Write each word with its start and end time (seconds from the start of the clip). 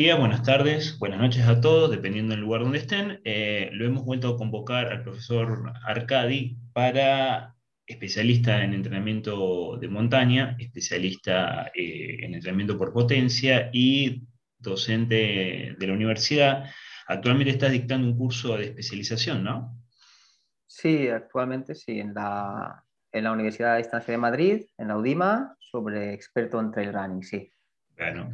Días, 0.00 0.18
buenas 0.18 0.42
tardes, 0.42 0.98
buenas 0.98 1.20
noches 1.20 1.46
a 1.46 1.60
todos, 1.60 1.90
dependiendo 1.90 2.32
del 2.32 2.40
lugar 2.40 2.62
donde 2.62 2.78
estén. 2.78 3.20
Eh, 3.22 3.68
lo 3.74 3.84
hemos 3.84 4.02
vuelto 4.02 4.28
a 4.28 4.38
convocar 4.38 4.86
al 4.86 5.02
profesor 5.02 5.74
Arcadi 5.84 6.56
para 6.72 7.54
especialista 7.84 8.64
en 8.64 8.72
entrenamiento 8.72 9.76
de 9.76 9.88
montaña, 9.88 10.56
especialista 10.58 11.70
eh, 11.74 12.16
en 12.20 12.32
entrenamiento 12.32 12.78
por 12.78 12.94
potencia 12.94 13.68
y 13.74 14.26
docente 14.56 15.76
de 15.78 15.86
la 15.86 15.92
universidad. 15.92 16.64
Actualmente 17.06 17.50
estás 17.50 17.72
dictando 17.72 18.06
un 18.06 18.16
curso 18.16 18.56
de 18.56 18.68
especialización, 18.68 19.44
¿no? 19.44 19.76
Sí, 20.66 21.08
actualmente 21.08 21.74
sí, 21.74 22.00
en 22.00 22.14
la, 22.14 22.82
en 23.12 23.24
la 23.24 23.32
Universidad 23.32 23.72
de 23.72 23.82
Distancia 23.82 24.12
de 24.12 24.18
Madrid, 24.18 24.62
en 24.78 24.88
la 24.88 24.96
UDIMA, 24.96 25.56
sobre 25.58 26.14
experto 26.14 26.58
en 26.58 26.70
trail 26.70 26.90
running, 26.90 27.22
sí. 27.22 27.52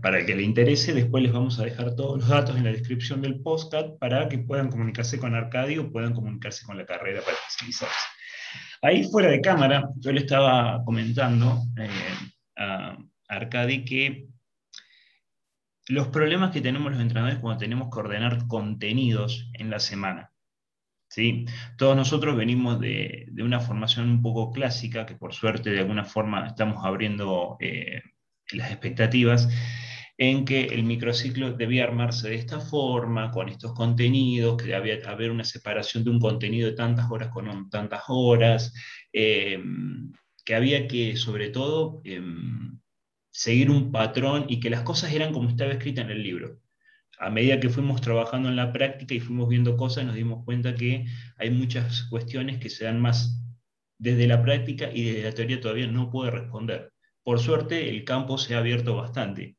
Para 0.01 0.21
el 0.21 0.27
que 0.27 0.37
le 0.37 0.45
interese, 0.45 0.95
después 0.95 1.25
les 1.25 1.33
vamos 1.33 1.59
a 1.59 1.65
dejar 1.65 1.97
todos 1.97 2.19
los 2.19 2.29
datos 2.29 2.57
en 2.57 2.63
la 2.63 2.71
descripción 2.71 3.21
del 3.21 3.41
podcast 3.41 3.99
para 3.99 4.29
que 4.29 4.39
puedan 4.39 4.71
comunicarse 4.71 5.19
con 5.19 5.35
Arcadio 5.35 5.91
puedan 5.91 6.15
comunicarse 6.15 6.65
con 6.65 6.79
la 6.79 6.87
carrera 6.87 7.21
para 7.21 7.37
especializarse. 7.37 8.07
Ahí 8.81 9.03
fuera 9.11 9.29
de 9.29 9.41
cámara, 9.41 9.89
yo 9.97 10.13
le 10.13 10.21
estaba 10.21 10.85
comentando 10.85 11.63
eh, 11.79 11.89
a 12.57 12.97
Arcadi 13.29 13.85
que 13.85 14.29
los 15.89 16.09
problemas 16.09 16.53
que 16.53 16.61
tenemos 16.61 16.93
los 16.93 17.01
entrenadores 17.01 17.41
cuando 17.41 17.59
tenemos 17.59 17.89
que 17.93 17.99
ordenar 17.99 18.47
contenidos 18.47 19.51
en 19.55 19.71
la 19.71 19.81
semana. 19.81 20.31
¿sí? 21.09 21.45
Todos 21.77 21.97
nosotros 21.97 22.37
venimos 22.37 22.79
de, 22.79 23.27
una 23.43 23.59
formación 23.59 24.11
un 24.11 24.23
poco 24.23 24.53
clásica, 24.53 25.07
que 25.07 25.17
por 25.17 25.35
suerte 25.35 25.71
de 25.71 25.81
alguna 25.81 26.05
forma 26.05 26.47
estamos 26.47 26.85
abriendo... 26.85 27.57
Eh, 27.59 28.01
las 28.53 28.71
expectativas 28.71 29.49
en 30.19 30.45
que 30.45 30.65
el 30.67 30.85
microciclo 30.85 31.53
debía 31.53 31.85
armarse 31.85 32.31
de 32.31 32.37
esta 32.37 32.61
forma, 32.61 33.31
con 33.31 33.49
estos 33.49 33.75
contenidos, 33.75 34.57
que 34.57 34.69
debía 34.69 34.99
haber 35.07 35.31
una 35.31 35.45
separación 35.45 36.05
de 36.05 36.11
un 36.11 36.21
contenido 36.21 36.71
de 36.71 36.77
tantas 36.77 37.11
horas 37.11 37.29
con 37.29 37.69
tantas 37.71 38.03
horas, 38.09 38.73
eh, 39.13 39.63
que 40.45 40.55
había 40.55 40.89
que, 40.89 41.17
sobre 41.17 41.51
todo, 41.51 42.01
em, 42.05 42.81
seguir 43.31 43.71
un 43.71 43.93
patrón 43.93 44.47
y 44.49 44.61
que 44.61 44.71
las 44.71 44.83
cosas 44.83 45.13
eran 45.13 45.33
como 45.33 45.49
estaba 45.51 45.73
escrita 45.73 46.01
en 46.03 46.11
el 46.11 46.23
libro. 46.23 46.61
A 47.19 47.31
medida 47.31 47.61
que 47.61 47.71
fuimos 47.71 48.01
trabajando 48.01 48.49
en 48.49 48.57
la 48.57 48.73
práctica 48.73 49.15
y 49.15 49.21
fuimos 49.21 49.49
viendo 49.49 49.77
cosas, 49.77 50.05
nos 50.07 50.15
dimos 50.15 50.45
cuenta 50.45 50.75
que 50.75 51.07
hay 51.39 51.51
muchas 51.51 52.05
cuestiones 52.05 52.59
que 52.59 52.71
se 52.71 52.85
dan 52.85 53.01
más 53.01 53.43
desde 53.99 54.27
la 54.27 54.43
práctica 54.43 54.91
y 54.93 55.05
desde 55.05 55.23
la 55.25 55.33
teoría 55.33 55.61
todavía 55.61 55.87
no 55.87 56.11
puede 56.11 56.31
responder. 56.31 56.93
Por 57.27 57.41
suerte, 57.41 57.89
el 57.89 58.05
campo 58.05 58.39
se 58.39 58.55
ha 58.55 58.59
abierto 58.59 58.95
bastante 58.95 59.57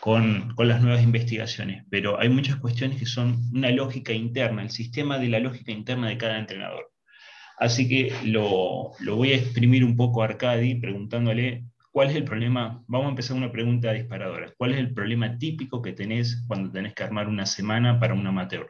con, 0.00 0.56
las 0.58 0.82
nuevas 0.82 1.04
investigaciones, 1.04 1.84
pero 1.88 2.18
hay 2.18 2.28
muchas 2.28 2.56
cuestiones 2.56 2.98
que 2.98 3.06
son 3.06 3.38
una 3.54 3.70
lógica 3.70 4.12
interna, 4.12 4.62
el 4.62 4.70
sistema 4.70 5.16
de 5.16 5.28
la 5.28 5.38
lógica 5.38 5.70
interna 5.70 6.08
de 6.08 6.18
cada 6.18 6.36
entrenador. 6.36 6.90
Así 7.58 7.88
que 7.88 8.12
lo, 8.24 8.90
voy 9.06 9.30
a 9.30 9.36
exprimir 9.36 9.84
un 9.84 9.96
poco 9.96 10.20
a 10.20 10.24
Arcadi 10.24 10.80
preguntándole 10.80 11.62
cuál 11.92 12.10
es 12.10 12.16
el 12.16 12.24
problema, 12.24 12.82
vamos 12.88 13.06
a 13.06 13.10
empezar 13.10 13.36
una 13.36 13.52
pregunta 13.52 13.92
disparadora, 13.92 14.52
¿cuál 14.58 14.72
es 14.72 14.78
el 14.78 14.92
problema 14.92 15.38
típico 15.38 15.80
que 15.80 15.92
tenés 15.92 16.44
cuando 16.48 16.72
tenés 16.72 16.92
que 16.92 17.04
armar 17.04 17.28
una 17.28 17.46
semana 17.46 18.00
para 18.00 18.14
un 18.14 18.26
amateur? 18.26 18.68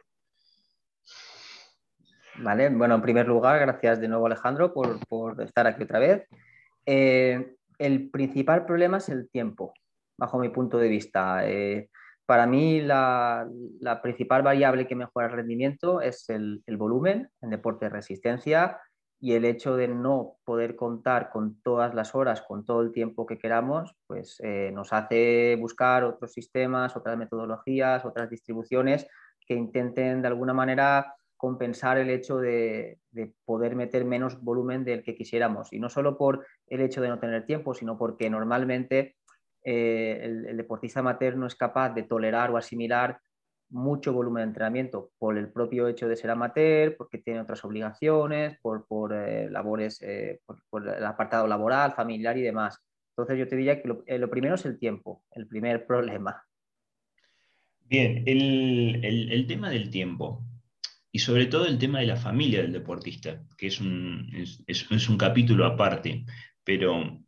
Vale, 2.35 2.69
bueno, 2.69 2.93
en 2.93 3.01
primer 3.01 3.27
lugar, 3.27 3.59
gracias 3.59 3.99
de 3.99 4.07
nuevo 4.07 4.27
Alejandro 4.27 4.71
por, 4.75 4.99
por 5.07 5.41
estar 5.41 5.65
aquí 5.65 5.81
otra 5.81 5.97
vez. 5.97 6.27
Eh, 6.85 7.55
el 7.81 8.09
principal 8.11 8.65
problema 8.65 8.97
es 8.97 9.09
el 9.09 9.29
tiempo, 9.29 9.73
bajo 10.17 10.37
mi 10.37 10.49
punto 10.49 10.77
de 10.77 10.87
vista. 10.87 11.49
Eh, 11.49 11.89
para 12.25 12.45
mí 12.45 12.79
la, 12.81 13.47
principal 14.03 14.43
variable 14.43 14.87
que 14.87 14.95
mejora 14.95 15.27
el 15.27 15.33
rendimiento 15.33 15.99
es 15.99 16.29
el, 16.29 16.63
volumen 16.77 17.29
en 17.41 17.49
deporte 17.49 17.85
de 17.85 17.89
resistencia 17.89 18.79
y 19.19 19.33
el 19.33 19.45
hecho 19.45 19.75
de 19.75 19.87
no 19.87 20.37
poder 20.45 20.75
contar 20.75 21.29
con 21.29 21.59
todas 21.61 21.93
las 21.93 22.15
horas, 22.15 22.41
con 22.41 22.65
todo 22.65 22.81
el 22.81 22.91
tiempo 22.91 23.25
que 23.25 23.37
queramos, 23.37 23.95
pues 24.07 24.39
eh, 24.43 24.71
nos 24.73 24.93
hace 24.93 25.57
buscar 25.59 26.03
otros 26.03 26.33
sistemas, 26.33 26.95
otras 26.95 27.17
metodologías, 27.17 28.05
otras 28.05 28.29
distribuciones 28.29 29.07
que 29.45 29.55
intenten 29.55 30.21
de 30.21 30.27
alguna 30.27 30.53
manera 30.53 31.15
compensar 31.41 31.97
el 31.97 32.11
hecho 32.11 32.37
de, 32.37 32.99
poder 33.45 33.75
meter 33.75 34.05
menos 34.05 34.39
volumen 34.43 34.85
del 34.85 35.01
que 35.01 35.15
quisiéramos. 35.15 35.73
Y 35.73 35.79
no 35.79 35.89
solo 35.89 36.15
por 36.15 36.45
el 36.67 36.81
hecho 36.81 37.01
de 37.01 37.09
no 37.09 37.17
tener 37.17 37.47
tiempo, 37.47 37.73
sino 37.73 37.97
porque 37.97 38.29
normalmente 38.29 39.15
eh, 39.63 40.19
el, 40.21 40.55
deportista 40.55 40.99
amateur 40.99 41.35
no 41.35 41.47
es 41.47 41.55
capaz 41.55 41.95
de 41.95 42.03
tolerar 42.03 42.51
o 42.51 42.57
asimilar 42.57 43.19
mucho 43.71 44.13
volumen 44.13 44.41
de 44.41 44.47
entrenamiento 44.49 45.09
por 45.17 45.35
el 45.35 45.51
propio 45.51 45.87
hecho 45.87 46.07
de 46.07 46.15
ser 46.15 46.29
amateur, 46.29 46.95
porque 46.95 47.17
tiene 47.17 47.41
otras 47.41 47.65
obligaciones, 47.65 48.59
por, 48.61 48.85
eh, 49.11 49.49
labores, 49.49 49.99
eh, 50.03 50.41
por, 50.69 50.87
el 50.87 51.03
apartado 51.03 51.47
laboral, 51.47 51.93
familiar 51.93 52.37
y 52.37 52.43
demás. 52.43 52.77
Entonces 53.17 53.39
yo 53.39 53.47
te 53.47 53.55
diría 53.55 53.81
que 53.81 53.87
lo, 53.87 54.29
primero 54.29 54.53
es 54.53 54.65
el 54.65 54.77
tiempo, 54.77 55.23
el 55.31 55.47
primer 55.47 55.85
problema. 55.87 56.43
Bien, 57.85 58.23
el 58.27 59.45
tema 59.47 59.71
del 59.71 59.89
tiempo 59.89 60.43
y 61.11 61.19
sobre 61.19 61.45
todo 61.47 61.65
el 61.65 61.77
tema 61.77 61.99
de 61.99 62.05
la 62.05 62.15
familia 62.15 62.61
del 62.61 62.71
deportista, 62.71 63.43
que 63.57 63.67
es 63.67 63.81
un, 63.81 64.29
es, 64.67 65.09
un 65.09 65.17
capítulo 65.17 65.65
aparte, 65.65 66.25
pero 66.63 67.19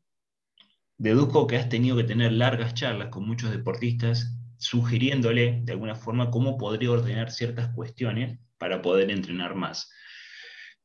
deduzco 0.97 1.47
que 1.47 1.57
has 1.57 1.67
tenido 1.67 1.97
que 1.97 2.05
tener 2.05 2.31
largas 2.31 2.73
charlas 2.73 3.09
con 3.09 3.27
muchos 3.27 3.51
deportistas 3.51 4.37
sugiriéndole 4.57 5.59
de 5.63 5.73
alguna 5.73 5.95
forma 5.95 6.31
cómo 6.31 6.57
podría 6.57 6.91
ordenar 6.91 7.31
ciertas 7.31 7.73
cuestiones 7.75 8.39
para 8.57 8.81
poder 8.81 9.11
entrenar 9.11 9.55
más. 9.55 9.91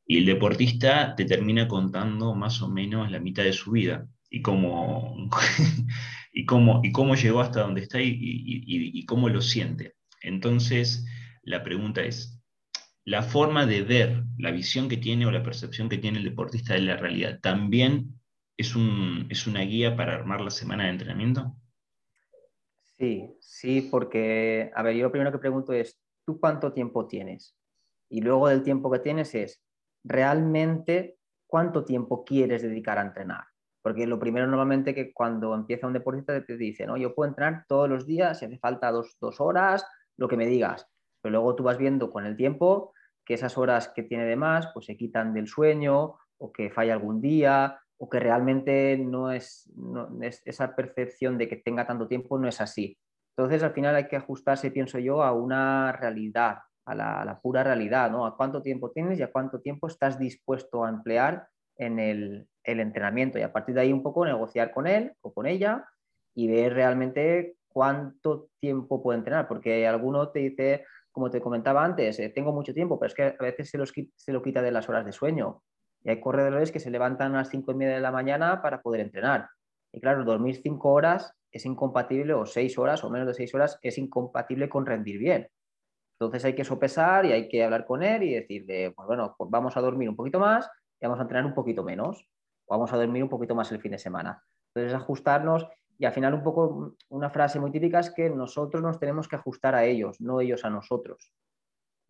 Y 0.05 0.17
el 0.17 0.25
deportista 0.25 1.15
te 1.15 1.23
termina 1.23 1.67
contando 1.67 2.35
más 2.35 2.61
o 2.61 2.67
menos 2.67 3.09
la 3.09 3.19
mitad 3.19 3.43
de 3.43 3.53
su 3.53 3.71
vida 3.71 4.07
y 4.29 4.41
cómo, 4.41 5.29
y 6.33 6.45
cómo, 6.45 6.81
y 6.83 6.91
cómo 6.91 7.15
llegó 7.15 7.39
hasta 7.39 7.61
donde 7.61 7.81
está 7.81 8.01
y, 8.01 8.11
y 8.13 9.05
cómo 9.05 9.29
lo 9.29 9.41
siente. 9.41 9.95
Entonces, 10.21 11.05
la 11.43 11.63
pregunta 11.63 12.01
es, 12.01 12.38
la 13.09 13.23
forma 13.23 13.65
de 13.65 13.81
ver, 13.81 14.23
la 14.37 14.51
visión 14.51 14.87
que 14.87 14.97
tiene 14.97 15.25
o 15.25 15.31
la 15.31 15.41
percepción 15.41 15.89
que 15.89 15.97
tiene 15.97 16.19
el 16.19 16.25
deportista 16.25 16.75
de 16.75 16.81
la 16.81 16.95
realidad, 16.95 17.39
también 17.41 18.13
es, 18.55 18.75
un, 18.75 19.25
es 19.31 19.47
una 19.47 19.61
guía 19.61 19.95
para 19.97 20.13
armar 20.13 20.41
la 20.41 20.51
semana 20.51 20.83
de 20.83 20.91
entrenamiento? 20.91 21.55
Sí, 22.99 23.35
sí, 23.39 23.87
porque, 23.89 24.69
a 24.75 24.83
ver, 24.83 24.95
yo 24.95 25.05
lo 25.05 25.11
primero 25.11 25.31
que 25.31 25.39
pregunto 25.39 25.73
es, 25.73 25.99
¿tú 26.23 26.39
cuánto 26.39 26.71
tiempo 26.71 27.07
tienes? 27.07 27.57
Y 28.09 28.21
luego 28.21 28.47
del 28.47 28.61
tiempo 28.61 28.91
que 28.91 28.99
tienes 28.99 29.33
es, 29.33 29.59
¿realmente 30.03 31.17
cuánto 31.47 31.85
tiempo 31.85 32.23
quieres 32.23 32.61
dedicar 32.61 32.99
a 32.99 33.07
entrenar? 33.07 33.43
Porque 33.81 34.05
lo 34.05 34.19
primero 34.19 34.45
normalmente 34.45 34.93
que 34.93 35.11
cuando 35.11 35.55
empieza 35.55 35.87
un 35.87 35.93
deportista 35.93 36.45
te 36.45 36.57
dice, 36.57 36.85
no, 36.85 36.95
yo 36.95 37.15
puedo 37.15 37.27
entrenar 37.27 37.65
todos 37.67 37.89
los 37.89 38.05
días, 38.05 38.37
si 38.37 38.45
hace 38.45 38.59
falta 38.59 38.91
dos, 38.91 39.17
dos 39.19 39.41
horas, 39.41 39.83
lo 40.15 40.27
que 40.27 40.37
me 40.37 40.45
digas. 40.45 40.85
Pero 41.23 41.31
luego 41.31 41.55
tú 41.55 41.63
vas 41.63 41.79
viendo 41.79 42.11
con 42.11 42.27
el 42.27 42.37
tiempo 42.37 42.93
que 43.29 43.35
esas 43.35 43.59
horas 43.59 43.89
que 43.89 44.01
tiene 44.01 44.25
de 44.25 44.35
más 44.35 44.71
pues 44.73 44.87
se 44.87 44.97
quitan 44.97 45.35
del 45.35 45.47
sueño 45.47 46.15
o 46.39 46.51
que 46.51 46.71
falla 46.71 46.93
algún 46.93 47.21
día 47.21 47.79
o 47.99 48.09
que 48.09 48.19
realmente 48.19 48.97
no 48.97 49.31
es, 49.31 49.71
esa 50.45 50.75
percepción 50.75 51.37
de 51.37 51.47
que 51.47 51.57
tenga 51.57 51.85
tanto 51.85 52.07
tiempo 52.07 52.39
no 52.39 52.47
es 52.47 52.59
así. 52.59 52.97
Entonces 53.37 53.61
al 53.61 53.73
final 53.73 53.95
hay 53.95 54.07
que 54.07 54.15
ajustarse, 54.15 54.71
pienso 54.71 54.97
yo, 54.97 55.21
a 55.21 55.31
una 55.31 55.91
realidad, 55.91 56.57
a 56.85 56.95
la, 56.95 57.39
pura 57.39 57.63
realidad, 57.63 58.09
¿no? 58.09 58.25
A 58.25 58.35
cuánto 58.35 58.63
tiempo 58.63 58.89
tienes 58.89 59.19
y 59.19 59.21
a 59.21 59.31
cuánto 59.31 59.61
tiempo 59.61 59.85
estás 59.85 60.17
dispuesto 60.17 60.83
a 60.83 60.89
emplear 60.89 61.47
en 61.77 61.99
el, 61.99 62.47
entrenamiento 62.63 63.37
y 63.37 63.43
a 63.43 63.53
partir 63.53 63.75
de 63.75 63.81
ahí 63.81 63.93
un 63.93 64.01
poco 64.01 64.25
negociar 64.25 64.71
con 64.71 64.87
él 64.87 65.13
o 65.21 65.33
con 65.33 65.45
ella 65.45 65.87
y 66.33 66.47
ver 66.47 66.73
realmente 66.73 67.57
cuánto 67.67 68.49
tiempo 68.59 69.03
puede 69.03 69.19
entrenar, 69.19 69.47
porque 69.47 69.87
alguno 69.87 70.29
te 70.29 70.39
dice, 70.39 70.85
como 71.11 71.29
te 71.29 71.41
comentaba 71.41 71.83
antes, 71.83 72.19
eh, 72.19 72.29
tengo 72.29 72.51
mucho 72.51 72.73
tiempo, 72.73 72.99
pero 72.99 73.07
es 73.07 73.13
que 73.13 73.35
a 73.39 73.43
veces 73.43 73.69
se, 73.69 73.77
los, 73.77 73.91
se 74.15 74.31
lo 74.31 74.41
quita 74.41 74.61
de 74.61 74.71
las 74.71 74.87
horas 74.89 75.05
de 75.05 75.11
sueño. 75.11 75.63
Y 76.03 76.09
hay 76.09 76.19
corredores 76.19 76.71
que 76.71 76.79
se 76.79 76.89
levantan 76.89 77.35
a 77.35 77.39
las 77.39 77.49
cinco 77.49 77.71
y 77.71 77.75
media 77.75 77.95
de 77.95 78.01
la 78.01 78.11
mañana 78.11 78.61
para 78.61 78.81
poder 78.81 79.01
entrenar. 79.01 79.49
Y 79.91 79.99
claro, 79.99 80.23
dormir 80.23 80.59
cinco 80.61 80.91
horas 80.91 81.33
es 81.51 81.65
incompatible, 81.65 82.33
o 82.33 82.45
seis 82.45 82.77
horas 82.77 83.03
o 83.03 83.09
menos 83.09 83.27
de 83.27 83.33
seis 83.33 83.53
horas, 83.53 83.79
es 83.81 83.97
incompatible 83.97 84.69
con 84.69 84.85
rendir 84.85 85.17
bien. 85.17 85.49
Entonces 86.19 86.45
hay 86.45 86.53
que 86.53 86.63
sopesar 86.63 87.25
y 87.25 87.31
hay 87.31 87.47
que 87.47 87.63
hablar 87.63 87.85
con 87.85 88.03
él 88.03 88.23
y 88.23 88.33
decirle, 88.33 88.91
pues 88.91 89.07
bueno, 89.07 89.35
pues 89.37 89.49
vamos 89.49 89.75
a 89.77 89.81
dormir 89.81 90.09
un 90.09 90.15
poquito 90.15 90.39
más 90.39 90.69
y 90.99 91.05
vamos 91.05 91.19
a 91.19 91.23
entrenar 91.23 91.45
un 91.45 91.53
poquito 91.53 91.83
menos, 91.83 92.27
o 92.65 92.75
vamos 92.75 92.91
a 92.91 92.97
dormir 92.97 93.23
un 93.23 93.29
poquito 93.29 93.55
más 93.55 93.71
el 93.71 93.79
fin 93.79 93.91
de 93.91 93.97
semana. 93.97 94.43
Entonces 94.73 94.93
ajustarnos 94.93 95.65
y 95.99 96.05
al 96.05 96.13
final 96.13 96.33
un 96.33 96.43
poco 96.43 96.95
una 97.09 97.29
frase 97.29 97.59
muy 97.59 97.71
típica 97.71 97.99
es 97.99 98.09
que 98.09 98.29
nosotros 98.29 98.81
nos 98.81 98.99
tenemos 98.99 99.27
que 99.27 99.35
ajustar 99.35 99.75
a 99.75 99.83
ellos, 99.83 100.21
no 100.21 100.39
ellos 100.39 100.63
a 100.63 100.69
nosotros. 100.69 101.33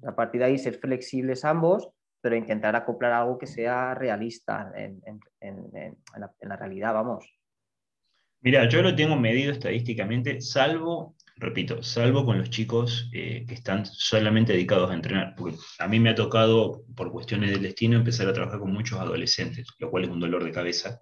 A 0.06 0.16
partir 0.16 0.40
de 0.40 0.46
ahí 0.46 0.58
ser 0.60 0.76
flexibles 0.76 1.44
ambos, 1.44 1.90
pero 2.22 2.36
intentar 2.36 2.76
acoplar 2.76 3.14
algo 3.14 3.40
que 3.40 3.48
sea 3.48 3.96
realista 3.96 4.72
en, 4.76 5.02
la, 6.42 6.56
realidad, 6.56 6.94
vamos. 6.94 7.26
Mira, 8.42 8.70
yo 8.70 8.84
lo 8.84 8.96
tengo 8.96 9.16
medido 9.16 9.52
estadísticamente, 9.52 10.40
salvo, 10.40 11.16
repito, 11.38 11.82
salvo 11.82 12.24
con 12.26 12.38
los 12.38 12.52
chicos 12.52 13.10
eh, 13.12 13.44
que 13.48 13.56
están 13.56 13.88
solamente 13.88 14.54
dedicados 14.54 14.92
a 14.92 14.94
entrenar. 14.94 15.34
Porque 15.36 15.58
a 15.80 15.88
mí 15.88 16.00
me 16.00 16.12
ha 16.12 16.16
tocado, 16.16 16.84
por 16.96 17.12
cuestiones 17.12 17.50
del 17.50 17.64
destino, 17.64 17.98
empezar 17.98 18.28
a 18.28 18.34
trabajar 18.34 18.60
con 18.60 18.72
muchos 18.72 19.00
adolescentes, 19.00 19.68
lo 19.80 19.90
cual 19.90 20.04
es 20.04 20.10
un 20.12 20.20
dolor 20.20 20.44
de 20.44 20.52
cabeza. 20.52 21.02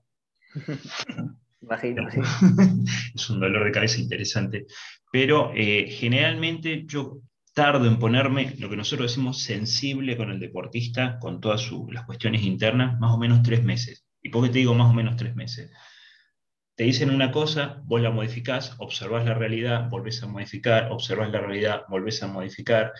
Imagino, 1.61 2.09
sí. 2.11 2.19
es 3.15 3.29
un 3.29 3.39
dolor 3.39 3.65
de 3.65 3.71
cabeza 3.71 3.99
interesante. 3.99 4.67
Pero 5.11 5.51
eh, 5.55 5.87
generalmente 5.89 6.83
yo 6.85 7.21
tardo 7.53 7.87
en 7.87 7.97
ponerme, 7.97 8.53
lo 8.59 8.69
que 8.69 8.77
nosotros 8.77 9.11
decimos, 9.11 9.41
sensible 9.41 10.15
con 10.15 10.29
el 10.29 10.39
deportista, 10.39 11.17
con 11.19 11.41
todas 11.41 11.71
las 11.89 12.05
cuestiones 12.05 12.43
internas, 12.43 12.99
más 12.99 13.11
o 13.11 13.17
menos 13.17 13.41
tres 13.41 13.63
meses. 13.63 14.05
¿Y 14.21 14.29
por 14.29 14.43
qué 14.43 14.49
te 14.49 14.59
digo 14.59 14.75
más 14.75 14.91
o 14.91 14.93
menos 14.93 15.15
tres 15.15 15.35
meses? 15.35 15.71
Te 16.75 16.83
dicen 16.83 17.09
una 17.09 17.31
cosa, 17.31 17.81
vos 17.85 17.99
la 17.99 18.11
modificás, 18.11 18.75
observás 18.77 19.25
la 19.25 19.33
realidad, 19.33 19.89
volvés 19.89 20.21
a 20.21 20.27
modificar, 20.27 20.91
observás 20.91 21.31
la 21.31 21.39
realidad, 21.39 21.85
volvés 21.89 22.21
a 22.21 22.27
modificar, 22.27 22.93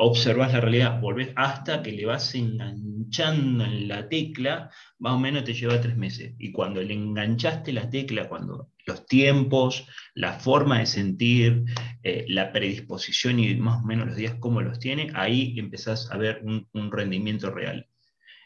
observas 0.00 0.52
la 0.54 0.60
realidad, 0.60 0.98
volvés 1.00 1.30
hasta 1.36 1.82
que 1.82 1.92
le 1.92 2.06
vas 2.06 2.34
enganchando 2.34 3.64
en 3.64 3.86
la 3.86 4.08
tecla, 4.08 4.70
más 4.98 5.12
o 5.12 5.18
menos 5.18 5.44
te 5.44 5.52
lleva 5.52 5.80
tres 5.80 5.96
meses. 5.96 6.34
Y 6.38 6.52
cuando 6.52 6.80
le 6.80 6.94
enganchaste 6.94 7.72
la 7.72 7.90
tecla, 7.90 8.28
cuando 8.28 8.70
los 8.86 9.06
tiempos, 9.06 9.86
la 10.14 10.32
forma 10.32 10.78
de 10.78 10.86
sentir, 10.86 11.64
eh, 12.02 12.24
la 12.28 12.50
predisposición 12.50 13.38
y 13.38 13.54
más 13.56 13.82
o 13.82 13.86
menos 13.86 14.06
los 14.06 14.16
días 14.16 14.36
cómo 14.40 14.62
los 14.62 14.78
tiene, 14.78 15.10
ahí 15.14 15.54
empezás 15.58 16.10
a 16.10 16.16
ver 16.16 16.42
un, 16.44 16.90
rendimiento 16.90 17.50
real. 17.50 17.86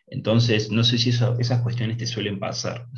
Entonces, 0.09 0.73
no 0.73 0.83
sé 0.83 0.99
si 0.99 1.11
esas 1.11 1.61
cuestiones 1.63 1.99
te 1.99 2.07
suelen 2.07 2.41
pasar. 2.41 2.89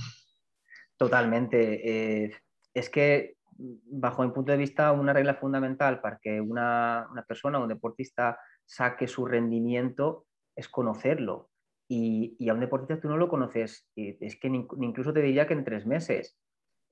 Totalmente. 0.97 2.25
Eh, 2.25 2.33
es 2.73 2.89
que 2.89 3.36
bajo 3.59 4.23
mi 4.23 4.31
punto 4.31 4.53
de 4.53 4.59
vista, 4.59 4.93
una 4.93 5.13
regla 5.13 5.35
fundamental 5.35 6.01
para 6.01 6.19
que 6.19 6.41
una, 6.41 7.09
persona, 7.27 7.59
un 7.59 7.69
deportista, 7.69 8.39
saque 8.65 9.07
su 9.07 9.27
rendimiento 9.27 10.27
es 10.55 10.69
conocerlo. 10.69 11.51
Y, 11.89 12.49
a 12.49 12.55
un 12.55 12.61
deportista 12.61 13.01
tú 13.01 13.09
no 13.09 13.17
lo 13.17 13.29
conoces, 13.29 13.89
es 13.95 14.41
que 14.41 14.49
incluso 14.49 15.13
te 15.13 15.23
diría 15.23 15.47
que 15.47 15.55
en 15.55 15.65
tres 15.65 15.87
meses. 15.87 16.37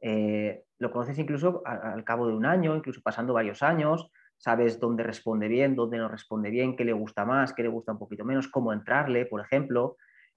Eh, 0.01 0.65
lo 0.79 0.93
conoces 0.93 1.19
incluso 1.19 1.63
al, 1.65 2.05
cabo 2.05 2.27
de 2.27 2.35
un 2.35 2.45
año, 2.45 2.77
incluso 2.77 3.01
pasando 3.03 3.33
varios 3.33 3.63
años, 3.63 4.11
sabes 4.37 4.79
dónde 4.79 5.03
responde 5.03 5.49
bien, 5.49 5.75
dónde 5.75 5.99
no 5.99 6.09
responde 6.09 6.51
bien, 6.51 6.77
qué 6.77 6.85
le 6.85 6.93
gusta 6.93 7.25
más, 7.25 7.55
qué 7.55 7.63
le 7.63 7.69
gusta 7.69 7.93
un 7.93 7.99
poquito 7.99 8.25
menos, 8.25 8.49
cómo 8.49 8.73
entrarle, 8.73 9.27
por 9.27 9.41
ejemplo. 9.41 9.97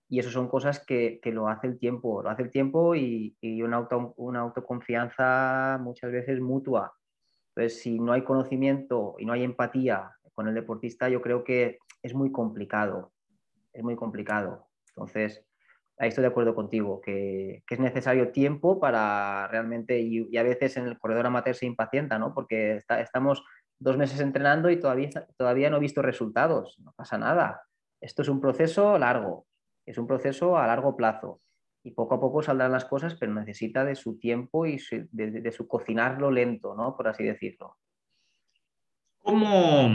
Y 0.10 0.20
eso 0.20 0.30
son 0.30 0.48
cosas 0.48 0.84
que, 0.86 1.20
lo 1.26 1.50
hace 1.50 1.68
el 1.68 1.78
tiempo, 1.78 2.24
lo 2.24 2.30
hace 2.30 2.44
el 2.44 2.52
tiempo 2.52 2.96
y, 2.96 3.36
una, 3.62 3.88
una 4.16 4.40
autoconfianza 4.40 5.78
muchas 5.82 6.12
veces 6.12 6.40
mutua. 6.40 6.94
Entonces, 7.56 7.82
si 7.82 8.00
no 8.00 8.14
hay 8.14 8.24
conocimiento 8.24 9.16
y 9.18 9.26
no 9.26 9.34
hay 9.34 9.44
empatía 9.44 10.12
con 10.34 10.48
el 10.48 10.54
deportista, 10.54 11.10
yo 11.10 11.22
creo 11.22 11.44
que 11.44 11.80
es 12.04 12.14
muy 12.14 12.32
complicado, 12.32 13.12
es 13.74 13.84
muy 13.84 13.96
complicado. 13.96 14.68
Entonces, 14.90 15.44
ahí 15.98 16.10
estoy 16.10 16.22
de 16.22 16.28
acuerdo 16.28 16.54
contigo, 16.56 17.02
que, 17.02 17.64
es 17.68 17.80
necesario 17.80 18.32
tiempo 18.32 18.80
para 18.80 19.48
realmente, 19.48 20.00
y, 20.00 20.38
a 20.38 20.44
veces 20.44 20.78
en 20.78 20.88
el 20.88 21.00
corredor 21.00 21.26
amateur 21.26 21.56
se 21.56 21.66
impacienta, 21.66 22.20
¿no? 22.20 22.34
Porque 22.34 22.84
estamos 22.88 23.44
dos 23.80 23.98
meses 23.98 24.20
entrenando 24.20 24.70
y 24.70 24.80
todavía, 24.80 25.10
todavía 25.38 25.70
no 25.70 25.78
he 25.78 25.82
visto 25.82 26.02
resultados, 26.02 26.78
no 26.80 26.94
pasa 26.96 27.18
nada. 27.18 27.64
Esto 28.00 28.22
es 28.22 28.30
un 28.30 28.40
proceso 28.40 28.98
largo, 28.98 29.47
es 29.88 29.98
un 29.98 30.06
proceso 30.06 30.58
a 30.58 30.68
largo 30.68 30.96
plazo 30.96 31.42
y 31.82 31.92
poco 31.92 32.16
a 32.16 32.20
poco 32.20 32.44
saldrán 32.44 32.74
las 32.74 32.86
cosas, 32.86 33.16
pero 33.16 33.34
necesita 33.34 33.86
de 33.86 33.96
su 33.96 34.20
tiempo 34.20 34.66
y 34.66 34.80
de, 35.12 35.52
su 35.54 35.68
cocinarlo 35.68 36.30
lento, 36.30 36.76
¿no? 36.76 36.96
Por 36.98 37.08
así 37.08 37.24
decirlo. 37.24 37.78
¿Cómo, 39.20 39.90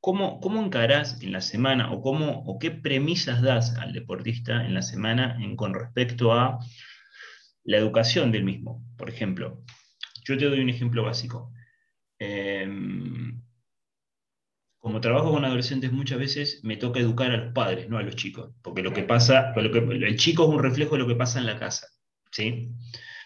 cómo, 0.00 0.40
cómo 0.40 0.62
encarás 0.62 1.22
en 1.22 1.32
la 1.32 1.40
semana 1.40 1.90
o, 1.90 2.02
cómo, 2.02 2.44
o 2.44 2.58
qué 2.58 2.70
premisas 2.70 3.40
das 3.40 3.74
al 3.78 3.94
deportista 3.94 4.66
en 4.66 4.74
la 4.74 4.82
semana 4.82 5.38
con 5.56 5.72
respecto 5.72 6.34
a 6.34 6.58
la 7.64 7.78
educación 7.78 8.30
del 8.30 8.44
mismo? 8.44 8.84
Por 8.98 9.08
ejemplo, 9.08 9.62
yo 10.24 10.36
te 10.36 10.44
doy 10.44 10.60
un 10.60 10.68
ejemplo 10.68 11.02
básico. 11.04 11.50
Como 12.18 13.01
trabajo 15.02 15.30
con 15.30 15.44
adolescentes 15.44 15.92
muchas 15.92 16.18
veces 16.18 16.60
me 16.62 16.78
toca 16.78 17.00
educar 17.00 17.30
a 17.30 17.36
los 17.36 17.52
padres, 17.52 17.90
no 17.90 17.98
a 17.98 18.02
los 18.02 18.16
chicos, 18.16 18.54
porque 18.62 18.82
lo 18.82 18.94
que 18.94 19.02
pasa, 19.02 19.52
lo 19.54 19.70
que, 19.70 19.78
el 19.78 20.16
chico 20.16 20.44
es 20.44 20.48
un 20.48 20.62
reflejo 20.62 20.94
de 20.94 21.02
lo 21.02 21.06
que 21.06 21.14
pasa 21.14 21.38
en 21.38 21.46
la 21.46 21.58
casa, 21.58 21.88
¿sí? 22.30 22.70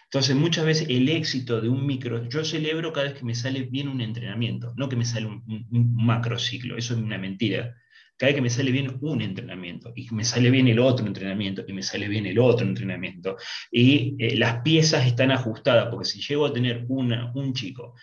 Entonces 0.03 0.35
muchas 0.35 0.65
veces 0.65 0.87
el 0.89 1.09
éxito 1.09 1.61
de 1.61 1.69
un 1.69 1.85
micro, 1.85 2.27
yo 2.29 2.43
celebro 2.43 2.93
cada 2.93 3.07
vez 3.07 3.17
que 3.17 3.25
me 3.25 3.35
sale 3.35 3.63
bien 3.63 3.87
un 3.87 4.01
entrenamiento, 4.01 4.73
no 4.77 4.89
que 4.89 4.95
me 4.95 5.05
sale 5.05 5.25
un, 5.25 5.43
macro 5.69 6.37
ciclo, 6.37 6.77
eso 6.77 6.93
es 6.93 6.99
una 6.99 7.17
mentira. 7.17 7.75
Cada 8.17 8.29
vez 8.29 8.35
que 8.35 8.41
me 8.41 8.49
sale 8.49 8.71
bien 8.71 8.97
un 9.01 9.21
entrenamiento, 9.21 9.93
y 9.95 10.09
me 10.11 10.23
sale 10.23 10.49
bien 10.49 10.67
el 10.67 10.79
otro 10.79 11.05
entrenamiento, 11.05 11.63
y 11.67 11.73
me 11.73 11.83
sale 11.83 12.07
bien 12.07 12.25
el 12.25 12.39
otro 12.39 12.65
entrenamiento, 12.65 13.37
y 13.71 14.15
eh, 14.17 14.35
las 14.37 14.61
piezas 14.61 15.05
están 15.05 15.31
ajustadas, 15.31 15.89
porque 15.91 16.05
si 16.05 16.21
llego 16.21 16.45
a 16.45 16.53
tener 16.53 16.85
una, 16.87 17.31
un 17.35 17.53
chico 17.53 17.93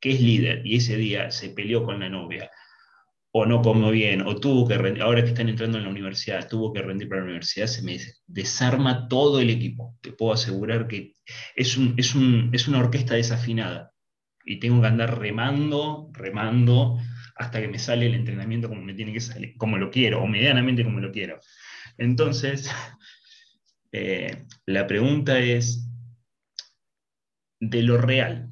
que 0.00 0.12
es 0.12 0.20
líder 0.20 0.64
y 0.64 0.76
ese 0.76 0.96
día 0.96 1.30
se 1.30 1.50
peleó 1.50 1.82
con 1.82 2.00
la 2.00 2.08
novia, 2.08 2.50
o 3.30 3.46
no 3.46 3.62
como 3.62 3.90
bien, 3.90 4.22
o 4.22 4.36
tuvo 4.36 4.66
que 4.66 4.78
rendir, 4.78 5.02
ahora 5.02 5.22
que 5.22 5.30
están 5.30 5.48
entrando 5.48 5.78
en 5.78 5.84
la 5.84 5.90
universidad, 5.90 6.48
tuvo 6.48 6.72
que 6.72 6.82
rendir 6.82 7.08
para 7.08 7.20
la 7.20 7.26
universidad, 7.26 7.66
se 7.66 7.82
me 7.82 7.98
desarma 8.26 9.08
todo 9.08 9.40
el 9.40 9.50
equipo. 9.50 9.96
Te 10.00 10.12
puedo 10.12 10.32
asegurar 10.32 10.88
que 10.88 11.14
es, 11.54 11.76
un, 11.76 11.94
es, 11.98 12.14
un, 12.14 12.50
es 12.52 12.68
una 12.68 12.78
orquesta 12.78 13.14
desafinada 13.14 13.92
y 14.44 14.58
tengo 14.60 14.80
que 14.80 14.86
andar 14.88 15.18
remando, 15.18 16.10
remando, 16.12 16.98
hasta 17.36 17.60
que 17.60 17.68
me 17.68 17.78
sale 17.78 18.06
el 18.06 18.14
entrenamiento 18.14 18.68
como 18.68 18.82
me 18.82 18.94
tiene 18.94 19.12
que 19.12 19.20
salir, 19.20 19.56
como 19.58 19.76
lo 19.76 19.90
quiero, 19.90 20.22
o 20.22 20.26
medianamente 20.26 20.84
como 20.84 21.00
lo 21.00 21.12
quiero. 21.12 21.38
Entonces, 21.98 22.70
eh, 23.92 24.46
la 24.64 24.86
pregunta 24.86 25.38
es, 25.38 25.84
de 27.60 27.82
lo 27.82 27.98
real, 27.98 28.50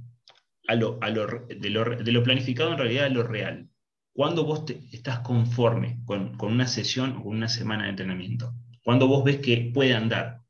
a 0.68 0.74
lo, 0.74 0.98
a 1.00 1.10
lo, 1.10 1.46
de, 1.46 1.70
lo, 1.70 1.84
de 1.84 2.12
lo 2.12 2.22
planificado 2.22 2.72
en 2.72 2.78
realidad 2.78 3.06
a 3.06 3.10
lo 3.10 3.22
real, 3.22 3.68
¿Cuándo 4.16 4.46
vos 4.46 4.64
estás 4.92 5.18
conforme 5.18 5.98
con, 6.06 6.40
una 6.40 6.66
sesión 6.66 7.18
o 7.18 7.24
con 7.24 7.36
una 7.36 7.48
semana 7.48 7.84
de 7.84 7.90
entrenamiento? 7.90 8.54
¿Cuándo 8.82 9.08
vos 9.08 9.22
ves 9.22 9.40
que 9.40 9.70
puede 9.74 9.92
andar 9.92 10.40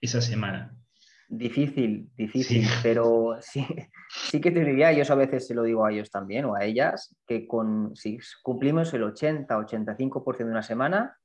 esa 0.00 0.20
semana? 0.20 0.74
Difícil, 1.28 2.10
difícil, 2.16 2.66
pero 2.82 3.36
sí, 3.40 3.64
sí 4.08 4.40
que 4.40 4.50
te 4.50 4.64
diría, 4.64 4.92
yo 4.92 5.02
eso 5.02 5.12
a 5.12 5.16
veces 5.16 5.46
se 5.46 5.54
lo 5.54 5.62
digo 5.62 5.86
a 5.86 5.92
ellos 5.92 6.10
también 6.10 6.44
o 6.46 6.56
a 6.56 6.64
ellas, 6.64 7.14
que 7.24 7.46
con, 7.46 7.94
si 7.94 8.18
cumplimos 8.42 8.92
el 8.94 9.04
80-85% 9.04 10.38
de 10.38 10.44
una 10.44 10.64
semana, 10.64 11.16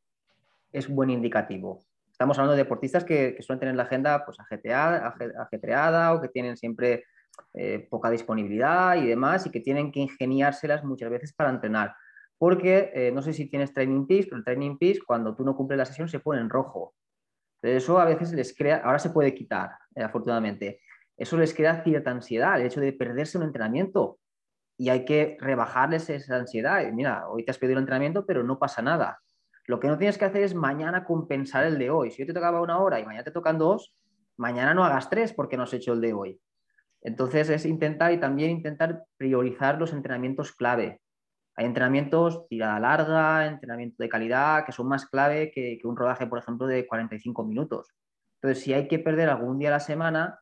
es 0.72 0.88
buen 0.88 1.10
indicativo. 1.10 1.88
Estamos 2.12 2.38
hablando 2.38 2.56
de 2.56 2.64
deportistas 2.64 3.04
que, 3.04 3.36
suelen 3.42 3.62
tener 3.62 3.76
la 3.76 3.84
agenda 3.84 4.24
pues, 4.24 4.38
ajetreada 4.40 6.14
o 6.14 6.22
que 6.22 6.30
tienen 6.30 6.56
siempre 6.56 7.06
eh, 7.54 7.88
poca 7.90 8.10
disponibilidad 8.10 8.96
y 8.98 9.08
demás, 9.08 9.46
y 9.46 9.52
que 9.52 9.60
tienen 9.60 9.92
que 9.92 10.00
ingeniárselas 10.00 10.84
muchas 10.84 11.10
veces 11.10 11.34
para 11.34 11.50
entrenar. 11.50 11.96
Porque 12.38 12.92
eh, 12.94 13.12
no 13.12 13.22
sé 13.22 13.34
si 13.34 13.50
tienes 13.50 13.74
Training 13.74 14.06
Peaks, 14.06 14.26
pero 14.28 14.38
el 14.38 14.44
Training 14.44 14.78
Peaks, 14.78 15.00
cuando 15.04 15.36
tú 15.36 15.44
no 15.44 15.56
cumples 15.56 15.78
la 15.78 15.86
sesión, 15.86 16.08
se 16.08 16.20
pone 16.20 16.42
en 16.42 16.50
rojo. 16.50 16.94
eso 17.62 18.00
a 18.00 18.06
veces 18.06 18.34
les 18.34 18.56
crea, 18.56 18.78
ahora 18.84 19.00
se 19.00 19.10
puede 19.10 19.34
quitar, 19.34 19.72
eh, 19.96 20.04
afortunadamente. 20.04 20.82
Eso 21.18 21.38
les 21.38 21.54
crea 21.54 21.84
cierta 21.84 22.12
ansiedad, 22.12 22.60
el 22.60 22.68
hecho 22.68 22.80
de 22.80 22.94
perderse 22.94 23.38
un 23.38 23.44
entrenamiento. 23.46 24.20
y 24.80 24.90
hay 24.90 25.06
que 25.06 25.38
rebajarles 25.40 26.08
esa 26.12 26.36
ansiedad. 26.36 26.84
Mira, 26.94 27.28
hoy 27.30 27.44
te 27.44 27.50
has 27.52 27.58
pedido 27.58 27.80
el 27.80 27.82
entrenamiento, 27.84 28.28
pero 28.28 28.44
no 28.44 28.60
pasa 28.60 28.84
nada. 28.84 29.20
Lo 29.68 29.80
que 29.80 29.88
no 29.90 29.98
tienes 29.98 30.18
que 30.18 30.26
hacer 30.26 30.44
es 30.44 30.56
mañana 30.56 31.04
compensar 31.04 31.66
el 31.66 31.78
de 31.78 31.90
hoy. 31.90 32.12
Si 32.12 32.22
hoy 32.22 32.28
te 32.28 32.34
tocaba 32.34 32.62
una 32.62 32.80
hora 32.80 33.00
y 33.00 33.06
mañana 33.06 33.26
te 33.26 33.32
tocan 33.32 33.58
dos, 33.58 33.94
mañana 34.38 34.74
no 34.74 34.86
hagas 34.86 35.10
tres 35.10 35.34
porque 35.34 35.58
no 35.58 35.64
has 35.64 35.74
hecho 35.74 35.94
el 35.94 36.02
de 36.02 36.14
hoy. 36.14 36.40
Entonces 37.02 37.50
es 37.50 37.66
intentar 37.66 38.12
y 38.12 38.20
también 38.20 38.52
intentar 38.52 39.04
priorizar 39.18 39.78
los 39.78 39.94
entrenamientos 39.94 40.52
clave. 40.52 41.00
Hay 41.56 41.66
entrenamientos 41.66 42.48
tirada 42.48 42.80
larga, 42.80 43.48
entrenamiento 43.48 44.04
de 44.04 44.10
calidad, 44.10 44.66
que 44.66 44.72
son 44.72 44.88
más 44.88 45.08
clave 45.08 45.52
que, 45.52 45.80
un 45.84 45.98
rodaje, 45.98 46.28
por 46.28 46.38
ejemplo, 46.38 46.68
de 46.68 46.86
45 46.86 47.44
minutos. 47.46 47.88
Entonces, 48.36 48.64
si 48.64 48.74
hay 48.74 48.88
que 48.88 49.00
perder 49.00 49.30
algún 49.30 49.58
día 49.58 49.70
a 49.70 49.72
la 49.72 49.80
semana, 49.80 50.40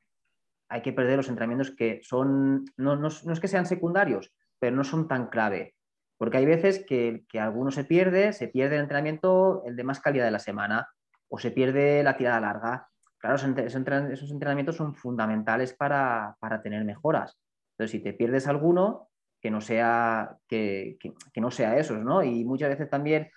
hay 0.68 0.82
que 0.82 0.92
perder 0.92 1.16
los 1.16 1.30
entrenamientos 1.30 1.74
que 1.74 2.02
son, 2.04 2.66
no, 2.76 2.98
no, 2.98 3.08
es 3.08 3.40
que 3.40 3.48
sean 3.48 3.66
secundarios, 3.66 4.34
pero 4.60 4.76
no 4.76 4.84
son 4.84 5.08
tan 5.08 5.28
clave. 5.28 5.76
Porque 6.18 6.38
hay 6.38 6.46
veces 6.46 6.84
que, 6.86 7.26
que 7.30 7.40
alguno 7.40 7.72
se 7.72 7.86
pierde, 7.86 8.34
se 8.34 8.50
pierde 8.50 8.76
el 8.76 8.82
entrenamiento, 8.82 9.64
el 9.66 9.78
de 9.78 9.84
más 9.86 10.02
calidad 10.02 10.26
de 10.26 10.32
la 10.32 10.40
semana, 10.40 10.90
o 11.30 11.40
se 11.40 11.52
pierde 11.52 12.04
la 12.04 12.18
tirada 12.18 12.42
larga. 12.42 12.90
Claro, 13.26 13.38
esos 13.66 14.32
entrenamientos 14.32 14.76
son 14.76 14.94
fundamentales 14.94 15.74
para, 15.74 16.38
para 16.40 16.62
tener 16.62 16.86
mejoras. 16.86 17.36
Entonces, 17.72 17.92
si 17.92 18.00
te 18.00 18.14
pierdes 18.14 18.48
alguno, 18.48 19.10
que 19.42 19.50
no 19.50 19.62
sea, 19.62 20.38
que, 20.48 21.00
que, 21.00 21.42
no 21.42 21.50
sea 21.50 21.76
esos, 21.80 21.98
¿no? 22.04 22.22
Y 22.22 22.46
muchas 22.46 22.70
veces 22.70 22.88
también 22.88 23.32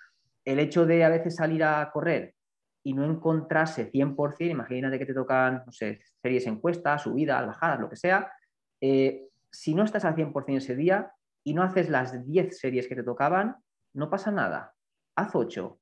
el 0.45 0.59
hecho 0.59 0.85
de 0.85 1.03
a 1.03 1.09
veces 1.09 1.35
salir 1.35 1.63
a 1.63 1.89
correr 1.91 2.35
y 2.83 2.93
no 2.93 3.03
encontrarse 3.03 3.91
100%, 3.91 4.51
imagínate 4.51 4.99
que 4.99 5.07
te 5.07 5.13
tocan, 5.15 5.63
no 5.65 5.71
sé, 5.71 6.01
series 6.21 6.45
encuestas, 6.45 7.01
subidas, 7.01 7.47
bajadas, 7.47 7.79
lo 7.79 7.89
que 7.89 7.95
sea, 7.95 8.31
eh, 8.81 9.27
si 9.51 9.73
no 9.73 9.83
estás 9.83 10.05
al 10.05 10.15
100% 10.15 10.57
ese 10.57 10.75
día 10.75 11.11
y 11.43 11.55
no 11.55 11.63
haces 11.63 11.89
las 11.89 12.27
10 12.27 12.59
series 12.59 12.87
que 12.87 12.95
te 12.95 13.03
tocaban, 13.03 13.55
no 13.95 14.11
pasa 14.11 14.29
nada, 14.29 14.75
haz 15.15 15.33
8. 15.33 15.79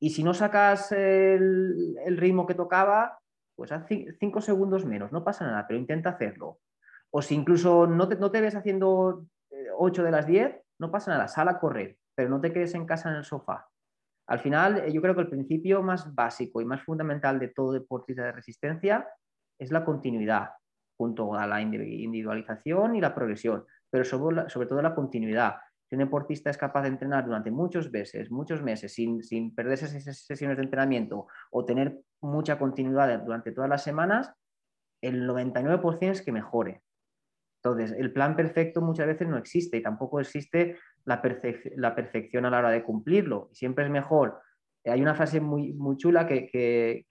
Y 0.00 0.08
si 0.08 0.24
no 0.24 0.32
sacas 0.32 0.90
el, 0.92 1.98
el 2.02 2.16
ritmo 2.16 2.46
que 2.46 2.54
tocaba, 2.54 3.18
pues 3.62 3.70
haz 3.70 3.86
5 3.86 4.40
segundos 4.40 4.84
menos, 4.84 5.12
no 5.12 5.22
pasa 5.22 5.46
nada, 5.46 5.66
pero 5.68 5.78
intenta 5.78 6.10
hacerlo. 6.10 6.58
O 7.12 7.22
si 7.22 7.36
incluso 7.36 7.86
no 7.86 8.08
te, 8.08 8.16
no 8.16 8.32
te 8.32 8.40
ves 8.40 8.56
haciendo 8.56 9.24
8 9.78 10.02
de 10.02 10.10
las 10.10 10.26
10, 10.26 10.56
no 10.80 10.90
pasa 10.90 11.12
nada, 11.12 11.28
sal 11.28 11.48
a 11.48 11.60
correr, 11.60 11.96
pero 12.12 12.28
no 12.28 12.40
te 12.40 12.52
quedes 12.52 12.74
en 12.74 12.86
casa 12.86 13.10
en 13.10 13.18
el 13.18 13.24
sofá. 13.24 13.68
Al 14.26 14.40
final, 14.40 14.78
eh, 14.78 14.92
yo 14.92 15.00
creo 15.00 15.14
que 15.14 15.20
el 15.20 15.28
principio 15.28 15.80
más 15.80 16.12
básico 16.12 16.60
y 16.60 16.64
más 16.64 16.82
fundamental 16.82 17.38
de 17.38 17.50
todo 17.50 17.70
deportista 17.70 18.24
de 18.24 18.32
resistencia 18.32 19.08
es 19.60 19.70
la 19.70 19.84
continuidad, 19.84 20.50
junto 20.96 21.32
a 21.36 21.46
la 21.46 21.62
individualización 21.62 22.96
y 22.96 23.00
la 23.00 23.14
progresión, 23.14 23.64
pero 23.88 24.04
sobre, 24.04 24.50
sobre 24.50 24.66
todo 24.66 24.82
la 24.82 24.96
continuidad. 24.96 25.54
Si 25.92 25.96
un 25.96 26.04
deportista 26.04 26.48
es 26.48 26.56
capaz 26.56 26.84
de 26.84 26.88
entrenar 26.88 27.26
durante 27.26 27.50
muchos 27.50 27.92
meses, 27.92 28.30
muchos 28.30 28.62
meses, 28.62 28.94
sin, 28.94 29.22
sin 29.22 29.54
perderse 29.54 29.94
esas 29.94 30.24
sesiones 30.24 30.56
de 30.56 30.62
entrenamiento 30.62 31.26
o 31.50 31.66
tener 31.66 32.00
mucha 32.22 32.58
continuidad 32.58 33.20
durante 33.20 33.52
todas 33.52 33.68
las 33.68 33.84
semanas, 33.84 34.32
el 35.02 35.28
99% 35.28 36.10
es 36.10 36.22
que 36.22 36.32
mejore. 36.32 36.80
Entonces, 37.62 37.92
el 37.92 38.10
plan 38.10 38.36
perfecto 38.36 38.80
muchas 38.80 39.06
veces 39.06 39.28
no 39.28 39.36
existe 39.36 39.76
y 39.76 39.82
tampoco 39.82 40.18
existe 40.18 40.78
la, 41.04 41.20
perfección 41.20 42.46
a 42.46 42.50
la 42.50 42.60
hora 42.60 42.70
de 42.70 42.84
cumplirlo. 42.84 43.50
Siempre 43.52 43.84
es 43.84 43.90
mejor. 43.90 44.40
Hay 44.86 45.02
una 45.02 45.14
frase 45.14 45.42
muy, 45.42 45.74
muy 45.74 45.98
chula 45.98 46.26
que, 46.26 47.04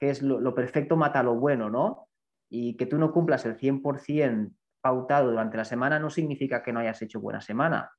es 0.00 0.20
lo, 0.22 0.54
perfecto 0.54 0.98
mata 0.98 1.22
lo 1.22 1.36
bueno, 1.36 1.70
¿no? 1.70 2.08
Y 2.50 2.76
que 2.76 2.84
tú 2.84 2.98
no 2.98 3.10
cumplas 3.10 3.46
el 3.46 3.56
100% 3.56 4.50
pautado 4.82 5.30
durante 5.30 5.56
la 5.56 5.64
semana 5.64 5.98
no 5.98 6.10
significa 6.10 6.62
que 6.62 6.74
no 6.74 6.80
hayas 6.80 7.00
hecho 7.00 7.22
buena 7.22 7.40
semana. 7.40 7.90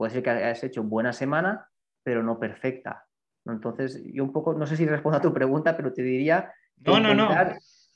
Puede 0.00 0.12
ser 0.12 0.22
que 0.22 0.30
hayas 0.30 0.64
hecho 0.64 0.82
buena 0.82 1.12
semana, 1.12 1.68
pero 2.02 2.22
no 2.22 2.40
perfecta. 2.40 3.04
Entonces, 3.44 4.02
yo 4.14 4.24
un 4.24 4.32
poco, 4.32 4.54
no 4.54 4.66
sé 4.66 4.74
si 4.74 4.86
respondo 4.86 5.18
a 5.18 5.20
tu 5.20 5.30
pregunta, 5.30 5.76
pero 5.76 5.92
te 5.92 6.00
diría 6.00 6.50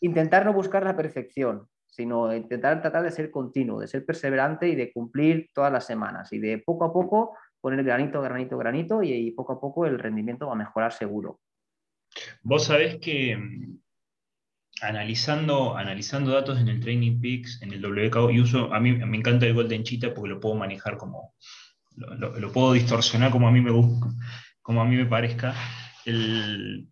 intentar 0.01 0.45
no 0.45 0.53
buscar 0.53 0.85
la 0.85 0.95
perfección, 0.95 1.67
sino 1.87 2.37
intentar 2.37 2.83
tratar 2.83 3.05
de 3.05 3.11
ser 3.11 3.31
continuo, 3.31 3.81
de 3.81 3.87
ser 3.87 4.05
perseverante 4.05 4.69
y 4.69 4.75
de 4.75 4.93
cumplir 4.93 5.49
todas 5.55 5.73
las 5.73 5.87
semanas 5.87 6.31
y 6.35 6.41
de 6.41 6.59
poco 6.59 6.85
a 6.85 6.93
poco 6.93 7.39
poner 7.59 7.83
granito, 7.83 8.21
granito, 8.21 8.59
granito 8.59 9.03
y, 9.03 9.31
poco 9.31 9.55
a 9.55 9.61
poco 9.63 9.87
el 9.87 9.99
rendimiento 9.99 10.47
va 10.47 10.53
a 10.53 10.57
mejorar 10.57 10.93
seguro. 10.93 11.41
Vos 12.43 12.65
sabés 12.65 12.99
que 12.99 13.35
mm, 13.35 13.79
analizando, 14.83 15.75
analizando 15.75 16.33
datos 16.33 16.61
en 16.61 16.69
el 16.69 16.81
Training 16.81 17.19
Peaks, 17.19 17.63
en 17.63 17.73
el 17.73 17.83
WKO, 17.83 18.31
y 18.31 18.41
uso, 18.41 18.75
a 18.75 18.79
mí 18.79 18.93
me 18.93 19.17
encanta 19.17 19.47
el 19.47 19.55
Golden 19.55 19.85
Cheetah 19.85 20.13
porque 20.13 20.29
lo 20.29 20.39
puedo 20.39 20.55
manejar 20.55 20.99
como, 20.99 21.33
lo, 21.97 22.53
puedo 22.53 22.73
distorsionar 22.73 23.31
como 23.31 23.49
a 23.49 23.53
mí 23.53 23.61
me 23.61 23.71
gusta, 23.71 24.09
como 24.63 24.83
a 24.83 24.85
mí 24.85 24.97
me 24.97 25.07
parezca. 25.07 25.55
El, 26.05 26.89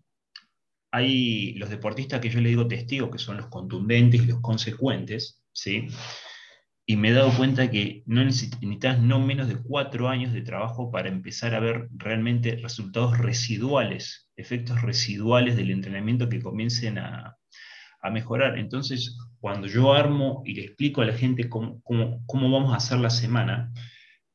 hay 0.92 1.54
los 1.54 1.70
deportistas 1.70 2.20
que 2.20 2.30
yo 2.30 2.40
le 2.40 2.50
digo 2.50 2.68
testigos, 2.68 3.10
que 3.10 3.18
son 3.18 3.38
los 3.38 3.46
contundentes 3.46 4.22
y 4.22 4.26
los 4.26 4.40
consecuentes, 4.40 5.42
¿sí? 5.52 5.88
Y 6.84 6.96
me 6.96 7.08
he 7.08 7.12
dado 7.12 7.30
cuenta 7.30 7.70
que 7.70 8.02
no 8.06 8.24
necesitas 8.24 9.00
no 9.00 9.18
menos 9.18 9.48
de 9.48 9.56
cuatro 9.56 10.08
años 10.08 10.32
de 10.32 10.42
trabajo 10.42 10.90
para 10.90 11.08
empezar 11.08 11.54
a 11.54 11.60
ver 11.60 11.88
realmente 11.92 12.56
resultados 12.56 13.16
residuales, 13.18 14.28
efectos 14.36 14.82
residuales 14.82 15.56
del 15.56 15.70
entrenamiento 15.70 16.28
que 16.28 16.42
comiencen 16.42 16.98
a, 16.98 17.38
mejorar. 18.10 18.58
Entonces, 18.58 19.16
cuando 19.38 19.68
yo 19.68 19.92
armo 19.92 20.42
y 20.44 20.54
le 20.54 20.64
explico 20.64 21.02
a 21.02 21.04
la 21.04 21.12
gente 21.12 21.48
cómo, 21.48 21.80
vamos 22.28 22.72
a 22.72 22.76
hacer 22.76 22.98
la 22.98 23.10
semana, 23.10 23.72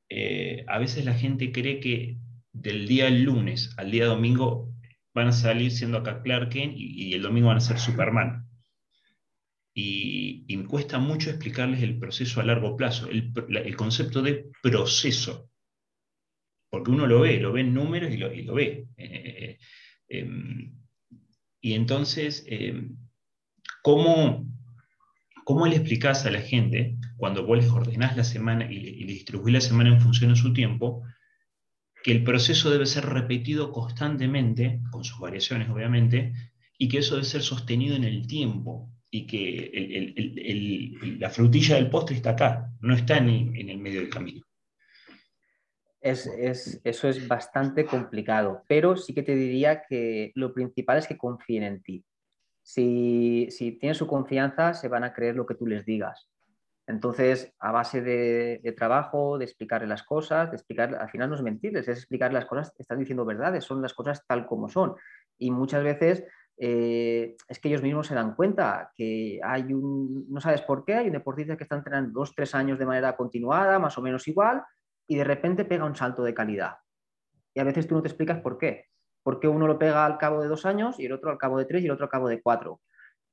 eh, 0.10 0.64
a 0.68 0.80
veces 0.80 1.06
la 1.06 1.14
gente 1.14 1.52
cree 1.52 1.80
que 1.80 2.18
del 2.54 2.88
día 2.88 3.10
lunes 3.10 3.74
al 3.78 3.92
día 3.92 4.06
domingo 4.06 4.74
van 5.14 5.28
a 5.28 5.32
salir 5.32 5.72
siendo 5.72 5.98
acá 5.98 6.22
Clark 6.22 6.50
Kent 6.50 6.74
y, 6.78 7.14
el 7.14 7.24
domingo 7.24 7.48
van 7.48 7.58
a 7.58 7.62
ser 7.62 7.80
Superman. 7.80 8.48
Y, 9.74 10.46
me 10.56 10.66
cuesta 10.66 11.00
mucho 11.00 11.30
explicarles 11.30 11.82
el 11.82 11.98
proceso 12.00 12.40
a 12.40 12.44
largo 12.44 12.76
plazo, 12.76 13.10
el, 13.10 13.76
concepto 13.76 14.22
de 14.22 14.46
proceso. 14.62 15.50
Porque 16.70 16.92
uno 16.92 17.08
lo 17.08 17.22
ve, 17.22 17.40
lo 17.40 17.52
ve 17.52 17.62
en 17.62 17.74
números 17.74 18.12
y 18.12 18.18
lo, 18.18 18.54
ve. 18.54 18.88
Eh, 18.98 19.58
em, 20.10 20.78
y 21.62 21.74
entonces, 21.74 22.46
em, 22.48 22.98
¿cómo, 23.82 24.46
¿cómo, 25.46 25.66
le 25.66 25.78
explicás 25.78 26.26
a 26.26 26.32
la 26.32 26.42
gente 26.42 26.96
cuando 27.18 27.46
vos 27.46 27.58
les 27.58 27.70
ordenás 27.70 28.16
la 28.16 28.24
semana 28.24 28.72
y 28.72 28.78
y 28.78 29.04
le 29.04 29.14
distribuís 29.14 29.54
la 29.54 29.62
semana 29.62 29.90
en 29.90 30.02
función 30.02 30.32
de 30.32 30.38
su 30.38 30.54
tiempo? 30.54 31.04
que 32.08 32.14
el 32.14 32.24
proceso 32.24 32.70
debe 32.70 32.86
ser 32.86 33.06
repetido 33.06 33.72
constantemente, 33.74 34.80
con 34.92 35.04
sus 35.04 35.20
variaciones 35.20 35.70
obviamente, 35.70 36.32
y 36.78 36.88
que 36.88 37.00
eso 37.00 37.16
debe 37.16 37.26
ser 37.26 37.42
sostenido 37.42 37.98
en 37.98 38.06
el 38.06 38.28
tiempo, 38.28 38.90
y 39.12 39.28
que 39.28 41.18
la 41.20 41.30
frutilla 41.30 41.76
del 41.76 41.90
postre 41.90 42.16
está 42.16 42.30
acá, 42.30 42.72
no 42.80 42.96
está 42.96 43.18
en 43.18 43.28
el, 43.70 43.78
medio 43.80 44.00
del 44.00 44.10
camino. 44.10 44.46
Es, 46.00 46.28
eso 46.84 47.10
es 47.10 47.28
bastante 47.28 47.86
complicado, 47.86 48.64
pero 48.70 48.96
sí 48.96 49.14
que 49.14 49.24
te 49.24 49.36
diría 49.36 49.84
que 49.84 50.32
lo 50.36 50.54
principal 50.54 51.00
es 51.00 51.08
que 51.08 51.18
confíen 51.18 51.64
en 51.64 51.82
ti. 51.82 52.06
Si 52.64 53.50
tienen 53.82 53.96
su 53.96 54.08
confianza, 54.08 54.74
se 54.74 54.88
van 54.88 55.04
a 55.04 55.14
creer 55.14 55.36
lo 55.36 55.46
que 55.46 55.56
tú 55.56 55.68
les 55.68 55.86
digas. 55.86 56.30
Entonces, 56.88 57.54
a 57.60 57.74
base 57.74 58.02
de, 58.02 58.74
trabajo, 58.78 59.38
de 59.38 59.44
explicarle 59.44 59.88
las 59.88 60.04
cosas, 60.04 60.50
de 60.50 60.56
explicar, 60.56 60.96
al 60.96 61.10
final 61.10 61.30
no 61.30 61.36
es 61.36 61.42
mentirles, 61.42 61.88
es 61.90 61.98
explicar 61.98 62.32
las 62.32 62.46
cosas, 62.46 62.74
están 62.80 63.00
diciendo 63.00 63.26
verdades, 63.26 63.66
son 63.66 63.82
las 63.82 63.94
cosas 63.94 64.26
tal 64.26 64.48
como 64.48 64.70
son. 64.70 64.96
Y 65.38 65.52
muchas 65.52 65.84
veces 65.84 66.24
eh, 66.56 67.36
es 67.46 67.60
que 67.60 67.68
ellos 67.68 67.82
mismos 67.82 68.08
se 68.08 68.16
dan 68.16 68.36
cuenta 68.36 68.92
que 68.96 69.38
hay 69.44 69.74
un, 69.74 70.28
no 70.30 70.40
sabes 70.40 70.62
por 70.62 70.86
qué, 70.86 70.96
hay 70.96 71.08
un 71.08 71.14
deportista 71.14 71.58
que 71.58 71.64
está 71.64 71.76
entrenando 71.76 72.22
dos, 72.22 72.34
tres 72.34 72.56
años 72.56 72.80
de 72.80 72.86
manera 72.86 73.18
continuada, 73.18 73.80
más 73.80 73.98
o 73.98 74.02
menos 74.02 74.26
igual, 74.30 74.64
y 75.08 75.18
de 75.18 75.26
repente 75.26 75.66
pega 75.66 75.84
un 75.84 75.96
salto 75.96 76.24
de 76.24 76.34
calidad. 76.34 76.78
Y 77.54 77.60
a 77.60 77.66
veces 77.66 77.86
tú 77.86 77.96
no 77.96 78.02
te 78.02 78.08
explicas 78.08 78.40
por 78.40 78.58
qué. 78.58 78.86
¿Por 79.24 79.42
qué 79.42 79.50
uno 79.50 79.68
lo 79.68 79.78
pega 79.78 80.06
al 80.06 80.18
cabo 80.18 80.42
de 80.42 80.48
dos 80.48 80.66
años 80.66 80.98
y 81.02 81.06
el 81.06 81.12
otro 81.12 81.32
al 81.32 81.38
cabo 81.38 81.58
de 81.58 81.66
tres 81.66 81.84
y 81.84 81.88
el 81.88 81.92
otro 81.92 82.06
al 82.06 82.12
cabo 82.12 82.30
de 82.30 82.42
cuatro? 82.42 82.80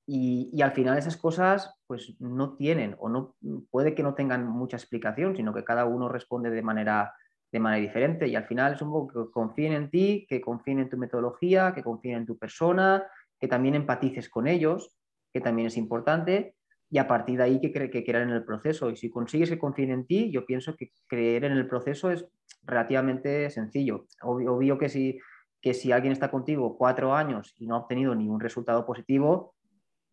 Y, 0.07 0.61
al 0.61 0.73
final 0.73 0.99
esas 0.99 1.17
cosas 1.17 1.75
pues 1.87 2.15
no 2.21 2.57
tienen 2.57 2.95
o 2.99 3.09
no 3.09 3.37
puede 3.71 3.95
que 3.95 4.03
no 4.03 4.15
tengan 4.15 4.47
mucha 4.47 4.77
explicación, 4.77 5.35
sino 5.35 5.55
que 5.55 5.65
cada 5.65 5.87
uno 5.87 6.09
responde 6.09 6.51
de 6.51 6.63
manera, 6.63 7.15
de 7.51 7.61
manera 7.61 7.81
diferente 7.81 8.29
y 8.29 8.37
al 8.37 8.45
final 8.45 8.75
es 8.75 8.83
un 8.83 8.93
poco 8.93 9.27
que 9.27 9.33
confíen 9.33 9.73
en 9.73 9.91
ti, 9.91 10.27
que 10.29 10.41
confíen 10.41 10.81
en 10.81 10.91
tu 10.91 10.99
metodología, 10.99 11.73
que 11.75 11.83
confíen 11.83 12.19
en 12.19 12.27
tu 12.27 12.37
persona, 12.37 13.05
que 13.41 13.49
también 13.49 13.75
empatices 13.75 14.29
con 14.29 14.47
ellos, 14.47 14.95
que 15.33 15.41
también 15.41 15.69
es 15.69 15.77
importante 15.77 16.55
y 16.91 16.99
a 16.99 17.09
partir 17.09 17.39
de 17.39 17.45
ahí 17.45 17.61
que, 17.61 17.73
que 17.91 18.05
crean 18.05 18.29
en 18.29 18.37
el 18.37 18.45
proceso. 18.45 18.91
Y 18.91 18.97
si 18.97 19.11
consigues 19.11 19.51
que 19.51 19.59
confíen 19.59 19.91
en 19.91 20.07
ti, 20.07 20.31
yo 20.31 20.47
pienso 20.47 20.77
que 20.77 20.93
creer 21.09 21.45
en 21.45 21.53
el 21.53 21.67
proceso 21.67 22.11
es 22.11 22.25
relativamente 22.63 23.51
sencillo. 23.51 24.07
Obvio, 24.23 24.79
que, 24.79 24.89
si, 24.89 25.19
que 25.61 25.75
si 25.75 25.93
alguien 25.93 26.13
está 26.13 26.31
contigo 26.31 26.77
cuatro 26.79 27.15
años 27.15 27.55
y 27.59 27.67
no 27.67 27.75
ha 27.75 27.79
obtenido 27.79 28.15
ningún 28.15 28.39
resultado 28.41 28.87
positivo, 28.87 29.54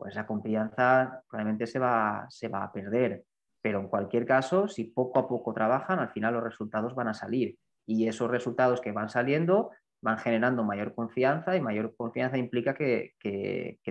pues 0.01 0.15
la 0.15 0.25
confianza 0.25 1.21
probablemente 1.29 1.67
se 1.67 1.77
va, 1.77 2.25
se 2.27 2.47
va 2.47 2.63
a 2.63 2.71
perder. 2.73 3.23
pero 3.61 3.79
en 3.79 3.87
cualquier 3.87 4.25
caso, 4.25 4.67
si 4.67 4.85
poco 4.85 5.19
a 5.19 5.27
poco 5.27 5.53
trabajan, 5.53 5.99
al 5.99 6.09
final 6.09 6.33
los 6.33 6.43
resultados 6.43 6.95
van 6.95 7.09
a 7.09 7.13
salir. 7.13 7.55
Y 7.85 8.07
esos 8.07 8.31
resultados 8.31 8.81
que 8.81 8.91
van 8.91 9.09
saliendo 9.09 9.69
van 10.01 10.17
generando 10.17 10.63
mayor 10.63 10.95
confianza 10.95 11.55
y 11.55 11.61
mayor 11.61 11.95
confianza 11.95 12.39
implica 12.39 12.73
que, 12.73 13.13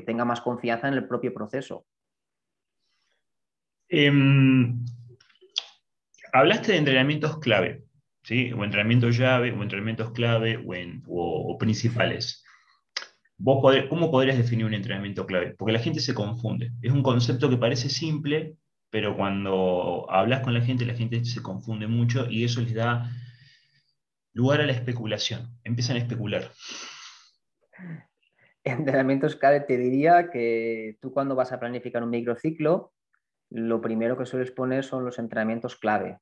tenga 0.05 0.25
más 0.25 0.40
confianza 0.40 0.88
en 0.88 0.95
el 0.95 1.07
propio 1.07 1.33
proceso. 1.33 1.87
Em, 3.88 4.85
hablaste 6.33 6.73
de 6.73 6.79
entrenamientos 6.79 7.38
clave, 7.38 7.85
¿sí? 8.25 8.52
o 8.52 8.64
entrenamientos 8.64 9.17
llave, 9.17 9.52
o 9.52 9.62
entrenamientos 9.62 10.11
clave, 10.11 10.61
o, 11.07 11.57
principales. 11.57 12.39
¿Vos 13.42 13.75
¿Cómo 13.88 14.11
podrías 14.11 14.37
definir 14.37 14.66
un 14.66 14.75
entrenamiento 14.75 15.25
clave? 15.25 15.54
Porque 15.56 15.73
la 15.73 15.78
gente 15.78 16.00
se 16.00 16.12
confunde. 16.12 16.73
Es 16.82 16.92
un 16.92 17.02
concepto 17.02 17.49
que 17.49 17.56
parece 17.56 17.88
simple, 17.88 18.56
pero 18.90 19.16
cuando 19.16 20.06
hablas 20.11 20.40
con 20.40 20.52
la 20.52 20.61
gente, 20.61 20.85
la 20.85 20.94
gente 20.94 21.25
se 21.25 21.40
confunde 21.40 21.87
mucho 21.87 22.28
y 22.28 22.44
eso 22.44 22.61
les 22.61 22.75
da 22.75 23.11
lugar 24.35 24.61
a 24.61 24.66
la 24.66 24.73
especulación. 24.73 25.56
Empiezan 25.64 25.97
a 25.97 26.00
especular. 26.00 26.50
Entrenamientos 28.62 29.37
clave, 29.37 29.61
te 29.61 29.78
diría 29.78 30.30
que 30.30 30.99
tú 31.00 31.11
cuando 31.11 31.35
vas 31.35 31.50
a 31.52 31.59
planificar 31.59 32.02
un 32.02 32.11
microciclo, 32.11 32.92
lo 33.49 33.80
primero 33.80 34.18
que 34.18 34.26
sueles 34.26 34.50
poner 34.50 34.85
son 34.85 35.06
los 35.06 35.18
entrenamientos 35.18 35.76
clave. 35.76 36.18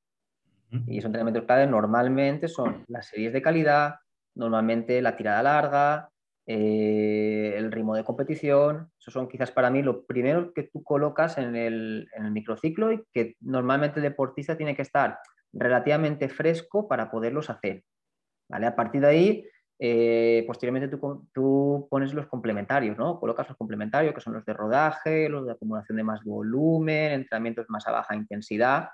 Y 0.87 0.99
esos 0.99 1.07
entrenamientos 1.07 1.47
clave 1.47 1.67
normalmente 1.67 2.47
son 2.47 2.85
las 2.87 3.09
series 3.09 3.33
de 3.33 3.43
calidad, 3.43 3.97
normalmente 4.37 5.03
la 5.03 5.17
tirada 5.17 5.43
larga, 5.43 6.11
eh, 6.51 7.53
el 7.59 7.71
ritmo 7.71 7.95
de 7.95 8.05
competición. 8.05 8.91
Esos 8.99 9.13
son 9.13 9.29
quizás 9.29 9.51
para 9.51 9.69
mí 9.69 9.83
lo 9.83 10.07
primero 10.07 10.55
que 10.55 10.63
tú 10.63 10.83
colocas 10.83 11.37
en 11.37 11.55
el, 11.55 12.09
microciclo 12.31 12.91
y 12.91 13.05
que 13.13 13.37
normalmente 13.41 13.99
el 13.99 14.05
deportista 14.05 14.57
tiene 14.57 14.75
que 14.75 14.81
estar 14.81 15.19
relativamente 15.53 16.31
fresco 16.31 16.89
para 16.89 17.11
poderlos 17.11 17.51
hacer. 17.51 17.85
¿vale? 18.49 18.67
A 18.67 18.75
partir 18.75 19.03
de 19.03 19.07
ahí, 19.07 19.45
eh, 19.79 20.43
posteriormente 20.47 20.89
tú, 20.89 21.29
tú, 21.35 21.87
pones 21.91 22.15
los 22.15 22.27
complementarios, 22.27 22.97
¿no? 22.97 23.21
Colocas 23.21 23.47
los 23.49 23.59
complementarios, 23.59 24.15
que 24.15 24.23
son 24.23 24.33
los 24.33 24.47
de 24.47 24.55
rodaje, 24.55 25.29
los 25.29 25.45
de 25.45 25.53
acumulación 25.53 25.99
de 25.99 26.05
más 26.05 26.25
volumen, 26.25 27.13
entrenamientos 27.13 27.67
más 27.69 27.87
a 27.87 27.93
baja 27.93 28.17
intensidad. 28.17 28.89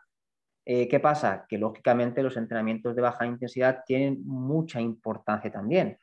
Eh, 0.67 0.89
¿Qué 0.89 0.99
pasa? 0.99 1.47
Que 1.49 1.59
lógicamente 1.59 2.21
los 2.21 2.37
entrenamientos 2.37 2.97
de 2.97 3.03
baja 3.03 3.27
intensidad 3.27 3.85
tienen 3.87 4.25
mucha 4.27 4.81
importancia 4.81 5.53
también 5.53 5.99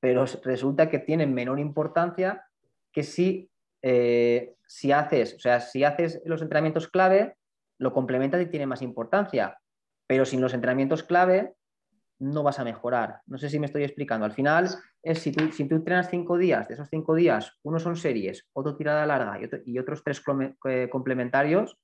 pero 0.00 0.24
resulta 0.44 0.88
que 0.88 0.98
tienen 0.98 1.34
menor 1.34 1.58
importancia 1.58 2.46
que 2.92 3.02
si, 3.02 3.50
eh, 3.82 4.54
si 4.66 4.92
haces, 4.92 5.34
o 5.34 5.38
sea, 5.38 5.60
si 5.60 5.84
haces 5.84 6.22
los 6.24 6.42
entrenamientos 6.42 6.88
clave, 6.88 7.36
lo 7.78 7.92
complementas 7.92 8.40
y 8.42 8.46
tiene 8.46 8.66
más 8.66 8.82
importancia, 8.82 9.58
pero 10.06 10.24
sin 10.24 10.40
los 10.40 10.54
entrenamientos 10.54 11.02
clave 11.02 11.54
no 12.18 12.42
vas 12.42 12.58
a 12.58 12.64
mejorar. 12.64 13.20
No 13.26 13.38
sé 13.38 13.50
si 13.50 13.58
me 13.58 13.66
estoy 13.66 13.84
explicando. 13.84 14.24
Al 14.24 14.32
final, 14.32 14.68
es 15.02 15.18
si 15.18 15.32
tú, 15.32 15.52
si 15.52 15.68
tú 15.68 15.76
entrenas 15.76 16.08
cinco 16.08 16.38
días, 16.38 16.66
de 16.68 16.74
esos 16.74 16.88
cinco 16.88 17.14
días, 17.14 17.58
uno 17.62 17.78
son 17.78 17.96
series, 17.96 18.48
otro 18.54 18.76
tirada 18.76 19.04
larga 19.06 19.38
y, 19.64 19.78
otros 19.78 20.02
tres 20.02 20.22
eh, 20.64 20.88
complementarios, 20.90 21.76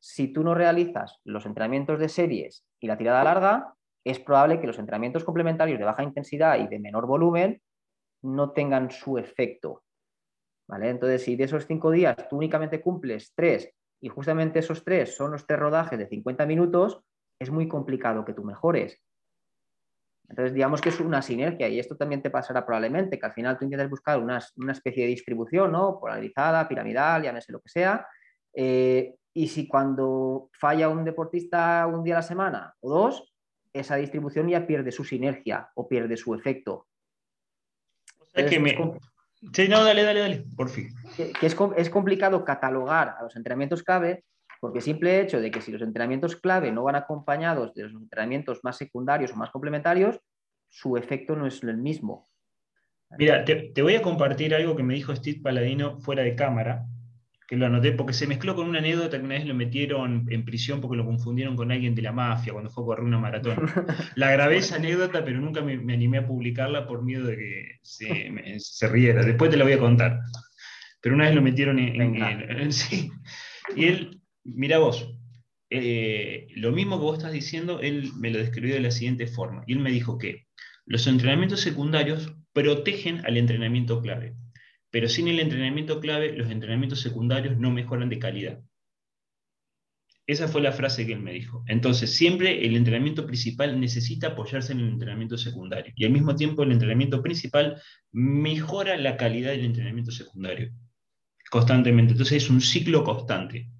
si 0.00 0.32
tú 0.32 0.42
no 0.42 0.54
realizas 0.54 1.18
los 1.24 1.46
entrenamientos 1.46 1.98
de 1.98 2.08
series 2.08 2.64
y 2.80 2.86
la 2.86 2.96
tirada 2.96 3.24
larga, 3.24 3.74
es 4.04 4.18
probable 4.18 4.60
que 4.60 4.66
los 4.66 4.78
entrenamientos 4.78 5.24
complementarios 5.24 5.78
de 5.78 5.84
baja 5.84 6.02
intensidad 6.02 6.58
y 6.58 6.68
de 6.68 6.78
menor 6.78 7.06
volumen 7.06 7.60
no 8.22 8.50
tengan 8.50 8.90
su 8.90 9.18
efecto. 9.18 9.82
¿vale? 10.68 10.90
Entonces, 10.90 11.22
si 11.22 11.36
de 11.36 11.44
esos 11.44 11.66
cinco 11.66 11.90
días 11.90 12.16
tú 12.28 12.36
únicamente 12.36 12.80
cumples 12.80 13.32
tres 13.34 13.70
y 14.00 14.08
justamente 14.08 14.58
esos 14.58 14.84
tres 14.84 15.14
son 15.16 15.32
los 15.32 15.46
tres 15.46 15.60
rodajes 15.60 15.98
de 15.98 16.08
50 16.08 16.46
minutos, 16.46 17.00
es 17.38 17.50
muy 17.50 17.68
complicado 17.68 18.24
que 18.24 18.34
tú 18.34 18.44
mejores. 18.44 19.00
Entonces, 20.28 20.54
digamos 20.54 20.80
que 20.80 20.88
es 20.88 20.98
una 21.00 21.20
sinergia 21.20 21.68
y 21.68 21.78
esto 21.78 21.96
también 21.96 22.22
te 22.22 22.30
pasará 22.30 22.64
probablemente, 22.64 23.18
que 23.18 23.26
al 23.26 23.32
final 23.32 23.58
tú 23.58 23.64
intentas 23.64 23.90
buscar 23.90 24.18
una, 24.18 24.38
especie 24.70 25.02
de 25.04 25.10
distribución, 25.10 25.72
¿no? 25.72 26.00
Polarizada, 26.00 26.66
piramidal, 26.66 27.22
llámese 27.22 27.52
lo 27.52 27.60
que 27.60 27.68
sea. 27.68 28.06
Eh, 28.54 29.14
y 29.34 29.48
si 29.48 29.68
cuando 29.68 30.48
falla 30.52 30.88
un 30.88 31.04
deportista 31.04 31.86
un 31.86 32.02
día 32.02 32.14
a 32.14 32.18
la 32.18 32.22
semana 32.22 32.74
o 32.80 32.90
dos, 32.90 33.31
esa 33.72 33.96
distribución 33.96 34.48
ya 34.48 34.66
pierde 34.66 34.92
su 34.92 35.04
sinergia 35.04 35.70
o 35.74 35.88
pierde 35.88 36.16
su 36.16 36.34
efecto. 36.34 36.88
Sí, 39.52 39.68
no, 39.68 39.82
dale, 39.84 40.04
dale, 40.04 40.20
dale, 40.20 40.44
por 40.56 40.68
fin. 40.68 40.94
Que, 41.16 41.32
es, 41.42 41.90
complicado 41.90 42.44
catalogar 42.44 43.16
a 43.18 43.22
los 43.22 43.34
entrenamientos 43.36 43.82
clave 43.82 44.24
porque 44.60 44.78
el 44.78 44.84
simple 44.84 45.20
hecho 45.20 45.40
de 45.40 45.50
que 45.50 45.60
si 45.60 45.72
los 45.72 45.82
entrenamientos 45.82 46.36
clave 46.36 46.70
no 46.70 46.84
van 46.84 46.94
acompañados 46.94 47.74
de 47.74 47.82
los 47.82 47.92
entrenamientos 47.92 48.60
más 48.62 48.76
secundarios 48.76 49.32
o 49.32 49.36
más 49.36 49.50
complementarios, 49.50 50.20
su 50.68 50.96
efecto 50.96 51.34
no 51.34 51.46
es 51.46 51.62
el 51.64 51.76
mismo. 51.76 52.30
Mira, 53.18 53.44
te, 53.44 53.72
te 53.74 53.82
voy 53.82 53.96
a 53.96 54.02
compartir 54.02 54.54
algo 54.54 54.76
que 54.76 54.84
me 54.84 54.94
dijo 54.94 55.14
Steve 55.14 55.40
Paladino 55.42 55.98
fuera 55.98 56.22
de 56.22 56.36
cámara, 56.36 56.86
que 57.46 57.56
lo 57.56 57.66
anoté 57.66 57.92
porque 57.92 58.12
se 58.12 58.26
mezcló 58.26 58.54
con 58.54 58.68
una 58.68 58.78
anécdota 58.78 59.18
que 59.18 59.24
una 59.24 59.34
vez 59.34 59.46
lo 59.46 59.54
metieron 59.54 60.26
en 60.30 60.44
prisión 60.44 60.80
porque 60.80 60.96
lo 60.96 61.04
confundieron 61.04 61.56
con 61.56 61.70
alguien 61.70 61.94
de 61.94 62.02
la 62.02 62.12
mafia 62.12 62.52
cuando 62.52 62.70
fue 62.70 62.84
a 62.84 62.86
correr 62.86 63.04
una 63.04 63.18
maratón. 63.18 63.56
La 64.16 64.30
grabé 64.30 64.58
esa 64.58 64.76
anécdota, 64.76 65.24
pero 65.24 65.40
nunca 65.40 65.60
me, 65.60 65.74
animé 65.92 66.18
a 66.18 66.26
publicarla 66.26 66.86
por 66.86 67.02
miedo 67.02 67.26
de 67.26 67.36
que 67.36 67.78
se, 67.82 68.88
riera. 68.88 69.24
Después 69.24 69.50
te 69.50 69.56
la 69.56 69.64
voy 69.64 69.74
a 69.74 69.78
contar. 69.78 70.20
Pero 71.00 71.14
una 71.14 71.26
vez 71.26 71.34
lo 71.34 71.42
metieron 71.42 71.78
en... 71.78 72.72
sí. 72.72 73.10
Y 73.76 73.86
él, 73.86 74.20
mira 74.44 74.78
vos, 74.78 75.14
eh, 75.68 76.46
lo 76.56 76.70
mismo 76.72 76.98
que 76.98 77.02
vos 77.02 77.18
estás 77.18 77.32
diciendo, 77.32 77.80
él 77.80 78.10
me 78.18 78.30
lo 78.30 78.38
describió 78.38 78.74
de 78.74 78.80
la 78.80 78.90
siguiente 78.90 79.26
forma. 79.26 79.64
Y 79.66 79.72
él 79.72 79.80
me 79.80 79.90
dijo 79.90 80.18
que 80.18 80.46
los 80.86 81.06
entrenamientos 81.06 81.60
secundarios 81.60 82.34
protegen 82.52 83.24
al 83.24 83.36
entrenamiento 83.36 84.00
clave. 84.00 84.34
Pero 84.92 85.08
sin 85.08 85.26
el 85.26 85.40
entrenamiento 85.40 86.00
clave, 86.00 86.36
los 86.36 86.50
entrenamientos 86.50 87.00
secundarios 87.00 87.56
no 87.56 87.70
mejoran 87.70 88.10
de 88.10 88.18
calidad. 88.18 88.62
Esa 90.26 90.48
fue 90.48 90.60
la 90.60 90.72
frase 90.72 91.06
que 91.06 91.14
él 91.14 91.20
me 91.20 91.32
dijo. 91.32 91.64
Entonces, 91.66 92.14
siempre 92.14 92.64
el 92.64 92.76
entrenamiento 92.76 93.26
principal 93.26 93.80
necesita 93.80 94.28
apoyarse 94.28 94.72
en 94.74 94.80
el 94.80 94.90
entrenamiento 94.90 95.38
secundario. 95.38 95.94
Y 95.96 96.04
al 96.04 96.12
mismo 96.12 96.36
tiempo, 96.36 96.62
el 96.62 96.72
entrenamiento 96.72 97.22
principal 97.22 97.80
mejora 98.12 98.98
la 98.98 99.16
calidad 99.16 99.52
del 99.52 99.64
entrenamiento 99.64 100.12
secundario. 100.12 100.70
Constantemente. 101.50 102.12
Entonces, 102.12 102.44
es 102.44 102.50
un 102.50 102.60
ciclo 102.60 103.02
constante. 103.02 103.70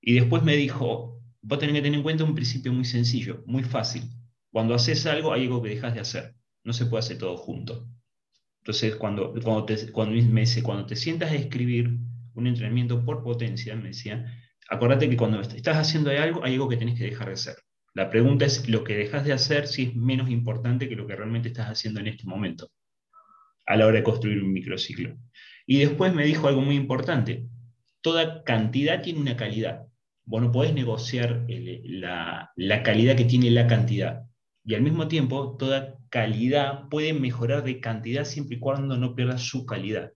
Y 0.00 0.14
después 0.14 0.42
me 0.42 0.56
dijo, 0.56 1.22
vos 1.42 1.58
tenés 1.60 1.76
que 1.76 1.82
tener 1.82 1.98
en 1.98 2.02
cuenta 2.02 2.24
un 2.24 2.34
principio 2.34 2.72
muy 2.72 2.84
sencillo, 2.84 3.44
muy 3.46 3.62
fácil. 3.62 4.02
Cuando 4.50 4.74
haces 4.74 5.06
algo, 5.06 5.32
hay 5.32 5.44
algo 5.44 5.62
que 5.62 5.70
dejas 5.70 5.94
de 5.94 6.00
hacer. 6.00 6.34
No 6.64 6.72
se 6.72 6.86
puede 6.86 7.04
hacer 7.04 7.18
todo 7.18 7.36
junto. 7.36 7.88
Entonces, 8.68 8.96
cuando, 8.96 9.32
cuando, 9.42 9.64
te, 9.64 9.90
cuando 9.92 10.14
me 10.14 10.44
cuando 10.62 10.84
te 10.84 10.94
sientas 10.94 11.32
a 11.32 11.36
escribir 11.36 11.96
un 12.34 12.46
entrenamiento 12.46 13.02
por 13.02 13.22
potencia, 13.22 13.74
me 13.74 13.88
decía, 13.88 14.30
acuérdate 14.68 15.08
que 15.08 15.16
cuando 15.16 15.40
estás 15.40 15.78
haciendo 15.78 16.10
algo, 16.10 16.44
hay 16.44 16.52
algo 16.52 16.68
que 16.68 16.76
tienes 16.76 16.98
que 16.98 17.04
dejar 17.06 17.28
de 17.28 17.32
hacer. 17.32 17.54
La 17.94 18.10
pregunta 18.10 18.44
es 18.44 18.68
lo 18.68 18.84
que 18.84 18.94
dejas 18.94 19.24
de 19.24 19.32
hacer 19.32 19.68
si 19.68 19.84
es 19.84 19.96
menos 19.96 20.28
importante 20.28 20.86
que 20.86 20.96
lo 20.96 21.06
que 21.06 21.16
realmente 21.16 21.48
estás 21.48 21.68
haciendo 21.68 22.00
en 22.00 22.08
este 22.08 22.26
momento, 22.26 22.70
a 23.64 23.74
la 23.74 23.86
hora 23.86 23.96
de 23.96 24.04
construir 24.04 24.42
un 24.44 24.52
microciclo. 24.52 25.16
Y 25.66 25.78
después 25.78 26.12
me 26.12 26.26
dijo 26.26 26.46
algo 26.46 26.60
muy 26.60 26.76
importante, 26.76 27.46
toda 28.02 28.44
cantidad 28.44 29.00
tiene 29.00 29.20
una 29.20 29.38
calidad. 29.38 29.86
Vos 30.26 30.42
no 30.42 30.52
podés 30.52 30.74
negociar 30.74 31.46
la, 31.48 32.52
la 32.54 32.82
calidad 32.82 33.16
que 33.16 33.24
tiene 33.24 33.50
la 33.50 33.66
cantidad. 33.66 34.27
Y 34.68 34.74
al 34.74 34.82
mismo 34.82 35.08
tiempo, 35.08 35.56
toda 35.58 35.96
calidad 36.10 36.90
puede 36.90 37.14
mejorar 37.14 37.64
de 37.64 37.80
cantidad 37.80 38.26
siempre 38.26 38.58
y 38.58 38.60
cuando 38.60 38.98
no 38.98 39.14
pierda 39.14 39.38
su 39.38 39.64
calidad. 39.64 40.12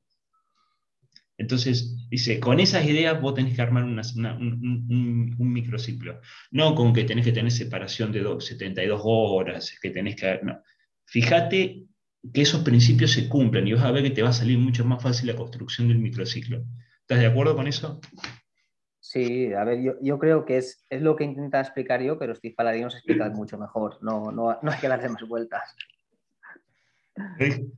Entonces, 1.38 1.96
dice, 2.10 2.38
con 2.38 2.60
esas 2.60 2.84
ideas 2.84 3.18
vos 3.18 3.34
tenés 3.34 3.56
que 3.56 3.62
armar 3.62 3.84
un, 3.84 5.34
microciclo. 5.38 6.20
No 6.50 6.74
con 6.74 6.92
que 6.92 7.04
tenés 7.04 7.24
que 7.24 7.32
tener 7.32 7.50
separación 7.50 8.12
de 8.12 8.22
72 8.40 9.00
horas, 9.02 9.74
que 9.80 9.88
tenés 9.88 10.16
que... 10.16 10.40
No. 10.42 10.60
Fíjate 11.06 11.86
que 12.34 12.42
esos 12.42 12.62
principios 12.62 13.12
se 13.12 13.30
cumplan 13.30 13.66
y 13.66 13.72
vas 13.72 13.84
a 13.84 13.90
ver 13.90 14.02
que 14.02 14.10
te 14.10 14.22
va 14.22 14.28
a 14.28 14.34
salir 14.34 14.58
mucho 14.58 14.84
más 14.84 15.02
fácil 15.02 15.28
la 15.28 15.36
construcción 15.36 15.88
del 15.88 15.98
microciclo. 15.98 16.62
¿Estás 17.00 17.20
de 17.20 17.26
acuerdo 17.26 17.56
con 17.56 17.68
eso? 17.68 18.02
Sí, 19.12 19.52
a 19.52 19.62
ver, 19.64 19.78
yo, 20.00 20.18
creo 20.18 20.46
que 20.46 20.56
es, 20.56 20.86
es, 20.88 21.02
lo 21.02 21.14
que 21.16 21.24
intenta 21.24 21.60
explicar 21.60 22.00
yo, 22.00 22.18
pero 22.18 22.34
Steve 22.34 22.54
Paladino 22.56 22.88
se 22.88 22.96
explica 22.96 23.28
mucho 23.28 23.58
mejor. 23.58 23.98
No, 24.00 24.32
no, 24.32 24.58
no 24.62 24.72
hay 24.72 24.78
que 24.78 24.88
darle 24.88 25.10
más 25.10 25.28
vueltas. 25.28 25.76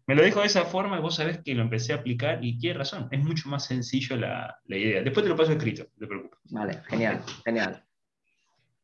Me 0.06 0.14
lo 0.14 0.22
dijo 0.22 0.42
de 0.42 0.46
esa 0.46 0.64
forma 0.64 0.96
y 0.96 1.00
vos 1.00 1.16
sabés 1.16 1.38
que 1.38 1.56
lo 1.56 1.62
empecé 1.62 1.92
a 1.92 1.96
aplicar 1.96 2.38
y 2.40 2.56
tiene 2.56 2.78
razón, 2.78 3.08
es 3.10 3.20
mucho 3.24 3.48
más 3.48 3.64
sencillo 3.64 4.14
la, 4.14 4.60
la 4.66 4.76
idea. 4.76 5.02
Después 5.02 5.24
te 5.24 5.30
lo 5.30 5.34
paso 5.34 5.50
escrito, 5.50 5.82
no 5.82 5.98
te 5.98 6.06
preocupes. 6.06 6.38
Vale, 6.52 6.80
genial, 6.86 7.20
genial. 7.44 7.84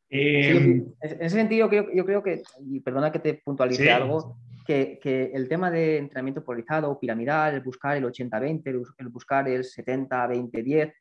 Eh, 0.09 0.51
en 0.51 0.97
ese 1.01 1.37
sentido, 1.37 1.71
yo, 1.71 1.85
yo, 1.95 2.05
creo 2.05 2.21
que, 2.21 2.43
y 2.69 2.81
perdona 2.81 3.13
que 3.13 3.21
te 3.21 3.35
puntualice 3.35 3.93
algo, 3.93 4.39
que, 4.67 4.99
que, 5.01 5.31
el 5.35 5.49
tema 5.49 5.71
de 5.71 5.99
entrenamiento 5.99 6.45
polarizado, 6.45 6.99
piramidal, 6.99 7.55
el 7.55 7.61
buscar 7.61 7.97
el 7.97 8.03
80-20, 8.07 8.93
el 8.99 9.09
buscar 9.09 9.47
el 9.47 9.63
70-20-10, 9.63 10.93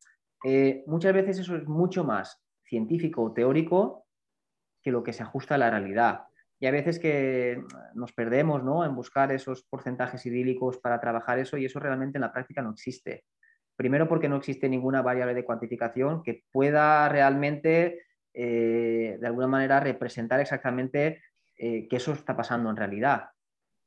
eh, 0.43 0.83
muchas 0.87 1.13
veces 1.13 1.39
eso 1.39 1.55
es 1.55 1.67
mucho 1.67 2.03
más 2.03 2.41
científico 2.63 3.23
o 3.23 3.33
teórico 3.33 4.05
que 4.81 4.91
lo 4.91 5.03
que 5.03 5.13
se 5.13 5.23
ajusta 5.23 5.55
a 5.55 5.57
la 5.57 5.69
realidad. 5.69 6.23
Y 6.59 6.67
a 6.67 6.71
veces 6.71 6.99
que 6.99 7.63
nos 7.93 8.11
perdemos 8.11 8.63
¿no? 8.63 8.83
en 8.83 8.95
buscar 8.95 9.31
esos 9.31 9.63
porcentajes 9.63 10.25
idílicos 10.25 10.77
para 10.77 10.99
trabajar 10.99 11.39
eso 11.39 11.57
y 11.57 11.65
eso 11.65 11.79
realmente 11.79 12.17
en 12.17 12.21
la 12.21 12.33
práctica 12.33 12.61
no 12.61 12.71
existe. 12.71 13.23
Primero 13.77 14.09
porque 14.09 14.27
no 14.27 14.35
existe 14.35 14.67
ninguna 14.67 15.01
variable 15.01 15.33
de 15.33 15.45
cuantificación 15.45 16.21
que 16.21 16.43
pueda 16.51 17.07
realmente, 17.07 18.03
eh, 18.33 19.17
de 19.19 19.27
alguna 19.27 19.47
manera, 19.47 19.79
representar 19.79 20.41
exactamente 20.41 21.21
eh, 21.57 21.87
que 21.87 21.95
eso 21.95 22.11
está 22.11 22.35
pasando 22.35 22.69
en 22.69 22.75
realidad. 22.75 23.29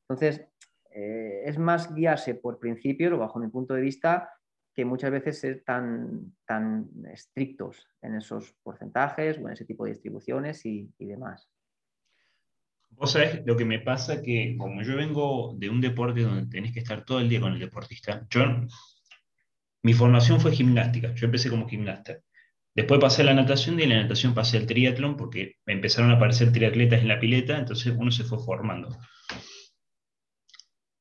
Entonces, 0.08 0.46
eh, 0.94 1.42
es 1.44 1.58
más 1.58 1.94
guiarse 1.94 2.34
por 2.34 2.58
principios, 2.58 3.12
o 3.12 3.18
bajo 3.18 3.38
mi 3.38 3.48
punto 3.48 3.74
de 3.74 3.82
vista, 3.82 4.30
que 4.74 4.84
muchas 4.84 5.10
veces 5.10 5.38
ser 5.38 5.62
tan, 5.64 6.34
tan 6.46 6.88
estrictos 7.12 7.88
en 8.00 8.16
esos 8.16 8.54
porcentajes 8.62 9.38
o 9.38 9.46
en 9.46 9.52
ese 9.52 9.64
tipo 9.64 9.84
de 9.84 9.92
distribuciones 9.92 10.64
y, 10.64 10.90
y 10.98 11.06
demás. 11.06 11.48
Vos 12.90 13.12
sabés 13.12 13.42
lo 13.46 13.56
que 13.56 13.64
me 13.64 13.80
pasa 13.80 14.22
que 14.22 14.54
como 14.58 14.82
yo 14.82 14.96
vengo 14.96 15.54
de 15.56 15.70
un 15.70 15.80
deporte 15.80 16.22
donde 16.22 16.46
tenés 16.46 16.72
que 16.72 16.80
estar 16.80 17.04
todo 17.04 17.20
el 17.20 17.28
día 17.28 17.40
con 17.40 17.52
el 17.52 17.58
deportista, 17.58 18.26
yo, 18.30 18.44
mi 19.82 19.94
formación 19.94 20.40
fue 20.40 20.52
gimnástica, 20.52 21.14
yo 21.14 21.26
empecé 21.26 21.50
como 21.50 21.68
gimnasta. 21.68 22.18
Después 22.74 23.00
pasé 23.00 23.22
a 23.22 23.26
la 23.26 23.34
natación 23.34 23.78
y 23.78 23.82
en 23.82 23.90
la 23.90 24.02
natación 24.02 24.34
pasé 24.34 24.56
al 24.56 24.66
triatlón 24.66 25.16
porque 25.16 25.56
me 25.66 25.74
empezaron 25.74 26.10
a 26.10 26.14
aparecer 26.14 26.52
triatletas 26.52 27.02
en 27.02 27.08
la 27.08 27.20
pileta, 27.20 27.58
entonces 27.58 27.92
uno 27.96 28.10
se 28.10 28.24
fue 28.24 28.38
formando. 28.38 28.88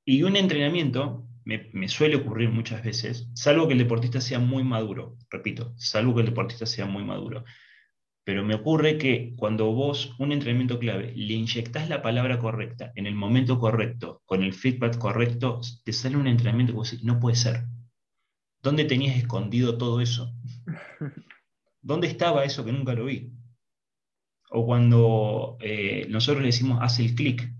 Y 0.03 0.23
un 0.23 0.35
entrenamiento 0.35 1.27
me, 1.43 1.69
me, 1.73 1.87
suele 1.87 2.15
ocurrir 2.15 2.49
muchas 2.49 2.83
veces, 2.83 3.29
salvo 3.33 3.67
que 3.67 3.73
el 3.73 3.79
deportista 3.79 4.21
sea 4.21 4.39
muy 4.39 4.63
maduro, 4.63 5.17
repito, 5.29 5.73
salvo 5.77 6.13
que 6.15 6.21
el 6.21 6.27
deportista 6.27 6.65
sea 6.65 6.85
muy 6.85 7.03
maduro. 7.03 7.43
Pero 8.23 8.43
me 8.43 8.53
ocurre 8.53 8.97
que 8.97 9.33
cuando 9.35 9.71
vos, 9.73 10.13
un 10.19 10.31
entrenamiento 10.31 10.77
clave, 10.77 11.11
le 11.15 11.33
inyectás 11.33 11.89
la 11.89 12.03
palabra 12.03 12.37
correcta 12.37 12.91
en 12.95 13.07
el 13.07 13.15
momento 13.15 13.57
correcto, 13.59 14.21
con 14.25 14.43
el 14.43 14.53
feedback 14.53 14.97
correcto, 14.97 15.59
te 15.83 15.91
sale 15.91 16.17
un 16.17 16.27
entrenamiento 16.27 16.73
que 16.73 16.77
vos 16.77 16.91
decís, 16.91 17.05
no 17.05 17.19
puede 17.19 17.35
ser. 17.35 17.65
¿Dónde 18.61 18.85
tenías 18.85 19.17
escondido 19.17 19.77
todo 19.77 20.01
eso? 20.01 20.35
¿Dónde 21.81 22.07
estaba 22.07 22.45
eso 22.45 22.63
que 22.63 22.71
nunca 22.71 22.93
lo 22.93 23.05
vi? 23.05 23.31
O 24.51 24.65
cuando 24.67 25.57
eh, 25.59 26.05
nosotros 26.09 26.41
le 26.41 26.47
decimos, 26.47 26.77
haz 26.81 26.99
el 26.99 27.15
clic, 27.15 27.50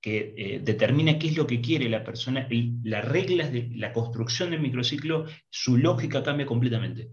que 0.00 0.34
eh, 0.36 0.60
determina 0.62 1.18
qué 1.18 1.28
es 1.28 1.36
lo 1.36 1.46
que 1.46 1.60
quiere 1.60 1.88
la 1.88 2.04
persona, 2.04 2.46
y 2.50 2.78
las 2.82 3.04
reglas 3.04 3.52
de 3.52 3.70
la 3.74 3.92
construcción 3.92 4.50
del 4.50 4.60
microciclo, 4.60 5.26
su 5.50 5.76
lógica 5.76 6.22
cambia 6.22 6.46
completamente 6.46 7.10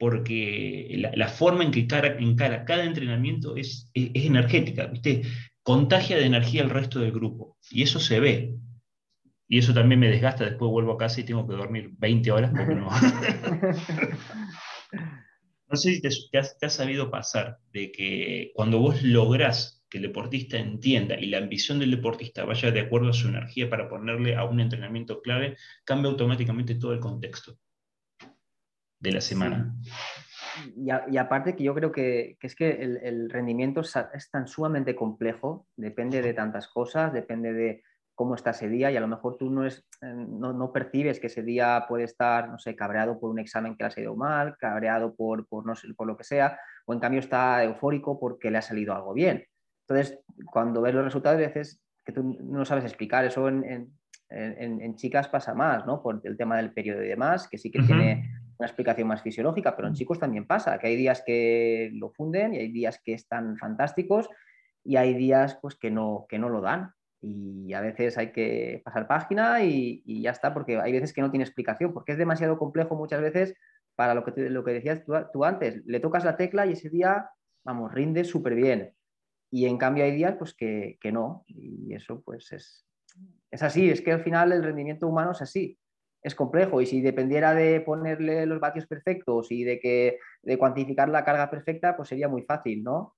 porque 0.00 1.12
la, 1.14 1.28
forma 1.28 1.62
en 1.62 1.70
que 1.70 1.80
encara, 1.80 2.16
encara 2.18 2.64
cada 2.64 2.84
entrenamiento 2.84 3.54
es, 3.56 3.90
es, 3.92 4.10
energética, 4.14 4.86
¿viste? 4.86 5.24
contagia 5.62 6.16
de 6.16 6.24
energía 6.24 6.62
al 6.62 6.70
resto 6.70 7.00
del 7.00 7.12
grupo, 7.12 7.58
y 7.70 7.82
eso 7.82 8.00
se 8.00 8.18
ve. 8.18 8.54
Y 9.46 9.58
eso 9.58 9.74
también 9.74 10.00
me 10.00 10.08
desgasta, 10.08 10.44
después 10.44 10.70
vuelvo 10.70 10.92
a 10.92 10.96
casa 10.96 11.20
y 11.20 11.24
tengo 11.24 11.46
que 11.46 11.54
dormir 11.54 11.90
20 11.98 12.30
horas 12.30 12.50
porque 12.56 12.76
no. 12.76 12.88
no 15.68 15.76
sé 15.76 15.94
si 15.94 16.00
te, 16.00 16.08
has, 16.08 16.56
te, 16.58 16.66
has, 16.66 16.72
sabido 16.72 17.10
pasar 17.10 17.58
de 17.70 17.92
que 17.92 18.52
cuando 18.54 18.78
vos 18.78 19.02
lográs 19.02 19.79
que 19.90 19.98
el 19.98 20.04
deportista 20.04 20.56
entienda 20.56 21.16
y 21.18 21.26
la 21.26 21.38
ambición 21.38 21.80
del 21.80 21.90
deportista 21.90 22.44
vaya 22.44 22.70
de 22.70 22.80
acuerdo 22.80 23.10
a 23.10 23.12
su 23.12 23.28
energía 23.28 23.68
para 23.68 23.88
ponerle 23.88 24.36
a 24.36 24.44
un 24.44 24.60
entrenamiento 24.60 25.20
clave, 25.20 25.56
cambia 25.84 26.10
automáticamente 26.10 26.76
todo 26.76 26.92
el 26.92 27.00
contexto 27.00 27.58
de 29.00 29.12
la 29.12 29.20
semana. 29.20 29.74
Y, 30.76 31.16
aparte 31.16 31.56
que 31.56 31.64
yo 31.64 31.74
creo 31.74 31.90
que, 31.90 32.36
es 32.40 32.54
que 32.54 32.70
el, 32.70 33.30
rendimiento 33.30 33.80
es, 33.80 34.30
tan 34.30 34.46
sumamente 34.46 34.94
complejo, 34.94 35.66
depende 35.76 36.22
de 36.22 36.34
tantas 36.34 36.68
cosas, 36.68 37.12
depende 37.12 37.52
de 37.52 37.82
cómo 38.14 38.34
está 38.34 38.50
ese 38.50 38.68
día 38.68 38.90
y 38.90 38.96
a 38.96 39.00
lo 39.00 39.08
mejor 39.08 39.38
tú 39.38 39.50
no, 39.50 39.64
es, 39.64 39.86
eh, 40.02 40.12
no, 40.12 40.72
percibes 40.72 41.18
que 41.18 41.28
ese 41.28 41.42
día 41.42 41.86
puede 41.88 42.04
estar, 42.04 42.50
no 42.50 42.58
sé, 42.58 42.76
cabreado 42.76 43.18
por 43.18 43.30
un 43.30 43.38
examen 43.38 43.74
que 43.74 43.84
le 43.84 43.86
ha 43.86 43.90
salido 43.90 44.14
mal, 44.14 44.56
cabreado 44.58 45.14
por, 45.14 45.46
por, 45.48 45.64
no 45.64 45.74
sé, 45.74 45.88
por 45.94 46.06
lo 46.06 46.16
que 46.18 46.24
sea, 46.24 46.58
o 46.84 46.92
en 46.92 47.00
cambio 47.00 47.20
está 47.20 47.64
eufórico 47.64 48.20
porque 48.20 48.50
le 48.50 48.58
ha 48.58 48.62
salido 48.62 48.94
algo 48.94 49.14
bien. 49.14 49.46
Entonces, 49.90 50.20
cuando 50.46 50.80
ves 50.82 50.94
los 50.94 51.04
resultados, 51.04 51.38
a 51.38 51.46
veces 51.48 51.82
que 52.04 52.12
tú 52.12 52.22
no 52.22 52.64
sabes 52.64 52.84
explicar, 52.84 53.24
eso 53.24 53.48
en, 53.48 53.92
en, 54.28 54.94
chicas 54.94 55.26
pasa 55.26 55.52
más, 55.52 55.84
¿no? 55.84 56.00
Por 56.00 56.20
el 56.22 56.36
tema 56.36 56.56
del 56.58 56.72
periodo 56.72 57.02
y 57.02 57.08
demás, 57.08 57.48
que 57.48 57.58
sí 57.58 57.72
que 57.72 57.82
tiene 57.82 58.30
una 58.56 58.66
explicación 58.66 59.08
más 59.08 59.22
fisiológica, 59.22 59.74
pero 59.74 59.88
en 59.88 59.94
chicos 59.94 60.20
también 60.20 60.46
pasa, 60.46 60.78
que 60.78 60.86
hay 60.86 60.96
días 60.96 61.24
que 61.26 61.90
lo 61.94 62.10
funden 62.10 62.54
y 62.54 62.58
hay 62.58 62.70
días 62.70 63.00
que 63.04 63.14
están 63.14 63.56
fantásticos 63.56 64.28
y 64.84 64.94
hay 64.94 65.14
días 65.14 65.58
pues 65.60 65.74
que 65.74 65.90
no, 65.90 66.26
que 66.28 66.38
no 66.38 66.48
lo 66.48 66.60
dan. 66.60 66.92
Y 67.20 67.74
a 67.74 67.80
veces 67.80 68.16
hay 68.16 68.30
que 68.30 68.80
pasar 68.84 69.08
página 69.08 69.62
y, 69.64 70.22
ya 70.22 70.30
está, 70.30 70.54
porque 70.54 70.78
hay 70.78 70.92
veces 70.92 71.12
que 71.12 71.20
no 71.20 71.30
tiene 71.30 71.44
explicación, 71.44 71.92
porque 71.92 72.12
es 72.12 72.18
demasiado 72.18 72.58
complejo 72.58 72.94
muchas 72.94 73.20
veces 73.20 73.54
para 73.96 74.14
lo 74.14 74.24
que, 74.24 74.48
lo 74.48 74.64
que 74.64 74.72
decías 74.72 75.02
tú, 75.32 75.44
antes. 75.44 75.84
Le 75.84 75.98
tocas 75.98 76.24
la 76.24 76.36
tecla 76.36 76.64
y 76.64 76.72
ese 76.72 76.88
día, 76.88 77.28
vamos, 77.64 77.92
rinde 77.92 78.24
súper 78.24 78.54
bien. 78.54 78.94
Y 79.50 79.66
en 79.66 79.78
cambio 79.78 80.04
hay 80.04 80.12
días 80.12 80.36
pues 80.38 80.54
que, 80.54 80.98
que 81.00 81.12
no. 81.12 81.44
Y 81.46 81.94
eso 81.94 82.22
pues 82.22 82.52
es, 82.52 82.86
es 83.50 83.62
así, 83.62 83.90
es 83.90 84.00
que 84.00 84.12
al 84.12 84.22
final 84.22 84.52
el 84.52 84.62
rendimiento 84.62 85.08
humano 85.08 85.32
es 85.32 85.42
así 85.42 85.78
es 86.22 86.34
complejo 86.34 86.80
y 86.80 86.86
si 86.86 87.00
dependiera 87.00 87.54
de 87.54 87.80
ponerle 87.80 88.44
los 88.46 88.60
vatios 88.60 88.86
perfectos 88.86 89.50
y 89.50 89.64
de, 89.64 89.80
que, 89.80 90.18
de 90.42 90.58
cuantificar 90.58 91.08
la 91.08 91.24
carga 91.24 91.50
perfecta, 91.50 91.96
pues 91.96 92.08
sería 92.08 92.28
muy 92.28 92.42
fácil, 92.42 92.82
¿no? 92.82 93.16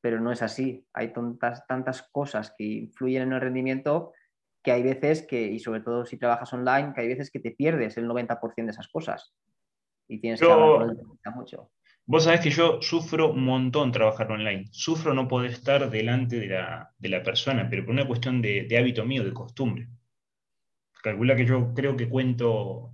Pero 0.00 0.20
no 0.20 0.30
es 0.30 0.42
así. 0.42 0.86
Hay 0.92 1.12
tantas, 1.12 1.66
tantas 1.66 2.02
cosas 2.02 2.54
que 2.56 2.64
influyen 2.64 3.22
en 3.22 3.32
el 3.32 3.40
rendimiento 3.40 4.12
que 4.62 4.72
hay 4.72 4.82
veces 4.82 5.26
que, 5.26 5.42
y 5.42 5.58
sobre 5.58 5.80
todo 5.80 6.04
si 6.04 6.18
trabajas 6.18 6.52
online, 6.52 6.92
que 6.94 7.02
hay 7.02 7.08
veces 7.08 7.30
que 7.30 7.40
te 7.40 7.50
pierdes 7.50 7.96
el 7.96 8.08
90% 8.08 8.64
de 8.64 8.70
esas 8.70 8.88
cosas 8.88 9.34
y 10.08 10.20
tienes 10.20 10.40
que 10.40 10.50
hablar 10.50 10.94
mucho. 11.34 11.70
Vos 12.06 12.24
sabés 12.24 12.40
que 12.40 12.50
yo 12.50 12.82
sufro 12.82 13.32
un 13.32 13.44
montón 13.44 13.90
trabajar 13.90 14.30
online. 14.30 14.66
Sufro 14.70 15.14
no 15.14 15.26
poder 15.26 15.52
estar 15.52 15.90
delante 15.90 16.38
de 16.38 16.48
la, 16.48 16.92
de 16.98 17.08
la 17.08 17.22
persona, 17.22 17.68
pero 17.70 17.84
por 17.84 17.94
una 17.94 18.06
cuestión 18.06 18.42
de, 18.42 18.64
de 18.64 18.78
hábito 18.78 19.04
mío, 19.04 19.24
de 19.24 19.32
costumbre. 19.32 19.88
Calcula 21.02 21.34
que 21.34 21.46
yo 21.46 21.72
creo 21.74 21.96
que 21.96 22.08
cuento, 22.08 22.92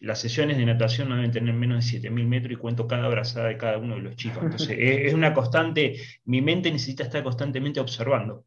las 0.00 0.20
sesiones 0.20 0.56
de 0.56 0.66
natación 0.66 1.08
no 1.08 1.16
deben 1.16 1.32
tener 1.32 1.54
menos 1.54 1.90
de 1.90 2.00
7.000 2.00 2.26
metros 2.26 2.52
y 2.52 2.56
cuento 2.56 2.86
cada 2.86 3.06
abrazada 3.06 3.48
de 3.48 3.56
cada 3.56 3.78
uno 3.78 3.96
de 3.96 4.02
los 4.02 4.16
chicos. 4.16 4.42
Entonces, 4.42 4.70
es 4.78 5.14
una 5.14 5.34
constante, 5.34 5.96
mi 6.24 6.40
mente 6.42 6.70
necesita 6.70 7.04
estar 7.04 7.22
constantemente 7.22 7.80
observando. 7.80 8.44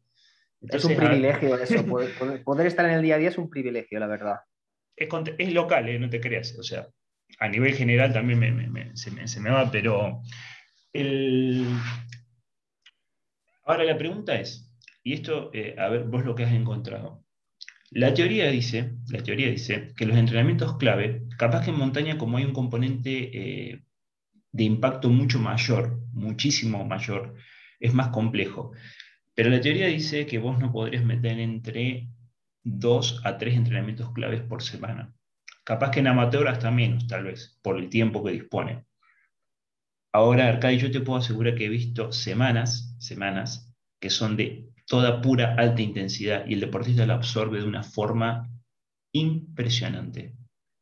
es 0.60 0.84
un 0.84 0.96
privilegio 0.96 1.56
eso, 1.62 1.84
poder, 1.86 2.66
estar 2.66 2.86
en 2.86 2.92
el 2.92 3.02
día 3.02 3.16
a 3.16 3.18
día 3.18 3.28
es 3.28 3.38
un 3.38 3.50
privilegio, 3.50 3.98
la 3.98 4.06
verdad. 4.06 4.36
Es, 4.96 5.52
local, 5.52 5.88
¿eh? 5.88 5.98
no 5.98 6.08
te 6.08 6.20
creas, 6.20 6.56
o 6.58 6.62
sea, 6.62 6.86
a 7.38 7.48
nivel 7.48 7.74
general 7.74 8.12
también 8.12 8.92
se, 8.94 9.40
me, 9.40 9.50
va, 9.50 9.70
pero 9.70 10.22
ahora 13.64 13.84
la 13.84 13.98
pregunta 13.98 14.38
es, 14.40 14.70
y 15.02 15.14
esto, 15.14 15.50
eh, 15.52 15.74
a 15.78 15.88
ver, 15.88 16.04
vos 16.04 16.24
lo 16.24 16.34
que 16.34 16.44
has 16.44 16.52
encontrado, 16.52 17.24
la 17.90 18.14
teoría 18.14 18.50
dice, 18.50 18.94
la 19.08 19.22
teoría 19.22 19.50
dice 19.50 19.92
que 19.96 20.06
los 20.06 20.16
entrenamientos 20.16 20.78
clave, 20.78 21.24
capaz 21.36 21.64
que 21.64 21.70
en 21.70 21.78
montaña 21.78 22.16
como 22.16 22.38
hay 22.38 22.44
un 22.44 22.54
componente 22.54 23.70
eh, 23.70 23.82
de 24.50 24.64
impacto 24.64 25.10
mucho 25.10 25.38
mayor, 25.38 26.00
muchísimo 26.12 26.86
mayor, 26.86 27.34
es 27.80 27.92
más 27.92 28.08
complejo. 28.08 28.72
Pero 29.34 29.50
la 29.50 29.60
teoría 29.60 29.88
dice 29.88 30.24
que 30.26 30.38
vos 30.38 30.58
no 30.58 30.72
podrías 30.72 31.04
meter 31.04 31.38
entre 31.38 32.08
dos 32.62 33.20
a 33.24 33.36
tres 33.36 33.56
entrenamientos 33.56 34.12
claves 34.12 34.40
por 34.42 34.62
semana. 34.62 35.14
Capaz 35.64 35.90
que 35.90 36.00
en 36.00 36.08
amateur 36.08 36.48
hasta 36.48 36.70
menos, 36.70 37.06
tal 37.06 37.24
vez, 37.24 37.58
por 37.62 37.78
el 37.78 37.88
tiempo 37.88 38.24
que 38.24 38.32
dispone. 38.32 38.84
Ahora, 40.12 40.48
Arcadi, 40.48 40.78
yo 40.78 40.90
te 40.90 41.00
puedo 41.00 41.18
asegurar 41.18 41.54
que 41.54 41.66
he 41.66 41.68
visto 41.68 42.12
semanas, 42.12 42.96
semanas, 42.98 43.72
que 44.00 44.10
son 44.10 44.36
de 44.36 44.68
toda 44.86 45.22
pura 45.22 45.54
alta 45.56 45.80
intensidad 45.80 46.44
y 46.46 46.54
el 46.54 46.60
deportista 46.60 47.06
la 47.06 47.14
absorbe 47.14 47.60
de 47.60 47.66
una 47.66 47.82
forma 47.82 48.50
impresionante. 49.12 50.34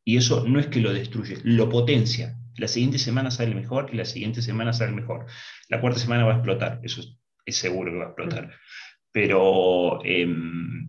Y 0.05 0.17
eso 0.17 0.47
no 0.49 0.59
es 0.59 0.67
que 0.69 0.81
lo 0.81 0.93
destruye, 0.93 1.39
lo 1.45 1.69
potencia. 1.69 2.37
La 2.57 2.67
siguiente 2.67 2.99
semana 2.99 3.31
sale 3.31 3.55
mejor 3.55 3.91
y 3.93 3.97
la 3.97 4.05
siguiente 4.05 4.43
semana 4.43 4.73
sale 4.73 4.93
mejor. 4.93 5.27
La 5.69 5.81
cuarta 5.81 6.01
semana 6.01 6.25
va 6.25 6.33
a 6.33 6.37
explotar, 6.37 6.81
eso 6.83 7.03
es, 7.45 7.57
seguro 7.57 7.93
que 7.93 7.99
va 7.99 8.05
a 8.05 8.09
explotar. 8.09 8.51
Pero, 9.13 10.05
em, 10.05 10.80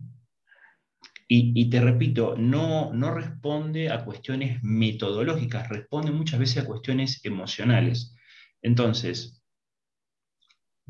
y, 1.34 1.70
te 1.70 1.80
repito, 1.80 2.34
no, 2.36 2.92
no 2.92 3.14
responde 3.14 3.90
a 3.90 4.04
cuestiones 4.04 4.62
metodológicas, 4.62 5.66
responde 5.70 6.10
muchas 6.10 6.38
veces 6.38 6.62
a 6.62 6.66
cuestiones 6.66 7.24
emocionales. 7.24 8.14
Entonces, 8.60 9.42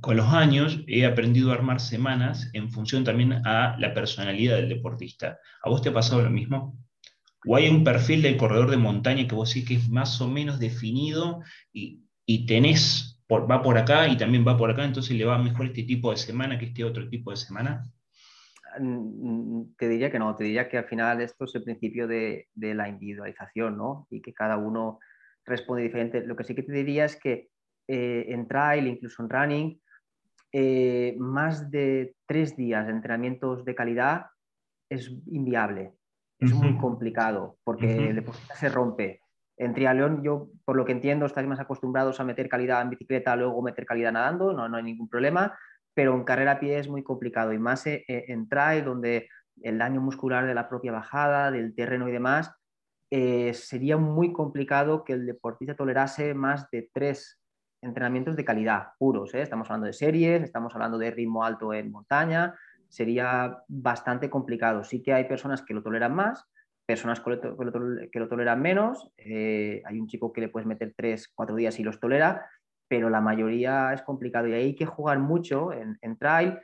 con 0.01 0.17
los 0.17 0.27
años 0.29 0.81
he 0.89 1.07
aprendido 1.07 1.51
a 1.51 1.55
armar 1.55 1.79
semanas 1.79 2.51
en 2.55 2.73
función 2.73 3.05
también 3.05 3.47
a 3.47 3.77
la 3.79 3.95
personalidad 3.95 4.57
del 4.57 4.69
deportista. 4.69 5.39
¿A 5.63 5.71
vos 5.71 5.81
te 5.81 5.91
ha 5.91 5.95
pasado 5.95 6.23
lo 6.23 6.31
mismo? 6.31 6.77
¿O 7.47 7.55
hay 7.55 7.69
un 7.69 7.85
perfil 7.85 8.23
del 8.23 8.37
corredor 8.37 8.71
de 8.71 8.79
montaña 8.79 9.29
que 9.29 9.37
vos 9.37 9.51
sí 9.51 9.65
que 9.65 9.75
es 9.75 9.89
más 9.89 10.21
o 10.21 10.29
menos 10.29 10.59
definido 10.59 11.43
y, 11.73 12.01
y 12.27 12.47
tenés, 12.47 13.21
va 13.31 13.63
por 13.63 13.79
acá 13.79 14.09
y 14.09 14.17
también 14.17 14.45
va 14.47 14.57
por 14.57 14.71
acá, 14.73 14.85
entonces 14.85 15.17
le 15.17 15.25
va 15.25 15.39
mejor 15.39 15.67
este 15.67 15.85
tipo 15.85 16.11
de 16.11 16.17
semana 16.17 16.59
que 16.59 16.67
este 16.67 16.83
otro 16.83 17.09
tipo 17.09 17.31
de 17.31 17.37
semana? 17.37 17.89
Mm, 18.79 19.75
te 19.77 19.89
diría 19.89 20.11
que 20.11 20.19
no, 20.19 20.35
te 20.37 20.45
diría 20.45 20.69
que 20.69 20.79
al 20.79 20.85
final 20.85 21.21
esto 21.21 21.45
es 21.45 21.55
el 21.55 21.65
principio 21.65 22.07
de, 22.07 22.49
la 22.55 22.89
individualización, 22.89 23.77
¿no? 23.77 24.07
Y 24.11 24.23
que 24.23 24.33
cada 24.33 24.57
uno 24.57 24.99
responde 25.45 25.83
diferente. 25.83 26.25
Lo 26.25 26.37
que 26.37 26.45
sí 26.45 26.55
que 26.55 26.63
te 26.63 26.73
diría 26.73 27.05
es 27.05 27.17
que 27.17 27.51
eh, 27.89 28.27
en 28.29 28.47
trail, 28.49 28.87
incluso 28.87 29.23
en 29.23 29.31
running, 29.31 29.81
eh, 30.53 31.17
más 31.19 31.71
de 31.71 32.15
tres 32.27 32.57
días 32.57 32.87
de 32.87 32.93
entrenamientos 32.93 33.65
de 33.65 33.75
calidad 33.75 34.27
es 34.91 35.11
inviable, 35.27 35.95
es 36.39 36.53
muy 36.53 36.77
complicado 36.77 37.57
porque 37.65 38.09
el 38.09 38.17
deportista 38.17 38.55
se 38.55 38.69
rompe. 38.69 39.21
En 39.57 39.75
triatlón, 39.75 40.23
yo 40.23 40.49
por 40.65 40.77
lo 40.77 40.85
que 40.85 40.93
entiendo, 40.93 41.25
estáis 41.25 41.47
más 41.47 41.61
acostumbrados 41.61 42.21
a 42.21 42.25
meter 42.25 42.49
calidad 42.49 42.83
en 42.83 42.91
bicicleta, 42.91 43.37
luego 43.37 43.63
meter 43.63 43.87
calidad 43.87 44.13
nadando, 44.13 44.53
no, 44.53 44.69
no 44.69 44.77
hay 44.77 44.83
ningún 44.83 45.09
problema, 45.09 45.57
pero 45.95 46.15
en 46.15 46.25
carrera 46.25 46.53
a 46.53 46.61
pie 46.61 46.79
es 46.79 46.89
muy 46.89 47.03
complicado 47.03 47.53
y 47.53 47.59
más 47.59 47.87
eh, 47.87 48.05
eh, 48.09 48.25
en 48.29 48.49
trail, 48.49 48.85
donde 48.85 49.29
el 49.63 49.79
daño 49.79 50.01
muscular 50.01 50.47
de 50.47 50.55
la 50.55 50.69
propia 50.69 50.93
bajada, 50.93 51.51
del 51.51 51.75
terreno 51.75 52.09
y 52.09 52.13
demás, 52.13 52.53
eh, 53.11 53.53
sería 53.53 53.99
muy 53.99 54.33
complicado 54.33 55.05
que 55.05 55.13
el 55.13 55.27
deportista 55.27 55.77
tolerase 55.77 56.33
más 56.35 56.71
de 56.71 56.89
tres 56.93 57.39
entrenamientos 57.83 58.37
de 58.37 58.45
calidad 58.45 58.89
puros. 58.99 59.35
Estamos 59.35 59.69
hablando 59.69 59.87
de 59.87 59.93
series, 59.93 60.43
estamos 60.43 60.75
hablando 60.75 60.97
de 60.99 61.11
ritmo 61.11 61.45
alto 61.45 61.75
en 61.75 61.91
montaña, 61.91 62.55
sería 62.89 63.59
bastante 63.69 64.31
complicado. 64.31 64.85
Sí 64.85 65.03
que 65.03 65.13
hay 65.13 65.25
personas 65.25 65.63
que 65.63 65.75
lo 65.75 65.83
toleran 65.83 66.15
más, 66.15 66.49
personas 66.87 67.21
que 67.21 68.19
lo, 68.19 68.29
toleran 68.29 68.63
menos. 68.63 69.11
hay 69.19 70.01
un 70.01 70.07
chico 70.07 70.33
que 70.33 70.41
le 70.41 70.49
puedes 70.49 70.67
meter 70.67 70.95
tres, 70.97 71.29
cuatro 71.35 71.57
días 71.57 71.79
y 71.81 71.83
los 71.83 72.01
tolera, 72.01 72.47
pero 72.93 73.09
la 73.09 73.23
mayoría 73.23 73.95
es 73.95 74.03
complicado 74.03 74.49
y 74.49 74.53
hay 74.53 74.75
que 74.75 74.85
jugar 74.85 75.19
mucho 75.19 75.73
en, 75.73 76.19
trail 76.19 76.59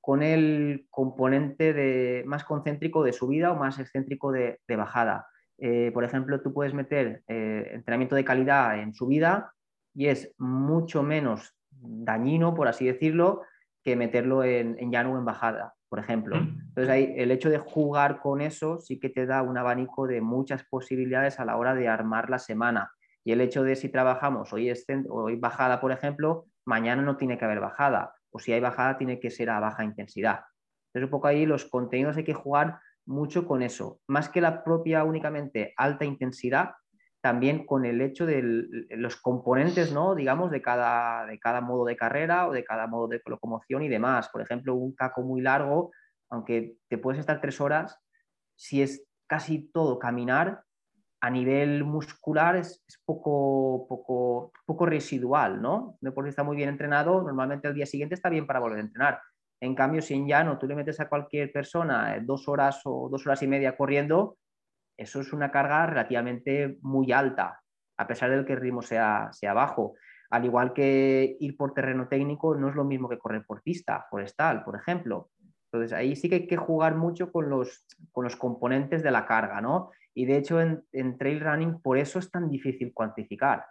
con 0.00 0.22
el 0.22 0.86
componente 0.88 1.74
de, 1.74 2.24
más 2.26 2.44
concéntrico 2.44 3.04
de 3.04 3.12
subida 3.12 3.52
o 3.52 3.56
más 3.56 3.78
excéntrico 3.78 4.32
de, 4.32 4.58
bajada. 4.68 5.26
Eh, 5.58 5.90
por 5.92 6.02
ejemplo, 6.02 6.40
tú 6.40 6.54
puedes 6.54 6.72
meter 6.72 7.22
eh, 7.28 7.72
entrenamiento 7.74 8.16
de 8.16 8.24
calidad 8.24 8.78
en 8.78 8.94
subida 8.94 9.52
y 9.92 10.06
es 10.06 10.34
mucho 10.38 11.02
menos 11.02 11.54
dañino, 11.70 12.54
por 12.54 12.68
así 12.68 12.86
decirlo, 12.86 13.42
que 13.84 13.96
meterlo 13.96 14.44
en, 14.44 14.78
en 14.78 14.90
llano 14.90 15.12
o 15.12 15.18
en 15.18 15.26
bajada, 15.26 15.74
por 15.90 15.98
ejemplo. 15.98 16.38
Entonces, 16.38 16.88
ahí, 16.88 17.12
el 17.18 17.30
hecho 17.30 17.50
de 17.50 17.58
jugar 17.58 18.20
con 18.20 18.40
eso 18.40 18.78
sí 18.78 18.98
que 18.98 19.10
te 19.10 19.26
da 19.26 19.42
un 19.42 19.58
abanico 19.58 20.06
de 20.06 20.22
muchas 20.22 20.64
posibilidades 20.64 21.38
a 21.38 21.44
la 21.44 21.58
hora 21.58 21.74
de 21.74 21.86
armar 21.86 22.30
la 22.30 22.38
semana. 22.38 22.92
Y 23.26 23.32
el 23.32 23.40
hecho 23.40 23.64
de 23.64 23.74
si 23.74 23.88
trabajamos 23.88 24.52
hoy, 24.52 24.72
hoy 25.08 25.34
bajada, 25.34 25.80
por 25.80 25.90
ejemplo, 25.90 26.46
mañana 26.64 27.02
no 27.02 27.16
tiene 27.16 27.36
que 27.36 27.44
haber 27.44 27.58
bajada. 27.58 28.14
O 28.30 28.38
si 28.38 28.52
hay 28.52 28.60
bajada, 28.60 28.98
tiene 28.98 29.18
que 29.18 29.32
ser 29.32 29.50
a 29.50 29.58
baja 29.58 29.82
intensidad. 29.82 30.44
Entonces, 30.86 31.06
un 31.06 31.10
poco 31.10 31.26
ahí 31.26 31.44
los 31.44 31.64
contenidos 31.64 32.16
hay 32.16 32.22
que 32.22 32.34
jugar 32.34 32.78
mucho 33.04 33.44
con 33.44 33.62
eso. 33.62 33.98
Más 34.06 34.28
que 34.28 34.40
la 34.40 34.62
propia 34.62 35.02
únicamente 35.02 35.74
alta 35.76 36.04
intensidad, 36.04 36.74
también 37.20 37.66
con 37.66 37.84
el 37.84 38.00
hecho 38.00 38.26
de 38.26 38.44
los 38.90 39.16
componentes, 39.16 39.92
¿no? 39.92 40.14
digamos, 40.14 40.52
de 40.52 40.62
cada, 40.62 41.26
de 41.26 41.40
cada 41.40 41.60
modo 41.60 41.84
de 41.84 41.96
carrera 41.96 42.46
o 42.46 42.52
de 42.52 42.62
cada 42.62 42.86
modo 42.86 43.08
de 43.08 43.20
locomoción 43.26 43.82
y 43.82 43.88
demás. 43.88 44.28
Por 44.28 44.40
ejemplo, 44.40 44.76
un 44.76 44.94
caco 44.94 45.22
muy 45.22 45.40
largo, 45.40 45.90
aunque 46.30 46.76
te 46.88 46.96
puedes 46.96 47.18
estar 47.18 47.40
tres 47.40 47.60
horas, 47.60 47.98
si 48.54 48.82
es 48.82 49.04
casi 49.26 49.68
todo 49.72 49.98
caminar, 49.98 50.62
a 51.26 51.30
nivel 51.30 51.82
muscular 51.82 52.54
es, 52.54 52.84
poco, 53.04 53.84
poco, 53.88 54.52
poco 54.64 54.86
residual, 54.86 55.60
¿no? 55.60 55.98
Un 56.00 56.08
deportista 56.08 56.42
está 56.42 56.44
muy 56.44 56.56
bien 56.56 56.68
entrenado, 56.68 57.20
normalmente 57.20 57.66
al 57.66 57.74
día 57.74 57.84
siguiente 57.84 58.14
está 58.14 58.28
bien 58.28 58.46
para 58.46 58.60
volver 58.60 58.78
a 58.78 58.82
entrenar. 58.82 59.20
En 59.60 59.74
cambio, 59.74 60.02
si 60.02 60.14
en 60.14 60.28
llano 60.28 60.56
tú 60.56 60.68
le 60.68 60.76
metes 60.76 61.00
a 61.00 61.08
cualquier 61.08 61.50
persona 61.50 62.14
eh, 62.14 62.20
dos 62.22 62.46
horas 62.46 62.80
o 62.84 63.08
dos 63.10 63.26
horas 63.26 63.42
y 63.42 63.48
media 63.48 63.76
corriendo, 63.76 64.38
eso 64.96 65.20
es 65.20 65.32
una 65.32 65.50
carga 65.50 65.84
relativamente 65.86 66.78
muy 66.82 67.10
alta, 67.10 67.60
a 67.98 68.06
pesar 68.06 68.30
de 68.30 68.44
que 68.44 68.52
el 68.52 68.60
ritmo 68.60 68.82
sea, 68.82 69.28
sea 69.32 69.52
bajo. 69.52 69.94
Al 70.30 70.44
igual 70.44 70.72
que 70.74 71.36
ir 71.40 71.56
por 71.56 71.74
terreno 71.74 72.06
técnico 72.06 72.54
no 72.54 72.68
es 72.68 72.76
lo 72.76 72.84
mismo 72.84 73.08
que 73.08 73.18
correr 73.18 73.44
por 73.44 73.62
pista 73.62 74.06
forestal, 74.10 74.62
por 74.62 74.76
ejemplo. 74.76 75.30
Entonces 75.72 75.92
ahí 75.92 76.14
sí 76.14 76.28
que 76.28 76.36
hay 76.36 76.46
que 76.46 76.56
jugar 76.56 76.94
mucho 76.94 77.32
con 77.32 77.50
los, 77.50 77.84
con 78.12 78.22
los 78.22 78.36
componentes 78.36 79.02
de 79.02 79.10
la 79.10 79.26
carga, 79.26 79.60
¿no? 79.60 79.90
Y 80.16 80.24
de 80.24 80.38
hecho 80.38 80.60
en, 80.62 81.18
trail 81.18 81.40
running 81.40 81.80
por 81.82 81.98
eso 81.98 82.18
es 82.18 82.30
tan 82.30 82.48
difícil 82.48 82.94
cuantificar, 82.94 83.66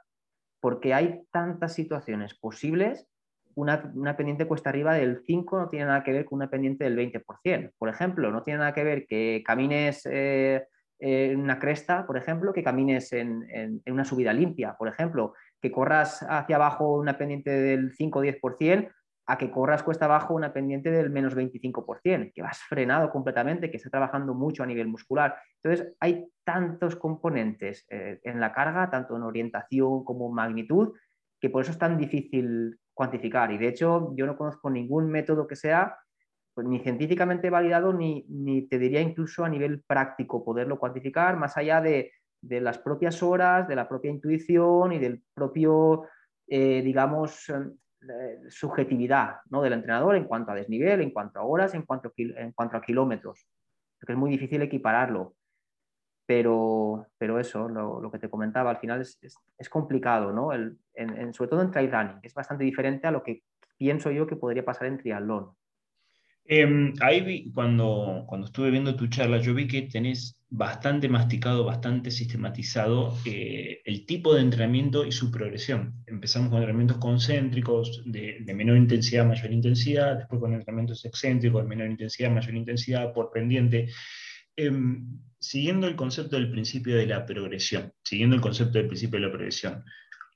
porque 0.61 0.93
hay 0.93 1.23
tantas 1.31 1.73
situaciones 1.73 2.35
posibles. 2.35 3.07
Una, 3.55 4.15
pendiente 4.15 4.45
cuesta 4.45 4.69
arriba 4.69 4.93
del 4.93 5.23
5 5.25 5.59
no 5.59 5.69
tiene 5.69 5.85
nada 5.87 6.03
que 6.03 6.11
ver 6.11 6.25
con 6.25 6.35
una 6.37 6.51
pendiente 6.51 6.83
del 6.83 6.95
20%. 6.97 7.71
Por 7.79 7.89
ejemplo, 7.89 8.31
no 8.31 8.43
tiene 8.43 8.59
nada 8.59 8.75
que 8.75 8.83
ver 8.83 9.07
que 9.07 9.41
camines 9.43 10.07
eh, 10.11 10.67
en 10.99 11.39
una 11.39 11.57
cresta, 11.57 12.05
por 12.05 12.15
ejemplo, 12.15 12.53
que 12.53 12.63
camines 12.63 13.11
en, 13.13 13.43
en, 13.49 13.81
una 13.87 14.05
subida 14.05 14.31
limpia, 14.31 14.75
por 14.77 14.87
ejemplo, 14.87 15.33
que 15.59 15.71
corras 15.71 16.23
hacia 16.29 16.57
abajo 16.57 16.95
una 16.95 17.17
pendiente 17.17 17.49
del 17.49 17.91
5 17.91 18.19
o 18.19 18.23
10% 18.23 18.91
a 19.27 19.37
que 19.37 19.49
corras 19.49 19.83
cuesta 19.83 20.05
abajo 20.05 20.35
una 20.35 20.53
pendiente 20.53 20.91
del 20.91 21.09
menos 21.09 21.35
25%, 21.35 22.31
que 22.33 22.41
vas 22.41 22.59
frenado 22.59 23.09
completamente, 23.09 23.71
que 23.71 23.77
está 23.77 23.89
trabajando 23.89 24.33
mucho 24.33 24.63
a 24.63 24.67
nivel 24.67 24.87
muscular. 24.87 25.35
Entonces, 25.63 25.95
hay 25.99 26.27
tantos 26.43 26.95
componentes 26.95 27.85
eh, 27.89 28.19
en 28.23 28.39
la 28.39 28.53
carga, 28.53 28.89
tanto 28.89 29.15
en 29.15 29.23
orientación 29.23 30.03
como 30.03 30.27
en 30.27 30.35
magnitud, 30.35 30.93
que 31.39 31.49
por 31.49 31.63
eso 31.63 31.71
es 31.71 31.79
tan 31.79 31.97
difícil 31.97 32.79
cuantificar. 32.93 33.51
Y 33.51 33.57
de 33.57 33.67
hecho, 33.69 34.13
yo 34.15 34.27
no 34.27 34.37
conozco 34.37 34.69
ningún 34.69 35.09
método 35.09 35.47
que 35.47 35.55
sea 35.55 35.97
pues, 36.53 36.67
ni 36.67 36.79
científicamente 36.79 37.49
validado, 37.49 37.93
ni, 37.93 38.25
ni, 38.29 38.67
te 38.67 38.77
diría 38.77 39.01
incluso 39.01 39.43
a 39.43 39.49
nivel 39.49 39.81
práctico 39.81 40.45
poderlo 40.45 40.77
cuantificar, 40.77 41.35
más 41.35 41.57
allá 41.57 41.81
de, 41.81 42.11
de 42.41 42.61
las 42.61 42.77
propias 42.77 43.23
horas, 43.23 43.67
de 43.67 43.75
la 43.75 43.89
propia 43.89 44.11
intuición 44.11 44.91
y 44.91 44.99
del 44.99 45.23
propio, 45.33 46.03
eh, 46.47 46.81
digamos, 46.83 47.51
subjetividad 48.49 49.37
¿no? 49.49 49.61
del 49.61 49.73
entrenador 49.73 50.15
en 50.15 50.25
cuanto 50.25 50.51
a 50.51 50.55
desnivel, 50.55 51.01
en 51.01 51.11
cuanto 51.11 51.39
a 51.39 51.43
horas, 51.43 51.73
en 51.73 51.83
cuanto 51.83 52.09
a, 52.09 52.11
en 52.17 52.51
cuanto 52.51 52.77
a 52.77 52.81
kilómetros, 52.81 53.47
porque 53.99 54.13
es 54.13 54.17
muy 54.17 54.31
difícil 54.31 54.61
equipararlo. 54.61 55.35
Pero, 56.27 57.05
pero 57.19 57.39
eso, 57.39 57.69
lo, 57.69 58.09
que 58.11 58.17
te 58.17 58.31
comentaba, 58.31 58.71
al 58.71 58.77
final 58.77 59.01
es, 59.01 59.19
es, 59.21 59.69
complicado, 59.69 60.31
¿no? 60.31 60.53
El, 60.53 60.79
en, 60.95 61.31
sobre 61.35 61.49
todo 61.51 61.61
en 61.61 61.69
trail 61.69 61.91
running, 61.91 62.19
es 62.23 62.33
bastante 62.33 62.63
diferente 62.63 63.05
a 63.05 63.11
lo 63.11 63.21
que 63.21 63.43
pienso 63.77 64.09
yo 64.09 64.25
que 64.25 64.35
podría 64.35 64.65
pasar 64.65 64.87
en 64.87 64.97
triatlón. 64.97 65.51
Em, 66.47 66.93
ahí 67.01 67.51
cuando, 67.53 68.23
cuando 68.27 68.45
estuve 68.47 68.69
viendo 68.69 68.95
tu 68.95 69.07
charla, 69.07 69.39
yo 69.39 69.55
vi 69.55 69.67
que 69.67 69.83
tenés 69.83 70.39
bastante 70.47 71.09
masticado, 71.09 71.65
bastante 71.65 72.11
sistematizado 72.11 73.17
eh, 73.25 73.81
el 73.83 74.05
tipo 74.05 74.35
de 74.35 74.41
entrenamiento 74.41 75.05
y 75.05 75.11
su 75.11 75.31
progresión. 75.31 75.95
Empezamos 76.05 76.49
con 76.49 76.59
entrenamientos 76.59 76.97
concéntricos 76.97 78.03
de, 78.05 78.43
menor 78.55 78.77
intensidad 78.77 79.25
mayor 79.25 79.51
intensidad, 79.51 80.17
después 80.17 80.39
con 80.39 80.53
entrenamientos 80.53 81.03
excéntricos 81.05 81.63
de 81.63 81.69
menor 81.69 81.89
intensidad 81.89 82.31
mayor 82.31 82.53
intensidad 82.53 83.11
por 83.11 83.31
pendiente. 83.31 83.89
Em, 84.55 85.19
siguiendo 85.39 85.87
el 85.87 85.95
concepto 85.95 86.37
del 86.37 86.51
principio 86.51 86.95
de 86.95 87.07
la 87.07 87.25
progresión, 87.25 87.91
siguiendo 88.03 88.35
el 88.35 88.41
concepto 88.41 88.77
del 88.77 88.87
principio 88.87 89.19
de 89.19 89.25
la 89.25 89.31
progresión, 89.31 89.83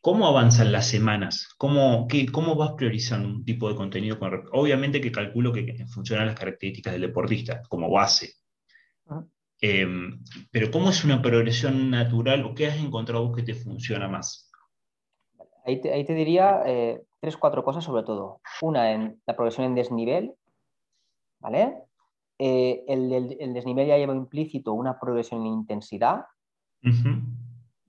¿Cómo 0.02 0.28
avanzan 0.28 0.72
las 0.72 0.88
semanas? 0.88 1.50
¿Cómo, 1.58 2.08
¿Cómo 2.32 2.56
vas 2.56 2.72
priorizando 2.74 3.28
un 3.28 3.44
tipo 3.44 3.70
de 3.70 3.76
contenido? 3.76 4.18
obviamente 4.54 5.02
que 5.02 5.12
calculo 5.12 5.52
que 5.52 5.86
funcionan 5.88 6.28
las 6.28 6.40
características 6.40 6.94
del 6.94 7.02
deportista 7.02 7.62
como 7.68 7.92
base. 7.92 8.36
Em, 9.62 10.24
pero 10.52 10.72
¿cómo 10.72 10.90
es 10.90 11.04
una 11.04 11.22
progresión 11.22 11.92
natural 11.92 12.46
o 12.46 12.56
qué 12.56 12.68
has 12.68 12.78
encontrado 12.78 13.28
vos 13.28 13.36
que 13.36 13.44
te 13.44 13.54
funciona 13.54 14.08
más? 14.08 14.50
Ahí 15.66 15.82
te, 15.82 16.14
diría 16.14 16.64
eh, 16.66 17.04
tres, 17.20 17.36
cuatro 17.36 17.64
cosas 17.64 17.84
sobre 17.84 18.04
todo. 18.04 18.40
Una 18.62 18.94
en 18.94 19.22
la 19.28 19.36
progresión 19.36 19.66
en 19.66 19.76
desnivel, 19.76 20.34
¿vale? 21.40 21.76
Eh, 22.40 22.86
el, 22.88 23.54
desnivel 23.54 23.88
ya 23.88 23.98
lleva 23.98 24.16
implícito 24.16 24.72
una 24.74 24.98
progresión 24.98 25.42
en 25.42 25.48
intensidad. 25.48 26.26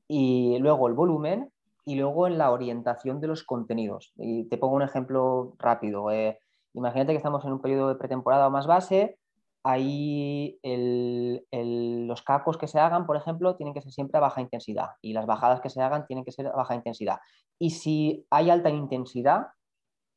Y 0.09 0.59
luego 0.59 0.89
el 0.89 0.95
volumen, 0.95 1.53
y 1.91 1.97
luego 1.97 2.29
en 2.29 2.39
la 2.39 2.53
orientación 2.53 3.21
de 3.21 3.27
los 3.27 3.43
contenidos. 3.43 4.13
Y 4.15 4.45
te 4.45 4.59
pongo 4.59 4.77
un 4.77 4.83
ejemplo 4.83 5.55
rápido. 5.59 6.13
Eh, 6.13 6.39
imagínate 6.73 7.11
que 7.11 7.17
estamos 7.17 7.45
en 7.45 7.51
un 7.51 7.61
periodo 7.61 7.89
de 7.89 7.97
pretemporada 7.97 8.47
o 8.47 8.51
más 8.51 8.69
base, 8.69 9.19
ahí 9.65 10.61
los 10.63 12.23
cacos 12.23 12.59
que 12.59 12.69
se 12.69 12.79
hagan, 12.79 13.07
por 13.07 13.17
ejemplo, 13.17 13.57
tienen 13.57 13.75
que 13.75 13.83
ser 13.83 13.91
siempre 13.91 14.19
a 14.19 14.21
baja 14.21 14.41
intensidad 14.41 14.91
y 15.03 15.15
las 15.15 15.27
bajadas 15.27 15.61
que 15.61 15.69
se 15.69 15.83
hagan 15.83 16.07
tienen 16.07 16.25
que 16.25 16.31
ser 16.31 16.47
a 16.47 16.53
baja 16.53 16.77
intensidad. 16.77 17.19
Y 17.59 17.71
si 17.71 18.25
hay 18.31 18.51
alta 18.51 18.71
intensidad, 18.71 19.49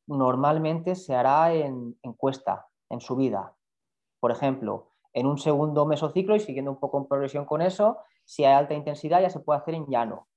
normalmente 0.06 0.94
se 0.94 1.16
hará 1.16 1.52
en, 1.54 1.98
en 2.04 2.12
cuesta, 2.12 2.68
en 2.88 3.00
subida. 3.00 3.56
Por 4.20 4.30
ejemplo, 4.30 4.90
en 5.12 5.26
un 5.26 5.38
segundo 5.38 5.86
mesociclo 5.86 6.36
y 6.36 6.40
siguiendo 6.40 6.70
un 6.70 6.78
poco 6.78 6.98
en 6.98 7.06
progresión 7.06 7.44
con 7.46 7.62
eso, 7.62 7.98
si 8.24 8.44
hay 8.44 8.52
alta 8.54 8.74
intensidad 8.74 9.20
ya 9.20 9.28
se 9.28 9.40
puede 9.40 9.58
hacer 9.58 9.74
en 9.74 9.86
llano 9.86 10.28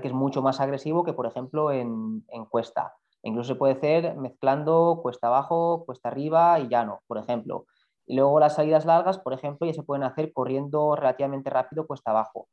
que 0.00 0.08
es 0.08 0.14
mucho 0.14 0.42
más 0.42 0.60
agresivo 0.60 1.04
que, 1.04 1.12
por 1.12 1.26
ejemplo, 1.26 1.70
en, 1.70 2.24
en 2.28 2.44
cuesta. 2.46 2.94
Incluso 3.22 3.54
se 3.54 3.58
puede 3.58 3.74
hacer 3.74 4.16
mezclando 4.16 5.00
cuesta 5.02 5.28
abajo, 5.28 5.84
cuesta 5.86 6.08
arriba 6.08 6.58
y 6.58 6.68
llano, 6.68 7.02
por 7.06 7.18
ejemplo. 7.18 7.66
Y 8.06 8.16
luego 8.16 8.40
las 8.40 8.56
salidas 8.56 8.84
largas, 8.84 9.18
por 9.18 9.32
ejemplo, 9.32 9.66
ya 9.66 9.74
se 9.74 9.82
pueden 9.82 10.02
hacer 10.02 10.32
corriendo 10.32 10.96
relativamente 10.96 11.50
rápido 11.50 11.86
cuesta 11.86 12.10
abajo. 12.10 12.48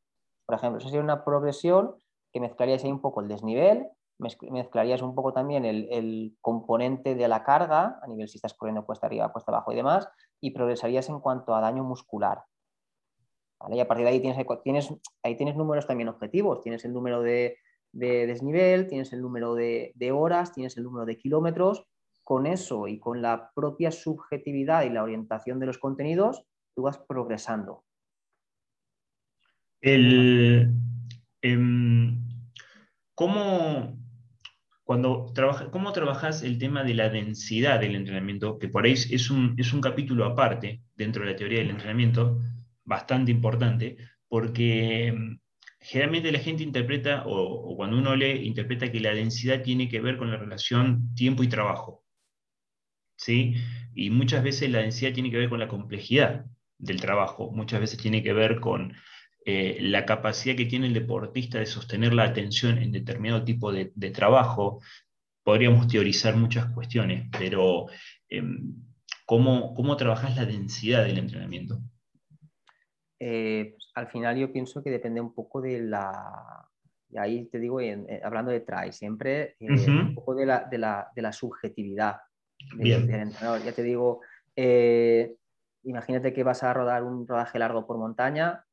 Por 0.45 0.55
ejemplo, 0.55 0.79
esa 0.79 0.89
sería 0.89 1.03
una 1.03 1.25
progresión 1.25 1.95
que 2.31 2.39
mezclarías 2.39 2.83
ahí 2.83 2.91
un 2.91 3.01
poco 3.01 3.21
el 3.21 3.27
desnivel, 3.27 3.87
mezclarías 4.17 5.01
un 5.01 5.15
poco 5.15 5.33
también 5.33 5.65
el, 5.65 6.37
componente 6.41 7.15
de 7.15 7.27
la 7.27 7.43
carga, 7.43 7.99
a 8.01 8.07
nivel 8.07 8.27
si 8.27 8.37
estás 8.37 8.53
corriendo 8.53 8.85
cuesta 8.85 9.07
arriba, 9.07 9.31
cuesta 9.31 9.51
abajo 9.51 9.71
y 9.71 9.75
demás, 9.75 10.07
y 10.41 10.51
progresarías 10.51 11.09
en 11.09 11.19
cuanto 11.19 11.55
a 11.55 11.61
daño 11.61 11.83
muscular. 11.83 12.43
Y 13.71 13.79
a 13.79 13.87
partir 13.87 14.05
de 14.05 14.11
ahí 14.11 14.21
tienes, 14.21 14.89
ahí 15.23 15.35
tienes 15.35 15.55
números 15.55 15.85
también 15.85 16.07
objetivos, 16.07 16.61
tienes 16.61 16.85
el 16.85 16.93
número 16.93 17.21
de, 17.21 17.57
desnivel, 17.91 18.87
tienes 18.87 19.11
el 19.11 19.21
número 19.21 19.53
de, 19.53 20.11
horas, 20.13 20.53
tienes 20.53 20.77
el 20.77 20.83
número 20.83 21.05
de 21.05 21.17
kilómetros. 21.17 21.85
Con 22.23 22.45
eso 22.45 22.87
y 22.87 22.99
con 22.99 23.23
la 23.23 23.51
propia 23.55 23.91
subjetividad 23.91 24.83
y 24.83 24.91
la 24.91 25.01
orientación 25.01 25.59
de 25.59 25.65
los 25.65 25.79
contenidos, 25.79 26.45
tú 26.75 26.83
vas 26.83 26.99
progresando. 26.99 27.83
El, 29.81 30.71
em, 31.41 32.21
¿cómo, 33.15 33.97
cuando 34.83 35.33
¿Cómo 35.71 35.91
trabajas 35.91 36.43
el 36.43 36.59
tema 36.59 36.83
de 36.83 36.93
la 36.93 37.09
densidad 37.09 37.79
del 37.79 37.95
entrenamiento? 37.95 38.59
Que 38.59 38.67
por 38.67 38.85
ahí 38.85 38.93
es 38.93 39.31
un, 39.31 39.55
es 39.57 39.73
un 39.73 39.81
capítulo 39.81 40.25
aparte 40.25 40.83
dentro 40.95 41.23
de 41.23 41.31
la 41.31 41.35
teoría 41.35 41.59
del 41.59 41.71
entrenamiento, 41.71 42.39
bastante 42.89 43.31
importante, 43.31 43.97
porque 44.27 45.07
em, 45.07 45.39
generalmente 45.79 46.31
la 46.31 46.39
gente 46.39 46.63
interpreta, 46.63 47.23
o, 47.27 47.75
cuando 47.77 47.97
uno 47.97 48.15
lee, 48.15 48.45
interpreta 48.47 48.91
que 48.91 48.99
la 48.99 49.13
densidad 49.13 49.61
tiene 49.63 49.87
que 49.89 50.01
ver 50.01 50.17
con 50.17 50.31
la 50.31 50.37
relación 50.37 51.13
tiempo 51.15 51.43
y 51.43 51.47
trabajo. 51.49 52.03
¿sí? 53.15 53.55
Y 53.93 54.09
muchas 54.09 54.43
veces 54.43 54.69
la 54.71 54.79
densidad 54.79 55.13
tiene 55.13 55.31
que 55.31 55.37
ver 55.37 55.49
con 55.49 55.59
la 55.59 55.67
complejidad 55.67 56.45
del 56.77 57.01
trabajo, 57.01 57.51
muchas 57.51 57.81
veces 57.81 57.99
tiene 57.99 58.23
que 58.23 58.33
ver 58.33 58.59
con 58.59 58.93
eh, 59.45 59.77
la 59.81 60.05
capacidad 60.05 60.55
que 60.55 60.65
tiene 60.65 60.87
el 60.87 60.93
deportista 60.93 61.59
de 61.59 61.65
sostener 61.65 62.13
la 62.13 62.23
atención 62.23 62.77
en 62.77 62.91
determinado 62.91 63.43
tipo 63.43 63.71
de, 63.71 63.85
trabajo. 64.11 64.81
Podríamos 65.43 65.87
teorizar 65.87 66.35
muchas 66.37 66.71
cuestiones, 66.73 67.27
pero 67.37 67.87
em, 68.29 68.75
¿cómo, 69.25 69.73
¿cómo 69.75 69.97
trabajas 69.97 70.35
la 70.35 70.45
densidad 70.45 71.05
del 71.05 71.17
entrenamiento? 71.19 71.81
Eh, 73.19 73.71
pues, 73.73 73.91
al 73.95 74.07
final 74.07 74.37
yo 74.37 74.51
pienso 74.51 74.81
que 74.81 74.89
depende 74.89 75.19
un 75.19 75.33
poco 75.33 75.61
de 75.61 75.81
la, 75.81 76.65
y 77.09 77.17
ahí 77.17 77.45
te 77.45 77.59
digo, 77.59 77.79
hablando 78.23 78.51
de 78.51 78.61
try, 78.61 78.91
siempre 78.91 79.55
eh, 79.59 79.89
un 79.89 80.15
poco 80.15 80.35
de 80.35 80.45
la, 80.45 80.63
de 80.63 80.77
la, 80.77 81.11
de 81.15 81.21
la 81.21 81.33
subjetividad 81.33 82.21
del, 82.75 83.09
entrenador. 83.09 83.61
Ya 83.63 83.73
te 83.73 83.83
digo, 83.83 84.21
eh, 84.55 85.35
imagínate 85.83 86.33
que 86.33 86.43
vas 86.43 86.63
a 86.63 86.73
rodar 86.73 87.03
un 87.03 87.27
rodaje 87.27 87.59
largo 87.59 87.85
por 87.85 87.97
montaña 87.97 88.65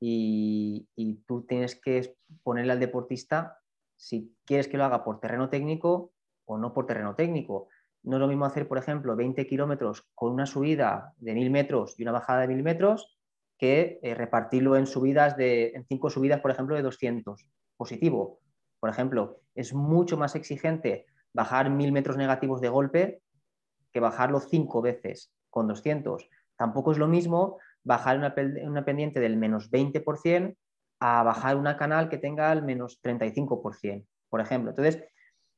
y, 0.00 0.86
y, 0.94 1.14
tú 1.26 1.42
tienes 1.42 1.74
que 1.74 2.14
ponerle 2.44 2.72
al 2.72 2.80
deportista 2.80 3.58
si 3.96 4.32
quieres 4.44 4.68
que 4.68 4.76
lo 4.76 4.84
haga 4.84 5.02
por 5.02 5.18
terreno 5.18 5.48
técnico 5.48 6.12
o 6.44 6.56
no 6.56 6.72
por 6.72 6.86
terreno 6.86 7.16
técnico. 7.16 7.68
No 8.04 8.16
es 8.16 8.20
lo 8.20 8.28
mismo 8.28 8.44
hacer, 8.44 8.68
por 8.68 8.78
ejemplo, 8.78 9.16
20 9.16 9.44
kilómetros 9.46 10.06
con 10.14 10.32
una 10.32 10.46
subida 10.46 11.14
de 11.16 11.34
1000 11.34 11.50
metros 11.50 11.98
y 11.98 12.02
una 12.02 12.12
bajada 12.12 12.42
de 12.42 12.48
1000 12.48 12.62
metros 12.62 13.17
que 13.58 13.98
eh, 14.02 14.14
repartirlo 14.14 14.76
en 14.76 14.86
subidas 14.86 15.36
de, 15.36 15.72
en 15.74 15.84
cinco 15.84 16.10
subidas, 16.10 16.40
por 16.40 16.50
ejemplo, 16.50 16.76
de 16.76 16.82
200. 16.82 17.46
Positivo. 17.76 18.40
Por 18.80 18.90
ejemplo, 18.90 19.40
es 19.54 19.74
mucho 19.74 20.16
más 20.16 20.34
exigente 20.34 21.06
bajar 21.32 21.70
mil 21.70 21.92
metros 21.92 22.16
negativos 22.16 22.60
de 22.60 22.68
golpe 22.68 23.22
que 23.92 24.00
bajarlo 24.00 24.40
cinco 24.40 24.82
veces 24.82 25.32
con 25.50 25.68
200. 25.68 26.28
Tampoco 26.56 26.92
es 26.92 26.98
lo 26.98 27.06
mismo 27.06 27.58
bajar 27.84 28.18
una, 28.18 28.34
una 28.64 28.84
pendiente 28.84 29.20
del 29.20 29.36
menos 29.36 29.70
20% 29.70 30.56
a 31.00 31.22
bajar 31.22 31.56
una 31.56 31.76
canal 31.76 32.08
que 32.08 32.18
tenga 32.18 32.52
el 32.52 32.62
menos 32.62 33.00
35%, 33.02 34.04
por 34.28 34.40
ejemplo. 34.40 34.70
Entonces, 34.70 35.04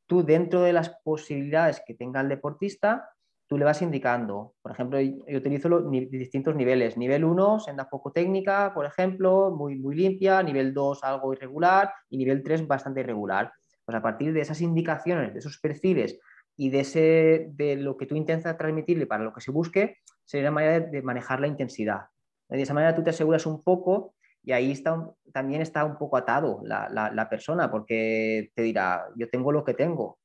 tú 0.06 0.24
dentro 0.24 0.62
de 0.62 0.72
las 0.72 0.90
posibilidades 1.02 1.82
que 1.86 1.94
tenga 1.94 2.20
el 2.20 2.28
deportista, 2.28 3.08
tú 3.50 3.58
le 3.58 3.64
vas 3.64 3.82
indicando. 3.82 4.54
Por 4.62 4.70
ejemplo, 4.70 5.00
yo 5.00 5.36
utilizo 5.36 5.68
los 5.68 5.90
distintos 5.90 6.54
niveles. 6.54 6.96
Nivel 6.96 7.24
1, 7.24 7.58
senda 7.58 7.90
poco 7.90 8.12
técnica, 8.12 8.72
por 8.72 8.86
ejemplo, 8.86 9.50
muy, 9.50 9.74
muy 9.74 9.96
limpia. 9.96 10.40
Nivel 10.40 10.72
2, 10.72 11.02
algo 11.02 11.32
irregular. 11.32 11.92
Y 12.08 12.18
nivel 12.18 12.44
3, 12.44 12.68
bastante 12.68 13.00
irregular. 13.00 13.52
Pues 13.84 13.96
a 13.98 14.02
partir 14.02 14.32
de 14.32 14.40
esas 14.40 14.60
indicaciones, 14.60 15.32
de 15.32 15.40
esos 15.40 15.58
perfiles 15.58 16.16
y 16.56 16.70
de, 16.70 16.80
ese, 16.80 17.48
de 17.50 17.74
lo 17.74 17.96
que 17.96 18.06
tú 18.06 18.14
intentas 18.14 18.56
transmitirle 18.56 19.08
para 19.08 19.24
lo 19.24 19.32
que 19.32 19.40
se 19.40 19.50
busque, 19.50 19.96
sería 20.24 20.44
la 20.44 20.52
manera 20.52 20.78
de, 20.78 21.02
manejar 21.02 21.40
la 21.40 21.48
intensidad. 21.48 22.02
De 22.48 22.62
esa 22.62 22.72
manera 22.74 22.94
tú 22.94 23.02
te 23.02 23.10
aseguras 23.10 23.46
un 23.46 23.64
poco 23.64 24.14
y 24.44 24.52
ahí 24.52 24.70
está, 24.70 25.10
también 25.32 25.60
está 25.60 25.84
un 25.84 25.98
poco 25.98 26.16
atado 26.16 26.60
la, 26.62 26.88
la 26.88 27.28
persona 27.28 27.68
porque 27.68 28.52
te 28.54 28.62
dirá, 28.62 29.08
yo 29.16 29.28
tengo 29.28 29.50
lo 29.50 29.64
que 29.64 29.74
tengo, 29.74 30.20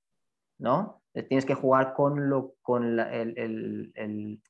¿no? 0.59 1.01
Tienes 1.23 1.45
que 1.45 1.53
jugar 1.53 1.93
con, 1.93 2.29
lo, 2.29 2.55
con 2.61 2.99
el, 2.99 3.93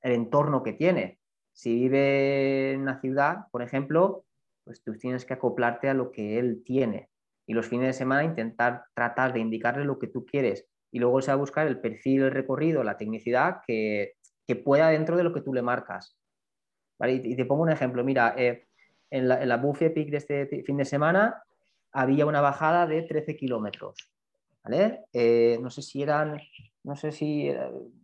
entorno 0.01 0.63
que 0.63 0.73
tiene. 0.73 1.19
Si 1.53 1.73
vive 1.73 2.73
en 2.73 2.81
una 2.81 2.99
ciudad, 2.99 3.47
por 3.51 3.61
ejemplo, 3.61 4.25
pues 4.63 4.81
tú 4.83 4.97
tienes 4.97 5.25
que 5.25 5.35
acoplarte 5.35 5.89
a 5.89 5.93
lo 5.93 6.11
que 6.11 6.39
él 6.39 6.63
tiene. 6.65 7.09
Y 7.47 7.53
los 7.53 7.67
fines 7.67 7.87
de 7.87 7.93
semana 7.93 8.23
intentar 8.23 8.85
tratar 8.95 9.31
de 9.31 9.39
indicarle 9.39 9.85
lo 9.85 9.99
que 9.99 10.07
tú 10.07 10.25
quieres. 10.25 10.67
Y 10.91 10.99
luego 10.99 11.21
se 11.21 11.27
va 11.27 11.33
a 11.33 11.37
buscar 11.37 11.67
el 11.67 11.79
perfil, 11.79 12.23
el 12.23 12.31
recorrido, 12.31 12.83
la 12.83 12.97
tecnicidad 12.97 13.61
que, 13.65 14.15
pueda 14.63 14.89
dentro 14.89 15.17
de 15.17 15.23
lo 15.23 15.33
que 15.33 15.41
tú 15.41 15.53
le 15.53 15.61
marcas. 15.61 16.17
Y, 16.99 17.35
te 17.35 17.45
pongo 17.45 17.63
un 17.63 17.71
ejemplo. 17.71 18.03
Mira, 18.03 18.33
eh, 18.37 18.67
en, 19.11 19.27
la, 19.27 19.41
en 19.41 19.49
la 19.49 19.61
Peak 19.61 20.09
de 20.09 20.17
este 20.17 20.63
fin 20.63 20.77
de 20.77 20.85
semana 20.85 21.43
había 21.91 22.25
una 22.25 22.41
bajada 22.41 22.87
de 22.87 23.03
13 23.03 23.35
kilómetros. 23.35 24.14
Eh, 24.71 25.59
no 25.61 25.69
sé 25.69 25.81
si 25.81 26.01
eran, 26.01 26.39
no 26.83 26.95
sé 26.95 27.11
si 27.11 27.51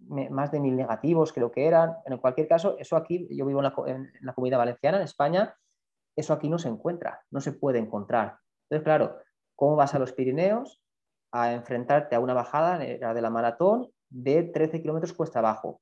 más 0.08 0.52
de 0.52 0.60
mil 0.60 0.76
negativos, 0.76 1.34
creo 1.34 1.52
que 1.52 1.66
eran. 1.66 1.96
En 2.06 2.18
cualquier 2.18 2.48
caso, 2.48 2.78
eso 2.78 2.96
aquí, 2.96 3.28
yo 3.32 3.46
vivo 3.46 3.60
en 3.88 4.12
la, 4.22 4.34
comunidad 4.34 4.58
valenciana, 4.58 4.98
en 4.98 5.04
España, 5.04 5.56
eso 6.16 6.34
aquí 6.34 6.50
no 6.50 6.60
se 6.60 6.70
encuentra, 6.70 7.22
no 7.32 7.42
se 7.42 7.54
puede 7.54 7.80
encontrar. 7.80 8.38
Entonces, 8.70 8.84
claro, 8.84 9.18
¿cómo 9.56 9.76
vas 9.76 9.96
a 9.96 10.00
los 10.00 10.14
Pirineos 10.14 10.82
a 11.32 11.54
enfrentarte 11.54 12.16
a 12.16 12.20
una 12.20 12.34
bajada 12.34 12.78
de 12.78 13.22
la 13.22 13.30
maratón 13.30 13.90
de 14.10 14.44
13 14.44 14.82
kilómetros 14.82 15.14
cuesta 15.14 15.40
abajo? 15.40 15.82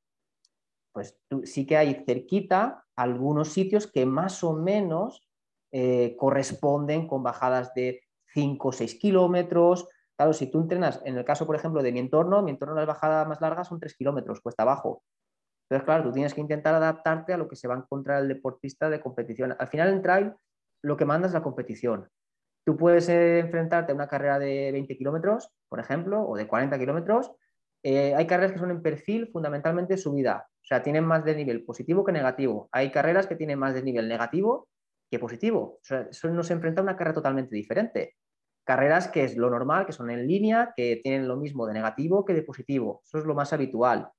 Pues 0.93 1.19
sí 1.43 1.65
que 1.65 1.77
hay 1.77 2.03
cerquita 2.05 2.85
algunos 2.95 3.49
sitios 3.49 3.87
que 3.87 4.05
más 4.05 4.43
o 4.43 4.53
menos 4.53 5.27
eh, 5.71 6.15
corresponden 6.17 7.07
con 7.07 7.23
bajadas 7.23 7.73
de 7.73 8.01
5 8.33 8.69
o 8.69 8.71
6 8.71 8.95
kilómetros, 8.95 9.87
Claro, 10.19 10.33
si 10.33 10.51
tú 10.51 10.59
entrenas, 10.59 11.01
en 11.05 11.17
el 11.17 11.23
caso, 11.23 11.45
por 11.47 11.55
ejemplo, 11.55 11.81
de 11.81 11.93
mi 11.93 11.99
entorno, 11.99 12.41
mi 12.43 12.51
entorno 12.51 12.75
las 12.75 12.85
bajadas 12.85 13.25
más 13.25 13.39
largas 13.39 13.69
son 13.69 13.79
3 13.79 13.95
kilómetros, 13.95 14.41
cuesta 14.41 14.63
abajo. 14.63 15.01
Entonces, 15.63 15.85
claro, 15.85 16.03
tú 16.03 16.11
tienes 16.11 16.33
que 16.33 16.41
intentar 16.41 16.75
adaptarte 16.75 17.31
a 17.31 17.37
lo 17.37 17.47
que 17.47 17.55
se 17.55 17.69
va 17.69 17.75
a 17.75 17.77
encontrar 17.77 18.21
el 18.21 18.27
deportista 18.27 18.89
de 18.89 18.99
competición. 18.99 19.55
Al 19.57 19.69
final, 19.69 19.87
en 19.87 20.01
trail, 20.01 20.33
lo 20.83 20.97
que 20.97 21.05
manda 21.05 21.27
es 21.27 21.33
la 21.33 21.41
competición. 21.41 22.09
Tú 22.65 22.75
puedes 22.75 23.07
eh, 23.07 23.39
enfrentarte 23.39 23.93
a 23.93 23.95
una 23.95 24.09
carrera 24.09 24.39
de 24.39 24.73
20 24.73 24.97
kilómetros, 24.97 25.53
por 25.69 25.79
ejemplo, 25.79 26.27
o 26.27 26.35
de 26.35 26.49
40 26.49 26.77
kilómetros. 26.77 27.31
Eh, 27.83 28.13
hay 28.13 28.27
carreras 28.27 28.51
que 28.51 28.59
son 28.59 28.71
en 28.71 28.81
perfil 28.81 29.29
fundamentalmente 29.31 29.95
subida, 29.95 30.49
o 30.49 30.65
sea, 30.65 30.83
tienen 30.83 31.05
más 31.05 31.23
de 31.23 31.33
nivel 31.33 31.63
positivo 31.63 32.03
que 32.03 32.11
negativo. 32.11 32.67
Hay 32.73 32.91
carreras 32.91 33.25
que 33.25 33.37
tienen 33.37 33.57
más 33.57 33.73
de 33.73 33.83
nivel 33.83 34.09
negativo 34.09 34.67
que 35.09 35.17
positivo. 35.17 35.77
O 35.81 35.81
sea, 35.81 36.09
eso 36.11 36.27
nos 36.27 36.51
enfrenta 36.51 36.81
a 36.81 36.83
una 36.83 36.97
carrera 36.97 37.13
totalmente 37.13 37.55
diferente 37.55 38.17
carreras 38.69 39.07
que 39.07 39.23
es 39.23 39.35
lo 39.35 39.49
normal, 39.49 39.87
que 39.87 39.93
son 39.93 40.11
en 40.11 40.27
línea, 40.27 40.73
que 40.77 41.01
tienen 41.01 41.27
lo 41.27 41.37
mismo 41.37 41.65
de 41.65 41.73
negativo 41.73 42.23
que 42.23 42.35
de 42.35 42.43
positivo. 42.43 43.01
Eso 43.03 43.17
es 43.17 43.25
lo 43.25 43.33
más 43.33 43.51
habitual. 43.51 44.11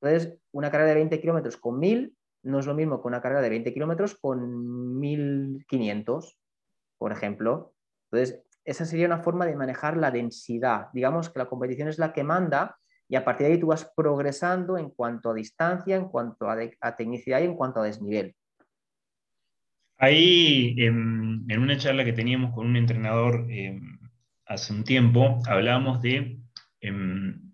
Entonces, 0.00 0.40
una 0.50 0.72
carrera 0.72 0.88
de 0.88 0.96
20 0.96 1.20
kilómetros 1.20 1.56
con 1.56 1.78
1000 1.78 2.12
no 2.42 2.58
es 2.58 2.66
lo 2.66 2.74
mismo 2.74 3.00
que 3.00 3.06
una 3.06 3.22
carrera 3.22 3.42
de 3.42 3.50
20 3.50 3.72
kilómetros 3.72 4.16
con 4.16 4.98
1500, 4.98 6.36
por 6.98 7.12
ejemplo. 7.12 7.74
Entonces, 8.10 8.42
esa 8.64 8.86
sería 8.86 9.06
una 9.06 9.22
forma 9.22 9.46
de 9.46 9.54
manejar 9.54 9.96
la 9.96 10.10
densidad. 10.10 10.88
Digamos 10.92 11.30
que 11.30 11.38
la 11.38 11.46
competición 11.46 11.86
es 11.86 12.00
la 12.00 12.12
que 12.12 12.24
manda 12.24 12.76
y 13.08 13.14
a 13.14 13.24
partir 13.24 13.46
de 13.46 13.52
ahí 13.52 13.60
tú 13.60 13.68
vas 13.68 13.88
progresando 13.96 14.78
en 14.78 14.90
cuanto 14.90 15.30
a 15.30 15.34
distancia, 15.34 15.94
en 15.94 16.08
cuanto 16.08 16.50
a, 16.50 16.56
tecnicidad 16.96 17.40
y 17.40 17.44
en 17.44 17.54
cuanto 17.54 17.78
a 17.78 17.84
desnivel. 17.84 18.34
Ahí, 19.98 20.74
en, 20.78 21.46
una 21.56 21.76
charla 21.76 22.04
que 22.04 22.12
teníamos 22.12 22.52
con 22.52 22.66
un 22.66 22.74
entrenador 22.74 23.46
em, 23.48 23.91
hace 24.52 24.72
un 24.72 24.84
tiempo, 24.84 25.40
hablábamos 25.46 26.02
de, 26.02 26.38
em, 26.80 27.52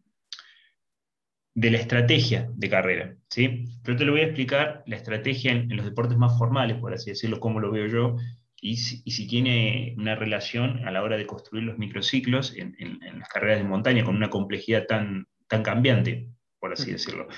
de 1.54 1.70
la 1.70 1.78
estrategia 1.78 2.48
de 2.54 2.68
carrera. 2.68 3.16
¿sí? 3.28 3.64
Pero 3.82 3.96
te 3.96 4.04
lo 4.04 4.12
voy 4.12 4.22
a 4.22 4.26
explicar, 4.26 4.82
la 4.86 4.96
estrategia 4.96 5.52
en, 5.52 5.74
los 5.76 5.84
deportes 5.84 6.16
más 6.16 6.38
formales, 6.38 6.78
por 6.78 6.92
así 6.92 7.10
decirlo, 7.10 7.40
cómo 7.40 7.60
lo 7.60 7.70
veo 7.70 7.86
yo, 7.86 8.16
y 8.60 8.76
si, 8.76 9.26
tiene 9.28 9.94
una 9.98 10.16
relación 10.16 10.86
a 10.86 10.90
la 10.90 11.02
hora 11.02 11.16
de 11.16 11.26
construir 11.26 11.64
los 11.64 11.78
microciclos 11.78 12.54
en, 12.56 12.76
las 13.18 13.28
carreras 13.28 13.58
de 13.58 13.64
montaña 13.64 14.04
con 14.04 14.16
una 14.16 14.30
complejidad 14.30 14.86
tan, 14.86 15.28
tan 15.46 15.62
cambiante, 15.62 16.28
por 16.58 16.72
así 16.72 16.90
decirlo. 16.90 17.28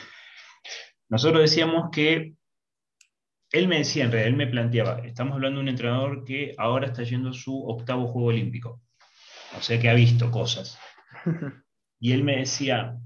Nosotros 1.10 1.42
decíamos 1.42 1.90
que 1.92 2.34
él 3.52 3.68
me 3.68 3.78
decía, 3.78 4.04
en 4.04 4.12
realidad, 4.12 4.28
él 4.28 4.36
me 4.36 4.46
planteaba, 4.46 5.00
estamos 5.00 5.34
hablando 5.34 5.58
de 5.58 5.62
un 5.64 5.68
entrenador 5.68 6.24
que 6.24 6.54
ahora 6.56 6.86
está 6.86 7.02
yendo 7.02 7.30
a 7.30 7.34
su 7.34 7.66
octavo 7.66 8.06
Juego 8.06 8.28
Olímpico, 8.28 8.80
o 9.56 9.62
sea 9.62 9.80
que 9.80 9.88
ha 9.88 9.94
visto 9.94 10.30
cosas. 10.30 10.78
Y 12.02 12.12
él 12.12 12.24
me 12.24 12.38
decía, 12.38 12.98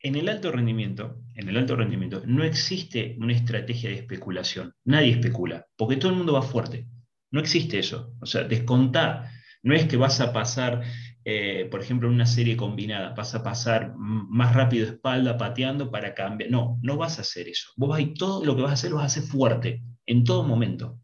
en 0.00 0.14
el 0.14 0.28
alto 0.28 0.52
rendimiento, 0.52 1.22
en 1.34 1.48
el 1.48 1.56
alto 1.56 1.74
rendimiento, 1.74 2.22
no 2.26 2.44
existe 2.44 3.16
una 3.18 3.32
estrategia 3.32 3.88
de 3.88 3.96
especulación. 3.96 4.74
Nadie 4.84 5.12
especula, 5.12 5.66
porque 5.74 5.96
todo 5.96 6.12
el 6.12 6.18
mundo 6.18 6.34
va 6.34 6.42
fuerte. 6.42 6.86
No 7.30 7.40
existe 7.40 7.78
eso. 7.78 8.12
O 8.20 8.26
sea, 8.26 8.44
descontar. 8.44 9.30
No 9.62 9.74
es 9.74 9.86
que 9.86 9.96
vas 9.96 10.20
a 10.20 10.32
pasar, 10.32 10.82
eh, 11.24 11.66
por 11.70 11.80
ejemplo, 11.80 12.08
en 12.08 12.14
una 12.14 12.26
serie 12.26 12.56
combinada, 12.56 13.14
vas 13.14 13.34
a 13.34 13.42
pasar 13.42 13.94
más 13.96 14.54
rápido 14.54 14.86
espalda 14.86 15.36
pateando 15.36 15.90
para 15.90 16.14
cambiar. 16.14 16.50
No, 16.50 16.78
no 16.82 16.96
vas 16.96 17.18
a 17.18 17.22
hacer 17.22 17.48
eso. 17.48 17.70
Vos 17.76 17.88
vas 17.88 18.02
todo 18.18 18.44
lo 18.44 18.54
que 18.54 18.62
vas 18.62 18.70
a 18.70 18.74
hacer 18.74 18.90
lo 18.90 18.96
vas 18.96 19.04
a 19.04 19.18
hacer 19.18 19.22
fuerte, 19.22 19.82
en 20.06 20.24
todo 20.24 20.44
momento. 20.44 21.00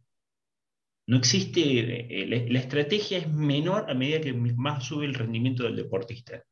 No 1.12 1.18
existe, 1.18 1.60
eh, 2.22 2.26
la 2.48 2.58
estrategia 2.58 3.18
es 3.18 3.30
menor 3.30 3.90
a 3.90 3.92
medida 3.92 4.22
que 4.22 4.32
más 4.32 4.82
sube 4.82 5.04
el 5.04 5.12
rendimiento 5.12 5.64
del 5.64 5.76
deportista. 5.76 6.42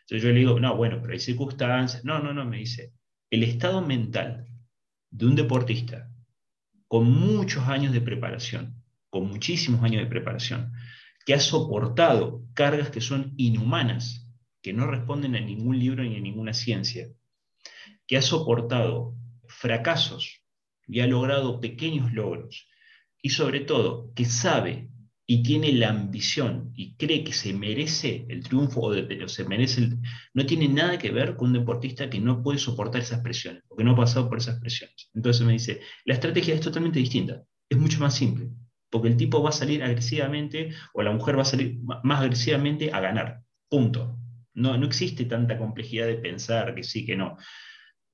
Entonces 0.00 0.24
yo 0.24 0.30
le 0.30 0.40
digo, 0.40 0.58
no, 0.58 0.76
bueno, 0.76 0.98
pero 1.00 1.12
hay 1.12 1.20
circunstancias. 1.20 2.04
No, 2.04 2.18
no, 2.18 2.34
no, 2.34 2.44
me 2.44 2.56
dice, 2.56 2.92
el 3.30 3.44
estado 3.44 3.82
mental 3.82 4.48
de 5.12 5.26
un 5.26 5.36
deportista 5.36 6.10
con 6.88 7.08
muchos 7.08 7.68
años 7.68 7.92
de 7.92 8.00
preparación, 8.00 8.82
con 9.10 9.28
muchísimos 9.28 9.80
años 9.84 10.02
de 10.02 10.08
preparación, 10.10 10.72
que 11.24 11.34
ha 11.34 11.38
soportado 11.38 12.42
cargas 12.52 12.90
que 12.90 13.00
son 13.00 13.32
inhumanas, 13.36 14.28
que 14.60 14.72
no 14.72 14.88
responden 14.88 15.36
a 15.36 15.40
ningún 15.40 15.78
libro 15.78 16.02
ni 16.02 16.16
a 16.16 16.20
ninguna 16.20 16.52
ciencia, 16.52 17.06
que 18.08 18.16
ha 18.16 18.22
soportado 18.22 19.14
fracasos 19.46 20.42
y 20.88 20.98
ha 20.98 21.06
logrado 21.06 21.60
pequeños 21.60 22.12
logros, 22.12 22.66
y 23.22 23.30
sobre 23.30 23.60
todo 23.60 24.12
que 24.14 24.24
sabe 24.24 24.90
y 25.32 25.44
tiene 25.44 25.72
la 25.74 25.90
ambición 25.90 26.72
y 26.74 26.96
cree 26.96 27.22
que 27.22 27.32
se 27.32 27.52
merece 27.52 28.26
el 28.28 28.42
triunfo 28.42 28.80
o, 28.80 29.28
se 29.28 29.44
merece 29.44 29.90
no 30.34 30.44
tiene 30.44 30.66
nada 30.66 30.98
que 30.98 31.12
ver 31.12 31.36
con 31.36 31.50
un 31.50 31.52
deportista 31.52 32.10
que 32.10 32.18
no 32.18 32.42
puede 32.42 32.58
soportar 32.58 33.02
esas 33.02 33.20
presiones 33.20 33.62
o 33.68 33.76
que 33.76 33.84
no 33.84 33.92
ha 33.92 33.96
pasado 33.96 34.28
por 34.28 34.38
esas 34.38 34.58
presiones. 34.58 35.08
Entonces 35.14 35.46
me 35.46 35.52
dice, 35.52 35.82
la 36.04 36.14
estrategia 36.14 36.54
es 36.54 36.60
totalmente 36.60 36.98
distinta, 36.98 37.44
es 37.68 37.78
mucho 37.78 38.00
más 38.00 38.16
simple, 38.16 38.48
porque 38.90 39.06
el 39.06 39.16
tipo 39.16 39.40
va 39.40 39.50
a 39.50 39.52
salir 39.52 39.84
agresivamente 39.84 40.70
o 40.94 41.02
la 41.02 41.12
mujer 41.12 41.38
va 41.38 41.42
a 41.42 41.44
salir 41.44 41.78
más 42.02 42.22
agresivamente 42.22 42.90
a 42.92 42.98
ganar, 42.98 43.40
punto. 43.68 44.18
No, 44.52 44.76
no 44.76 44.84
existe 44.84 45.26
tanta 45.26 45.56
complejidad 45.56 46.08
de 46.08 46.16
pensar 46.16 46.74
que 46.74 46.82
sí, 46.82 47.06
que 47.06 47.14
no. 47.14 47.36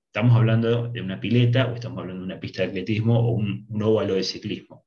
Estamos 0.08 0.36
hablando 0.36 0.88
de 0.88 1.00
una 1.00 1.18
pileta 1.18 1.66
o 1.66 1.74
estamos 1.74 2.00
hablando 2.00 2.26
de 2.26 2.32
una 2.32 2.40
pista 2.40 2.62
de 2.62 2.68
atletismo 2.68 3.18
o 3.18 3.30
un 3.32 3.66
óvalo 3.82 4.14
de 4.16 4.22
ciclismo 4.22 4.85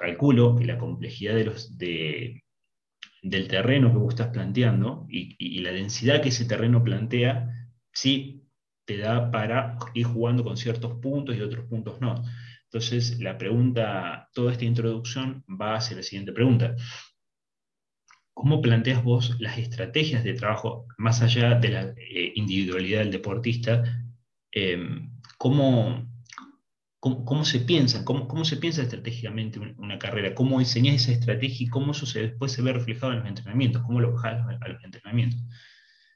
calculo 0.00 0.56
que 0.56 0.64
la 0.64 0.78
complejidad 0.78 1.34
de 1.34 1.44
los, 1.44 1.76
de, 1.76 2.42
del 3.22 3.48
terreno 3.48 3.92
que 3.92 3.98
vos 3.98 4.14
estás 4.14 4.28
planteando 4.28 5.06
y, 5.08 5.60
la 5.60 5.72
densidad 5.72 6.22
que 6.22 6.30
ese 6.30 6.46
terreno 6.46 6.82
plantea, 6.82 7.68
sí 7.92 8.46
te 8.86 8.96
da 8.96 9.30
para 9.30 9.76
ir 9.94 10.06
jugando 10.06 10.42
con 10.42 10.56
ciertos 10.56 10.94
puntos 11.00 11.36
y 11.36 11.42
otros 11.42 11.66
puntos 11.66 12.00
no. 12.00 12.24
Entonces, 12.64 13.20
la 13.20 13.36
pregunta, 13.36 14.28
toda 14.32 14.52
esta 14.52 14.64
introducción 14.64 15.44
va 15.48 15.76
hacia 15.76 15.96
la 15.96 16.02
siguiente 16.02 16.32
pregunta. 16.32 16.74
¿Cómo 18.32 18.62
planteas 18.62 19.04
vos 19.04 19.36
las 19.38 19.58
estrategias 19.58 20.24
de 20.24 20.34
trabajo 20.34 20.86
más 20.96 21.20
allá 21.20 21.56
de 21.56 21.68
la 21.68 21.82
eh, 21.96 22.32
individualidad 22.36 23.00
del 23.00 23.10
deportista? 23.10 23.82
Eh, 24.52 24.78
¿cómo, 25.36 26.09
cómo, 27.00 27.44
se 27.44 27.60
piensa, 27.60 28.04
cómo, 28.04 28.28
cómo, 28.28 28.44
se 28.44 28.58
piensa 28.58 28.82
estratégicamente 28.82 29.58
una 29.58 29.98
carrera, 29.98 30.34
cómo 30.34 30.58
diseñas 30.58 30.96
esa 30.96 31.12
estrategia 31.12 31.66
y 31.66 31.70
cómo 31.70 31.92
eso 31.92 32.04
se, 32.04 32.20
después 32.20 32.52
se 32.52 32.62
ve 32.62 32.74
reflejado 32.74 33.12
en 33.12 33.20
los 33.20 33.28
entrenamientos, 33.28 33.82
cómo 33.82 34.00
lo 34.00 34.12
bajas 34.12 34.44
a 34.60 34.68
los 34.68 34.84
entrenamientos. 34.84 35.40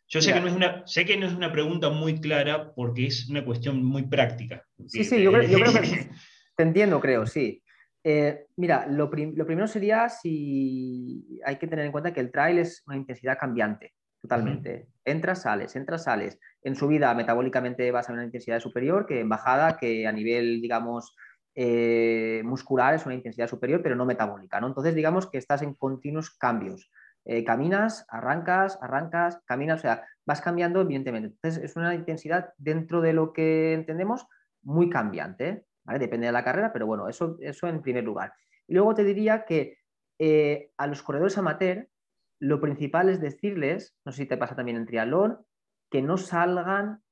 Yo 0.07 0.21
sé 0.21 0.35
que, 0.35 0.41
no 0.41 0.47
es 0.47 0.53
una, 0.53 0.87
sé 0.87 1.07
que 1.07 1.17
no 1.17 1.27
es 1.27 1.33
una 1.33 1.51
pregunta 1.51 1.89
muy 1.89 2.21
clara 2.21 2.75
porque 2.75 3.07
es 3.07 3.29
una 3.31 3.45
cuestión 3.45 3.83
muy 3.83 4.03
práctica. 4.03 4.63
Sí, 4.87 5.03
sí, 5.03 5.23
yo 5.23 5.33
creo, 5.33 5.49
que 5.49 6.11
te 6.57 6.63
entiendo, 6.63 7.01
creo, 7.01 7.27
sí. 7.27 7.63
Eh, 8.05 8.47
mira, 8.57 8.87
lo, 8.87 9.11
lo, 9.11 9.47
primero 9.47 9.67
sería 9.67 10.11
si 10.11 11.41
hay 11.45 11.57
que 11.57 11.67
tener 11.67 11.87
en 11.87 11.93
cuenta 11.93 12.13
que 12.13 12.21
el 12.21 12.31
trail 12.31 12.59
es 12.59 12.83
una 12.87 12.99
intensidad 12.99 13.39
cambiante, 13.39 13.95
totalmente. 14.25 14.89
Entras, 15.05 15.43
sales, 15.43 15.77
entras, 15.77 16.05
sales 16.05 16.39
en 16.63 16.75
subida 16.75 17.15
metabólicamente 17.15 17.91
vas 17.93 18.09
a 18.09 18.15
una 18.15 18.25
intensidad 18.25 18.59
superior 18.59 19.07
que 19.07 19.21
en 19.21 19.29
bajada, 19.29 19.77
que 19.77 20.07
a 20.07 20.13
nivel, 20.13 20.63
digamos, 20.63 21.15
eh, 21.55 22.41
muscular 22.43 22.95
es 22.95 23.05
una 23.05 23.15
intensidad 23.15 23.49
superior, 23.49 23.83
pero 23.83 23.97
no 23.97 24.07
metabólica. 24.07 24.61
¿no? 24.61 24.67
Entonces, 24.67 24.95
digamos 24.95 25.31
que 25.31 25.37
estás 25.37 25.61
en 25.61 25.75
continuos 25.75 26.31
cambios. 26.31 26.91
Eh, 27.27 27.45
caminas, 27.45 28.07
arrancas, 28.09 28.79
arrancas, 28.81 29.41
caminas, 29.45 29.81
o 29.81 29.83
sea, 29.83 30.07
vas 30.25 30.41
cambiando 30.41 30.81
evidentemente. 30.81 31.29
Entonces, 31.29 31.63
es 31.63 31.77
una 31.77 31.95
intensidad 31.95 32.55
dentro 32.57 33.03
de 33.03 33.13
lo 33.13 33.33
que 33.35 33.75
entendemos 33.75 34.27
muy 34.63 34.89
cambiante, 34.89 35.67
¿vale? 35.85 35.99
Depende 35.99 36.27
de 36.27 36.33
la 36.33 36.45
carrera, 36.45 36.73
pero 36.73 36.87
bueno, 36.87 37.09
eso, 37.09 37.37
eso 37.41 37.69
en 37.69 37.83
primer 37.83 38.05
lugar. 38.05 38.33
Y 38.67 38.75
luego 38.75 38.95
te 38.95 39.05
diría 39.05 39.45
que 39.45 39.79
eh, 40.19 40.71
a 40.79 40.87
los 40.87 41.03
corredores 41.03 41.37
amateur, 41.37 41.89
lo 42.41 42.61
principal 42.61 43.09
es 43.09 43.21
decirles, 43.21 43.97
no 44.05 44.13
sé 44.13 44.23
si 44.23 44.29
te 44.29 44.37
pasa 44.37 44.57
también 44.57 44.77
en 44.77 44.87
triatlón, 44.87 45.45
que 45.91 46.03
no 46.03 46.17
salgan 46.17 47.03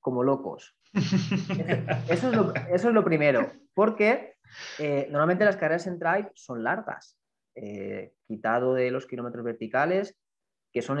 como 0.00 0.22
locos. 0.22 0.76
Eso 2.08 2.30
es 2.68 2.84
lo, 2.84 3.04
primero, 3.04 3.50
porque 3.74 4.34
eh, 4.78 5.06
normalmente 5.10 5.44
las 5.44 5.56
carreras 5.56 5.86
en 5.86 5.98
drive 5.98 6.30
son 6.34 6.62
largas, 6.62 7.16
eh, 7.54 8.14
quitado 8.26 8.74
de 8.74 8.90
los 8.90 9.06
kilómetros 9.06 9.44
verticales, 9.44 10.18
que 10.72 10.82
son 10.82 10.98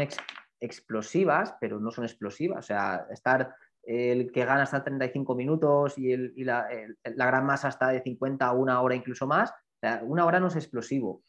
explosivas, 0.60 1.54
pero 1.60 1.80
no 1.80 1.90
son 1.90 2.04
explosivas. 2.04 2.58
O 2.58 2.66
sea, 2.66 3.06
estar 3.10 3.54
el 3.82 4.30
que 4.30 4.44
gana 4.44 4.62
hasta 4.62 4.84
35 4.84 5.34
minutos 5.34 5.98
y, 5.98 6.16
la, 6.44 6.68
gran 7.02 7.44
masa 7.44 7.68
está 7.68 7.88
de 7.88 8.00
50 8.00 8.46
a 8.46 8.52
una 8.52 8.80
hora 8.80 8.94
incluso 8.94 9.26
más. 9.26 9.52
una 10.02 10.24
hora 10.24 10.40
no 10.40 10.46
es 10.46 10.56
explosivo, 10.56 11.24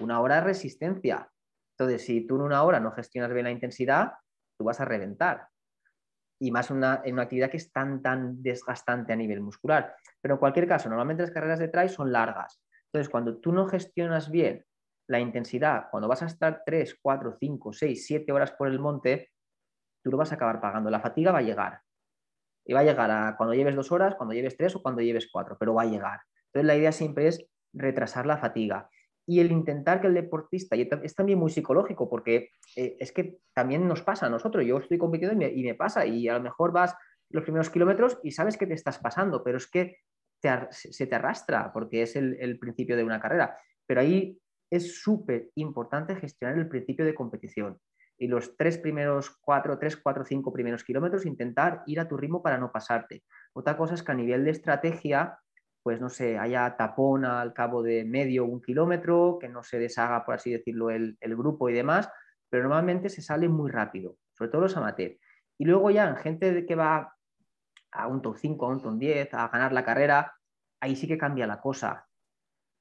una 0.00 0.20
hora 0.20 0.38
es 0.38 0.44
resistencia. 0.44 1.30
Entonces, 1.78 2.04
si 2.04 2.26
tú 2.26 2.36
en 2.36 2.42
una 2.42 2.62
hora 2.64 2.80
no 2.80 2.90
gestionas 2.90 3.32
bien 3.32 3.44
la 3.44 3.52
intensidad, 3.52 4.14
tú 4.58 4.64
vas 4.64 4.80
a 4.80 4.84
reventar. 4.84 5.46
Y 6.40 6.50
más 6.50 6.70
una, 6.70 7.02
en 7.04 7.14
una 7.14 7.22
actividad 7.22 7.50
que 7.50 7.56
es 7.56 7.70
tan, 7.72 8.02
tan 8.02 8.42
desgastante 8.42 9.12
a 9.12 9.16
nivel 9.16 9.40
muscular. 9.40 9.94
Pero 10.20 10.34
en 10.34 10.40
cualquier 10.40 10.66
caso, 10.66 10.88
normalmente 10.88 11.22
las 11.22 11.30
carreras 11.30 11.60
de 11.60 11.68
trail 11.68 11.88
son 11.88 12.10
largas. 12.10 12.60
Entonces, 12.86 13.08
cuando 13.08 13.38
tú 13.38 13.52
no 13.52 13.66
gestionas 13.66 14.30
bien 14.30 14.64
la 15.08 15.20
intensidad, 15.20 15.86
cuando 15.90 16.08
vas 16.08 16.22
a 16.22 16.26
estar 16.26 16.62
3, 16.66 16.98
4, 17.00 17.36
5, 17.38 17.72
6, 17.72 18.06
7 18.06 18.32
horas 18.32 18.52
por 18.52 18.68
el 18.68 18.80
monte, 18.80 19.30
tú 20.02 20.10
lo 20.10 20.16
vas 20.16 20.32
a 20.32 20.34
acabar 20.34 20.60
pagando. 20.60 20.90
La 20.90 21.00
fatiga 21.00 21.30
va 21.30 21.38
a 21.38 21.42
llegar. 21.42 21.80
Y 22.66 22.72
va 22.72 22.80
a 22.80 22.84
llegar 22.84 23.10
a 23.10 23.36
cuando 23.36 23.54
lleves 23.54 23.76
dos 23.76 23.92
horas, 23.92 24.16
cuando 24.16 24.34
lleves 24.34 24.56
tres 24.56 24.74
o 24.74 24.82
cuando 24.82 25.00
lleves 25.00 25.28
cuatro, 25.32 25.56
pero 25.58 25.74
va 25.74 25.82
a 25.82 25.86
llegar. 25.86 26.20
Entonces, 26.46 26.66
la 26.66 26.76
idea 26.76 26.92
siempre 26.92 27.28
es 27.28 27.46
retrasar 27.72 28.26
la 28.26 28.38
fatiga 28.38 28.88
y 29.28 29.40
el 29.40 29.52
intentar 29.52 30.00
que 30.00 30.06
el 30.06 30.14
deportista, 30.14 30.74
y 30.74 30.88
es 31.02 31.14
también 31.14 31.38
muy 31.38 31.50
psicológico, 31.50 32.08
porque 32.08 32.48
eh, 32.74 32.96
es 32.98 33.12
que 33.12 33.40
también 33.52 33.86
nos 33.86 34.00
pasa 34.00 34.24
a 34.24 34.30
nosotros, 34.30 34.64
yo 34.64 34.78
estoy 34.78 34.96
compitiendo 34.96 35.44
y 35.46 35.62
me, 35.62 35.74
pasa, 35.74 36.06
y 36.06 36.28
a 36.28 36.38
lo 36.38 36.40
mejor 36.40 36.72
vas 36.72 36.96
los 37.28 37.42
primeros 37.42 37.68
kilómetros 37.68 38.18
y 38.22 38.30
sabes 38.30 38.56
que 38.56 38.66
te 38.66 38.72
estás 38.72 38.98
pasando, 38.98 39.44
pero 39.44 39.58
es 39.58 39.70
que 39.70 39.98
se 40.70 41.06
te 41.06 41.14
arrastra, 41.14 41.70
porque 41.74 42.00
es 42.00 42.16
el, 42.16 42.58
principio 42.58 42.96
de 42.96 43.04
una 43.04 43.20
carrera. 43.20 43.58
Pero 43.86 44.00
ahí 44.00 44.40
es 44.70 45.02
súper 45.02 45.50
importante 45.56 46.16
gestionar 46.16 46.56
el 46.56 46.68
principio 46.68 47.04
de 47.04 47.14
competición. 47.14 47.78
Y 48.16 48.28
los 48.28 48.56
tres 48.56 48.78
primeros, 48.78 49.36
cuatro, 49.42 49.78
tres, 49.78 49.98
cuatro, 49.98 50.24
cinco 50.24 50.54
primeros 50.54 50.84
kilómetros, 50.84 51.26
intentar 51.26 51.82
ir 51.84 52.00
a 52.00 52.08
tu 52.08 52.16
ritmo 52.16 52.42
para 52.42 52.56
no 52.56 52.72
pasarte. 52.72 53.24
Otra 53.52 53.76
cosa 53.76 53.92
es 53.92 54.02
que 54.02 54.12
a 54.12 54.14
nivel 54.14 54.44
de 54.46 54.52
estrategia, 54.52 55.38
pues 55.88 56.02
no 56.02 56.10
sé, 56.10 56.36
haya 56.36 56.76
tapón 56.76 57.24
al 57.24 57.54
cabo 57.54 57.82
de 57.82 58.04
medio 58.04 58.44
un 58.44 58.60
kilómetro, 58.60 59.38
que 59.40 59.48
no 59.48 59.62
se 59.62 59.78
deshaga, 59.78 60.22
por 60.22 60.34
así 60.34 60.50
decirlo, 60.50 60.90
el, 60.90 61.16
grupo 61.22 61.70
y 61.70 61.72
demás, 61.72 62.10
pero 62.50 62.64
normalmente 62.64 63.08
se 63.08 63.22
sale 63.22 63.48
muy 63.48 63.70
rápido, 63.70 64.18
sobre 64.34 64.50
todo 64.50 64.60
los 64.60 64.76
amateurs. 64.76 65.16
Y 65.56 65.64
luego 65.64 65.90
ya 65.90 66.06
en 66.06 66.16
gente 66.16 66.66
que 66.66 66.74
va 66.74 67.16
a 67.90 68.06
un 68.06 68.20
top 68.20 68.36
5, 68.36 68.66
a 68.66 68.68
un 68.68 68.82
top 68.82 68.98
10, 68.98 69.32
a 69.32 69.48
ganar 69.48 69.72
la 69.72 69.82
carrera, 69.82 70.34
ahí 70.78 70.94
sí 70.94 71.08
que 71.08 71.16
cambia 71.16 71.46
la 71.46 71.58
cosa. 71.58 72.06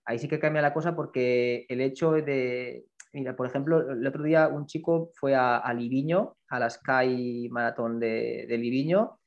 Ahí 0.04 0.20
sí 0.20 0.28
que 0.28 0.38
cambia 0.38 0.62
la 0.62 0.74
cosa 0.74 0.94
porque 0.94 1.66
el 1.70 1.80
hecho 1.80 2.12
de, 2.12 2.88
mira, 3.14 3.38
por 3.38 3.48
ejemplo, 3.48 3.90
el 3.90 4.06
otro 4.06 4.24
día 4.24 4.50
un 4.50 4.66
chico 4.66 5.12
fue 5.14 5.34
a, 5.34 5.60
a 5.60 5.74
Liviño, 5.74 6.36
a 6.50 6.60
la 6.60 6.70
Sky 6.70 7.48
Marathon 7.52 8.02
de, 8.02 8.48
de 8.50 8.58
Liviño, 8.58 9.18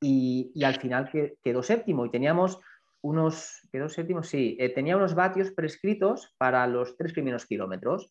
y, 0.00 0.52
y, 0.54 0.62
al 0.62 0.76
final 0.76 1.10
quedó 1.42 1.64
séptimo 1.64 2.06
y 2.06 2.10
teníamos 2.10 2.60
unos, 3.04 3.60
quedó 3.70 3.90
séptimo, 3.90 4.22
sí, 4.22 4.56
eh, 4.58 4.70
tenía 4.70 4.96
unos 4.96 5.14
vatios 5.14 5.50
prescritos 5.50 6.34
para 6.38 6.66
los 6.66 6.96
tres 6.96 7.12
primeros 7.12 7.44
kilómetros 7.44 8.10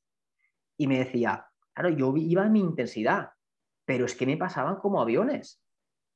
y 0.77 0.85
me 0.85 0.99
decía, 0.99 1.47
claro, 1.73 1.89
yo 1.89 2.13
iba 2.15 2.45
a 2.45 2.49
mi 2.49 2.59
intensidad, 2.59 3.31
pero 3.85 4.05
es 4.05 4.15
que 4.15 4.27
me 4.27 4.37
pasaban 4.37 4.75
como 4.75 5.01
aviones. 5.01 5.59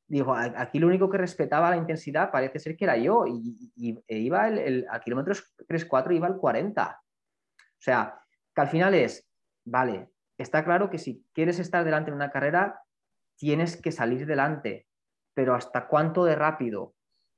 Digo, 0.08 0.36
aquí 0.36 0.78
lo 0.78 0.88
único 0.88 1.10
que 1.10 1.18
respetaba 1.18 1.72
la 1.72 1.78
intensidad 1.78 2.30
parece 2.32 2.60
ser 2.60 2.78
que 2.78 2.86
era 2.86 2.98
yo 2.98 3.26
y, 3.28 4.00
e 4.08 4.20
iba 4.20 4.48
el, 4.48 4.86
a 4.92 5.00
kilómetros 5.00 5.56
3-4 5.68 6.16
iba 6.16 6.28
al 6.28 6.38
40. 6.38 7.02
O 7.02 7.62
sea, 7.80 8.22
que 8.54 8.62
al 8.62 8.70
final 8.70 8.94
es, 8.94 9.28
vale, 9.66 10.12
está 10.38 10.64
claro 10.64 10.92
que 10.92 11.00
si 11.00 11.26
quieres 11.34 11.58
estar 11.58 11.84
delante 11.84 12.12
en 12.12 12.16
una 12.16 12.30
carrera, 12.30 12.80
tienes 13.38 13.76
que 13.82 13.92
salir 13.92 14.28
delante, 14.28 14.88
pero 15.34 15.56
¿hasta 15.56 15.88
cuánto 15.88 16.26
de 16.26 16.36
rápido 16.36 16.94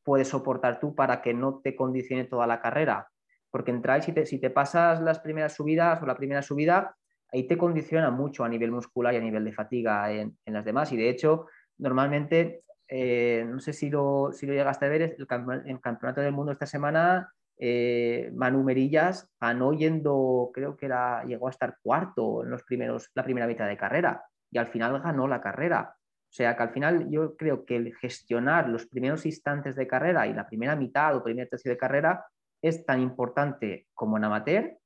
puedes 0.10 0.30
soportar 0.30 0.80
tú 0.80 0.95
para 0.95 1.22
que 1.22 1.36
no 1.36 1.62
te 1.64 1.76
condicione 1.76 2.24
toda 2.24 2.47
la 2.47 2.60
carrera? 2.62 3.07
Porque 3.51 3.70
en 3.70 3.84
trail, 3.84 4.01
si 4.26 4.39
te, 4.39 4.49
pasas 4.49 4.99
las 5.01 5.20
primeras 5.20 5.53
subidas 5.53 6.01
o 6.01 6.07
la 6.07 6.18
primera 6.18 6.41
subida, 6.41 6.95
ahí 7.32 7.45
te 7.47 7.60
condiciona 7.60 8.10
mucho 8.10 8.43
a 8.43 8.49
nivel 8.49 8.72
muscular 8.72 9.14
y 9.14 9.18
a 9.18 9.22
nivel 9.22 9.45
de 9.45 9.53
fatiga 9.53 10.12
en, 10.12 10.36
las 10.47 10.66
demás. 10.66 10.91
Y 10.91 10.97
de 10.97 11.10
hecho, 11.10 11.45
normalmente, 11.78 12.64
eh, 12.88 13.45
no 13.47 13.60
sé 13.60 13.72
si 13.72 13.91
lo, 13.91 14.32
si 14.34 14.47
llegaste 14.47 14.88
a 14.88 14.89
ver, 14.89 15.03
el, 15.03 15.28
el 15.68 15.80
campeonato 15.80 16.22
del 16.22 16.34
mundo 16.34 16.53
esta 16.53 16.66
semana, 16.66 17.32
eh, 17.62 18.32
Manu 18.34 18.64
Merillas 18.64 19.30
ganó 19.39 19.74
yendo, 19.74 20.49
creo 20.55 20.76
que 20.76 20.89
llegó 21.28 21.47
a 21.49 21.51
estar 21.51 21.78
cuarto 21.84 22.43
en 22.43 22.49
los 22.49 22.64
primeros, 22.64 23.12
la 23.14 23.24
primera 23.24 23.45
mitad 23.45 23.68
de 23.68 23.78
carrera 23.78 24.24
y 24.49 24.57
al 24.57 24.68
final 24.68 24.99
ganó 25.01 25.28
la 25.28 25.39
carrera. 25.39 25.95
O 26.30 26.32
sea 26.32 26.55
que 26.55 26.63
al 26.63 26.71
final 26.71 27.09
yo 27.09 27.36
creo 27.36 27.65
que 27.65 27.75
el 27.75 27.95
gestionar 27.95 28.69
los 28.69 28.86
primeros 28.86 29.25
instantes 29.25 29.75
de 29.75 29.88
carrera 29.88 30.27
y 30.27 30.34
la 30.34 30.47
primera 30.47 30.75
mitad 30.75 31.15
o 31.15 31.23
primer 31.23 31.49
tercio 31.49 31.71
de 31.71 31.77
carrera 31.77 32.23
es 32.61 32.86
tan 32.86 33.01
importante 33.01 33.88
como 33.93 34.17
en 34.17 34.23
amateur 34.25 34.80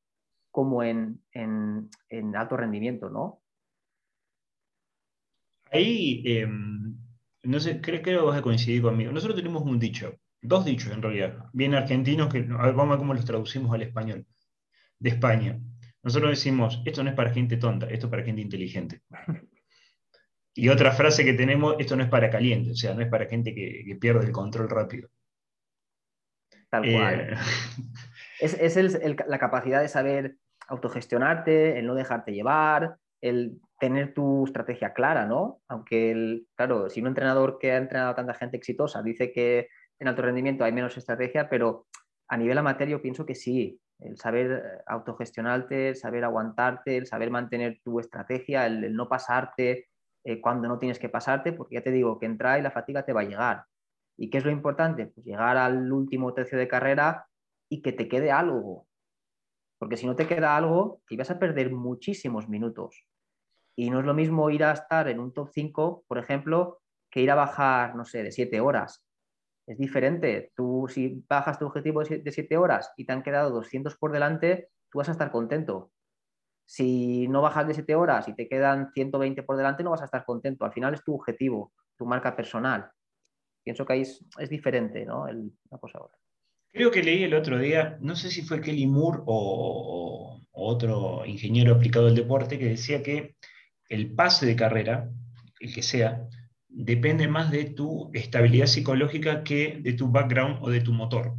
como 0.53 0.83
en, 0.83 1.19
en, 1.31 1.89
en 2.09 2.35
alto 2.35 2.55
rendimiento, 2.55 3.09
¿no? 3.09 3.41
Ahí, 5.71 6.21
eh, 6.27 6.47
no 6.47 7.59
sé, 7.59 7.81
creo 7.81 8.03
que 8.03 8.15
vas 8.15 8.37
a 8.37 8.43
coincidir 8.43 8.83
conmigo. 8.83 9.11
Nosotros 9.11 9.35
tenemos 9.35 9.63
un 9.63 9.79
dicho, 9.79 10.13
dos 10.43 10.63
dichos 10.63 10.93
en 10.93 11.01
realidad, 11.01 11.45
bien 11.53 11.73
argentinos, 11.73 12.31
que 12.31 12.47
a 12.51 12.65
ver, 12.67 12.75
vamos 12.75 12.85
a 12.85 12.89
ver 12.89 12.97
cómo 12.99 13.15
los 13.15 13.25
traducimos 13.25 13.73
al 13.73 13.81
español, 13.81 14.27
de 14.99 15.09
España. 15.09 15.59
Nosotros 16.03 16.29
decimos, 16.29 16.83
esto 16.85 17.03
no 17.03 17.09
es 17.09 17.15
para 17.15 17.33
gente 17.33 17.57
tonta, 17.57 17.87
esto 17.87 18.05
es 18.05 18.11
para 18.11 18.23
gente 18.23 18.41
inteligente. 18.43 19.01
Y 20.55 20.69
otra 20.69 20.91
frase 20.91 21.25
que 21.25 21.33
tenemos, 21.33 21.75
esto 21.79 21.95
no 21.95 22.03
es 22.03 22.09
para 22.09 22.29
caliente, 22.29 22.71
o 22.71 22.75
sea, 22.75 22.93
no 22.93 23.01
es 23.01 23.09
para 23.09 23.25
gente 23.25 23.55
que, 23.55 23.83
que 23.85 23.95
pierde 23.95 24.25
el 24.25 24.31
control 24.31 24.69
rápido. 24.69 25.09
Tal 26.69 26.91
cual. 26.91 27.19
Eh... 27.19 27.35
Es, 28.39 28.55
es 28.59 28.75
el, 28.75 28.93
el, 29.01 29.15
la 29.27 29.39
capacidad 29.39 29.79
de 29.79 29.87
saber 29.87 30.35
autogestionarte, 30.67 31.79
el 31.79 31.85
no 31.85 31.95
dejarte 31.95 32.33
llevar, 32.33 32.97
el 33.21 33.61
tener 33.79 34.13
tu 34.13 34.43
estrategia 34.43 34.91
clara, 34.91 35.25
¿no? 35.25 35.61
Aunque, 35.69 36.11
el, 36.11 36.47
claro, 36.55 36.89
si 36.89 36.99
un 36.99 37.07
entrenador 37.07 37.57
que 37.57 37.71
ha 37.71 37.77
entrenado 37.77 38.11
a 38.11 38.15
tanta 38.15 38.33
gente 38.33 38.57
exitosa 38.57 39.01
dice 39.01 39.31
que 39.31 39.69
en 39.97 40.07
alto 40.09 40.23
rendimiento 40.23 40.65
hay 40.65 40.73
menos 40.73 40.97
estrategia, 40.97 41.47
pero 41.47 41.87
a 42.27 42.35
nivel 42.35 42.57
amateur 42.57 42.89
yo 42.89 43.01
pienso 43.01 43.25
que 43.25 43.35
sí, 43.35 43.79
el 43.99 44.17
saber 44.17 44.83
autogestionarte, 44.87 45.89
el 45.89 45.95
saber 45.95 46.25
aguantarte, 46.25 46.97
el 46.97 47.07
saber 47.07 47.29
mantener 47.29 47.79
tu 47.81 48.01
estrategia, 48.01 48.65
el, 48.65 48.83
el 48.83 48.95
no 48.95 49.07
pasarte 49.07 49.87
eh, 50.23 50.39
cuando 50.41 50.67
no 50.67 50.79
tienes 50.79 50.99
que 50.99 51.09
pasarte, 51.09 51.53
porque 51.53 51.75
ya 51.75 51.83
te 51.83 51.91
digo 51.91 52.19
que 52.19 52.25
entra 52.25 52.57
y 52.57 52.61
la 52.61 52.71
fatiga 52.71 53.05
te 53.05 53.13
va 53.13 53.21
a 53.21 53.25
llegar. 53.25 53.65
¿Y 54.17 54.29
qué 54.29 54.37
es 54.37 54.45
lo 54.45 54.51
importante? 54.51 55.07
Pues 55.07 55.25
llegar 55.25 55.57
al 55.57 55.91
último 55.91 56.33
tercio 56.33 56.57
de 56.57 56.67
carrera 56.67 57.27
y 57.69 57.81
que 57.81 57.91
te 57.91 58.07
quede 58.07 58.31
algo. 58.31 58.87
Porque 59.79 59.97
si 59.97 60.05
no 60.05 60.15
te 60.15 60.27
queda 60.27 60.55
algo, 60.55 61.01
te 61.07 61.17
vas 61.17 61.31
a 61.31 61.39
perder 61.39 61.71
muchísimos 61.71 62.47
minutos. 62.47 63.05
Y 63.75 63.89
no 63.89 63.99
es 63.99 64.05
lo 64.05 64.13
mismo 64.13 64.49
ir 64.49 64.63
a 64.63 64.71
estar 64.71 65.07
en 65.07 65.19
un 65.19 65.33
top 65.33 65.49
5, 65.51 66.05
por 66.07 66.17
ejemplo, 66.17 66.81
que 67.09 67.21
ir 67.21 67.31
a 67.31 67.35
bajar, 67.35 67.95
no 67.95 68.05
sé, 68.05 68.23
de 68.23 68.31
7 68.31 68.59
horas. 68.61 69.03
Es 69.65 69.77
diferente. 69.77 70.51
Tú, 70.55 70.87
si 70.89 71.23
bajas 71.27 71.57
tu 71.57 71.65
objetivo 71.65 72.03
de 72.03 72.31
7 72.31 72.57
horas 72.57 72.91
y 72.97 73.05
te 73.05 73.13
han 73.13 73.23
quedado 73.23 73.49
200 73.49 73.97
por 73.97 74.11
delante, 74.11 74.69
tú 74.91 74.99
vas 74.99 75.09
a 75.09 75.13
estar 75.13 75.31
contento. 75.31 75.92
Si 76.65 77.27
no 77.27 77.41
bajas 77.41 77.67
de 77.67 77.73
7 77.73 77.95
horas 77.95 78.27
y 78.27 78.35
te 78.35 78.47
quedan 78.47 78.91
120 78.93 79.43
por 79.43 79.57
delante, 79.57 79.83
no 79.83 79.91
vas 79.91 80.01
a 80.01 80.05
estar 80.05 80.25
contento. 80.25 80.65
Al 80.65 80.73
final 80.73 80.93
es 80.93 81.03
tu 81.03 81.13
objetivo, 81.13 81.73
tu 81.97 82.05
marca 82.05 82.35
personal. 82.35 82.89
Pienso 83.63 83.85
que 83.85 83.93
ahí 83.93 84.01
es, 84.01 84.25
es 84.39 84.49
diferente, 84.49 85.05
¿no? 85.05 85.27
El, 85.27 85.51
la 85.69 85.77
cosa 85.77 85.99
ahora. 85.99 86.15
Creo 86.71 86.89
que 86.89 87.03
leí 87.03 87.23
el 87.23 87.35
otro 87.35 87.59
día, 87.59 87.97
no 88.01 88.15
sé 88.15 88.31
si 88.31 88.41
fue 88.41 88.59
Kelly 88.59 88.87
Moore 88.87 89.21
o, 89.25 90.41
o, 90.51 90.71
otro 90.71 91.23
ingeniero 91.25 91.75
aplicado 91.75 92.07
al 92.07 92.15
deporte, 92.15 92.57
que 92.57 92.65
decía 92.65 93.03
que 93.03 93.35
el 93.89 94.13
pase 94.15 94.45
de 94.45 94.55
carrera, 94.55 95.09
el 95.59 95.73
que 95.73 95.83
sea, 95.83 96.27
depende 96.67 97.27
más 97.27 97.51
de 97.51 97.65
tu 97.65 98.09
estabilidad 98.13 98.65
psicológica 98.65 99.43
que 99.43 99.79
de 99.81 99.93
tu 99.93 100.09
background 100.09 100.57
o 100.61 100.69
de 100.71 100.81
tu 100.81 100.93
motor. 100.93 101.35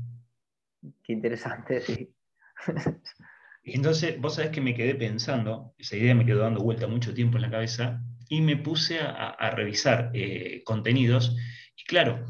Qué 1.03 1.13
interesante, 1.13 1.81
sí. 1.81 2.15
Entonces, 3.65 4.21
vos 4.21 4.35
sabés 4.35 4.51
que 4.51 4.61
me 4.61 4.75
quedé 4.75 4.95
pensando, 4.95 5.75
esa 5.79 5.97
idea 5.97 6.15
me 6.15 6.27
quedó 6.27 6.41
dando 6.41 6.61
vuelta 6.61 6.87
mucho 6.87 7.15
tiempo 7.15 7.39
en 7.39 7.43
la 7.43 7.51
cabeza, 7.51 8.03
y 8.29 8.41
me 8.41 8.57
puse 8.57 9.01
a, 9.01 9.51
revisar 9.51 10.11
eh, 10.15 10.63
contenidos. 10.65 11.37
Y 11.77 11.85
claro, 11.85 12.27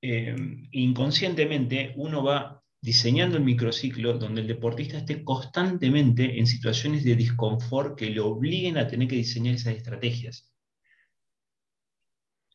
eh, 0.00 0.34
inconscientemente 0.72 1.92
uno 1.96 2.22
va 2.22 2.62
diseñando 2.80 3.36
el 3.36 3.44
microciclo 3.44 4.14
donde 4.14 4.40
el 4.40 4.48
deportista 4.48 4.98
esté 4.98 5.22
constantemente 5.24 6.38
en 6.38 6.46
situaciones 6.46 7.04
de 7.04 7.14
disconfort 7.14 7.96
que 7.96 8.10
le 8.10 8.20
obliguen 8.20 8.76
a 8.76 8.88
tener 8.88 9.08
que 9.08 9.16
diseñar 9.16 9.54
esas 9.54 9.76
estrategias. 9.76 10.52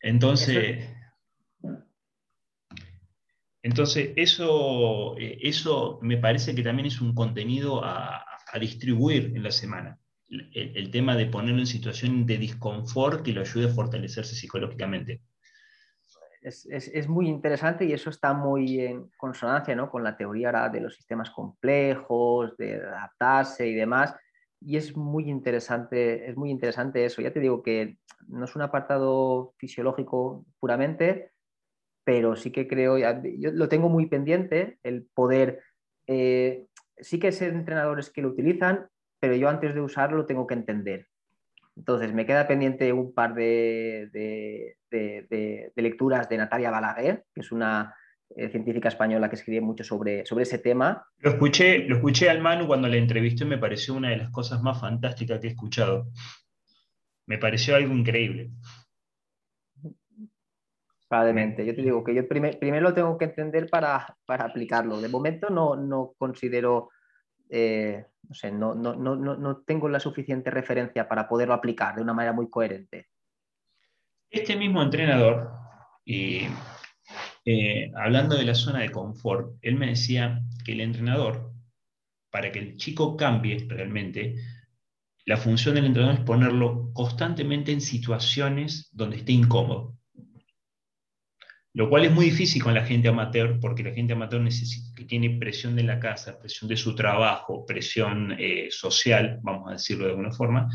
Entonces, 0.01 0.89
entonces 3.67 4.13
eso, 4.15 5.17
eh, 5.17 5.39
eso 5.41 5.99
me 6.01 6.15
parece 6.15 6.55
que 6.55 6.63
también 6.63 6.85
es 6.87 7.01
un 7.01 7.13
contenido 7.13 7.83
a, 7.83 8.23
distribuir 8.61 9.33
en 9.35 9.43
la 9.43 9.51
semana. 9.51 9.99
El, 10.29 10.89
tema 10.89 11.15
de 11.15 11.27
ponerlo 11.27 11.59
en 11.59 11.67
situación 11.67 12.25
de 12.25 12.37
disconfort 12.37 13.21
que 13.23 13.33
lo 13.33 13.41
ayude 13.41 13.65
a 13.65 13.73
fortalecerse 13.73 14.35
psicológicamente. 14.35 15.21
Es, 16.41 16.65
es, 16.65 16.87
es, 16.87 17.07
muy 17.07 17.27
interesante 17.27 17.85
y 17.85 17.91
eso 17.91 18.09
está 18.09 18.33
muy 18.33 18.79
en 18.79 19.11
consonancia 19.17 19.75
¿no? 19.75 19.91
con 19.91 20.03
la 20.03 20.15
teoría 20.15 20.69
de 20.69 20.79
los 20.79 20.95
sistemas 20.95 21.29
complejos, 21.29 22.55
de 22.57 22.75
adaptarse 22.77 23.67
y 23.67 23.75
demás. 23.75 24.15
Y 24.61 24.77
es 24.77 24.95
muy 24.95 25.29
interesante, 25.29 26.29
es 26.29 26.37
muy 26.37 26.49
interesante 26.49 27.05
eso. 27.05 27.21
Ya 27.21 27.33
te 27.33 27.41
digo 27.41 27.61
que 27.61 27.97
no 28.27 28.45
es 28.45 28.55
un 28.55 28.61
apartado 28.61 29.53
fisiológico 29.57 30.45
puramente, 30.59 31.31
pero 32.07 32.37
sí 32.37 32.51
que 32.51 32.69
creo, 32.69 32.97
yo 32.97 33.51
lo 33.51 33.67
tengo 33.67 33.89
muy 33.89 34.05
pendiente, 34.05 34.79
el 34.81 35.05
poder, 35.13 35.59
eh, 36.07 36.67
sí 36.97 37.19
que 37.19 37.33
sé 37.33 37.47
entrenadores 37.47 38.09
que 38.09 38.21
lo 38.21 38.29
utilizan, 38.29 38.87
pero 39.19 39.35
yo 39.35 39.49
antes 39.49 39.75
de 39.75 39.81
usarlo 39.81 40.15
lo 40.15 40.25
tengo 40.25 40.47
que 40.47 40.53
entender. 40.53 41.07
Entonces, 41.75 42.13
me 42.13 42.25
queda 42.25 42.47
pendiente 42.47 42.93
un 42.93 43.13
par 43.13 43.33
de, 43.33 44.09
de 44.13 45.71
lecturas 45.75 46.29
de 46.29 46.37
Natalia 46.37 46.71
Balaguer, 46.71 47.25
que 47.35 47.41
es 47.41 47.51
una 47.51 47.93
eh, 48.37 48.47
científica 48.47 48.87
española 48.87 49.27
que 49.27 49.35
escribe 49.35 49.59
mucho 49.59 49.83
sobre, 49.83 50.25
sobre 50.25 50.43
ese 50.43 50.59
tema. 50.59 51.05
Lo 51.17 51.31
escuché, 51.31 51.79
lo 51.89 51.97
escuché 51.97 52.29
al 52.29 52.39
Manu 52.39 52.67
cuando 52.67 52.87
le 52.87 52.99
entrevisté 52.99 53.43
y 53.43 53.47
me 53.47 53.57
pareció 53.57 53.93
una 53.95 54.11
de 54.11 54.17
las 54.17 54.29
cosas 54.29 54.61
más 54.61 54.79
fantásticas 54.79 55.41
que 55.41 55.47
he 55.47 55.51
escuchado. 55.51 56.07
Me 57.25 57.37
pareció 57.37 57.75
algo 57.75 57.93
increíble. 57.93 58.51
Probablemente. 61.07 61.65
Yo 61.65 61.73
te 61.73 61.81
digo 61.81 62.03
que 62.03 62.13
yo 62.13 62.27
primer, 62.27 62.59
primero 62.59 62.89
lo 62.89 62.93
tengo 62.93 63.17
que 63.17 63.25
entender 63.25 63.69
para, 63.69 64.17
para 64.25 64.45
aplicarlo. 64.45 64.99
De 64.99 65.07
momento 65.07 65.49
no, 65.49 65.75
no 65.75 66.13
considero 66.17 66.89
eh, 67.49 68.05
no 68.27 68.35
sé, 68.35 68.51
no, 68.51 68.75
no, 68.75 68.95
no, 68.95 69.57
tengo 69.65 69.87
la 69.87 69.99
suficiente 69.99 70.51
referencia 70.51 71.07
para 71.07 71.27
poderlo 71.27 71.53
aplicar 71.53 71.95
de 71.95 72.01
una 72.01 72.13
manera 72.13 72.33
muy 72.33 72.49
coherente. 72.49 73.07
Este 74.29 74.57
mismo 74.57 74.81
entrenador, 74.81 75.51
y, 76.03 76.47
eh, 77.45 77.91
hablando 77.95 78.35
de 78.35 78.43
la 78.43 78.55
zona 78.55 78.79
de 78.79 78.91
confort, 78.91 79.55
él 79.61 79.75
me 79.75 79.87
decía 79.87 80.41
que 80.65 80.73
el 80.73 80.81
entrenador, 80.81 81.53
para 82.29 82.51
que 82.51 82.59
el 82.59 82.75
chico 82.75 83.15
cambie 83.15 83.65
realmente, 83.69 84.35
la 85.25 85.37
función 85.37 85.75
del 85.75 85.85
entrenador 85.85 86.19
es 86.19 86.25
ponerlo 86.25 86.91
constantemente 86.93 87.71
en 87.71 87.81
situaciones 87.81 88.89
donde 88.91 89.17
esté 89.17 89.31
incómodo. 89.31 89.96
Lo 91.77 91.89
cual 91.89 92.05
es 92.05 92.11
muy 92.11 92.25
difícil 92.25 92.63
con 92.63 92.73
la 92.73 92.83
gente 92.83 93.07
amateur, 93.07 93.59
porque 93.59 93.83
la 93.83 93.91
gente 93.91 94.13
amateur 94.13 94.41
necesita, 94.41 94.95
que 94.95 95.05
tiene 95.05 95.37
presión 95.37 95.75
de 95.75 95.83
la 95.83 95.99
casa, 95.99 96.39
presión 96.39 96.67
de 96.67 96.75
su 96.75 96.95
trabajo, 96.95 97.67
presión 97.67 98.35
eh, 98.39 98.69
social, 98.71 99.37
vamos 99.43 99.69
a 99.69 99.73
decirlo 99.73 100.05
de 100.05 100.09
alguna 100.09 100.31
forma, 100.31 100.69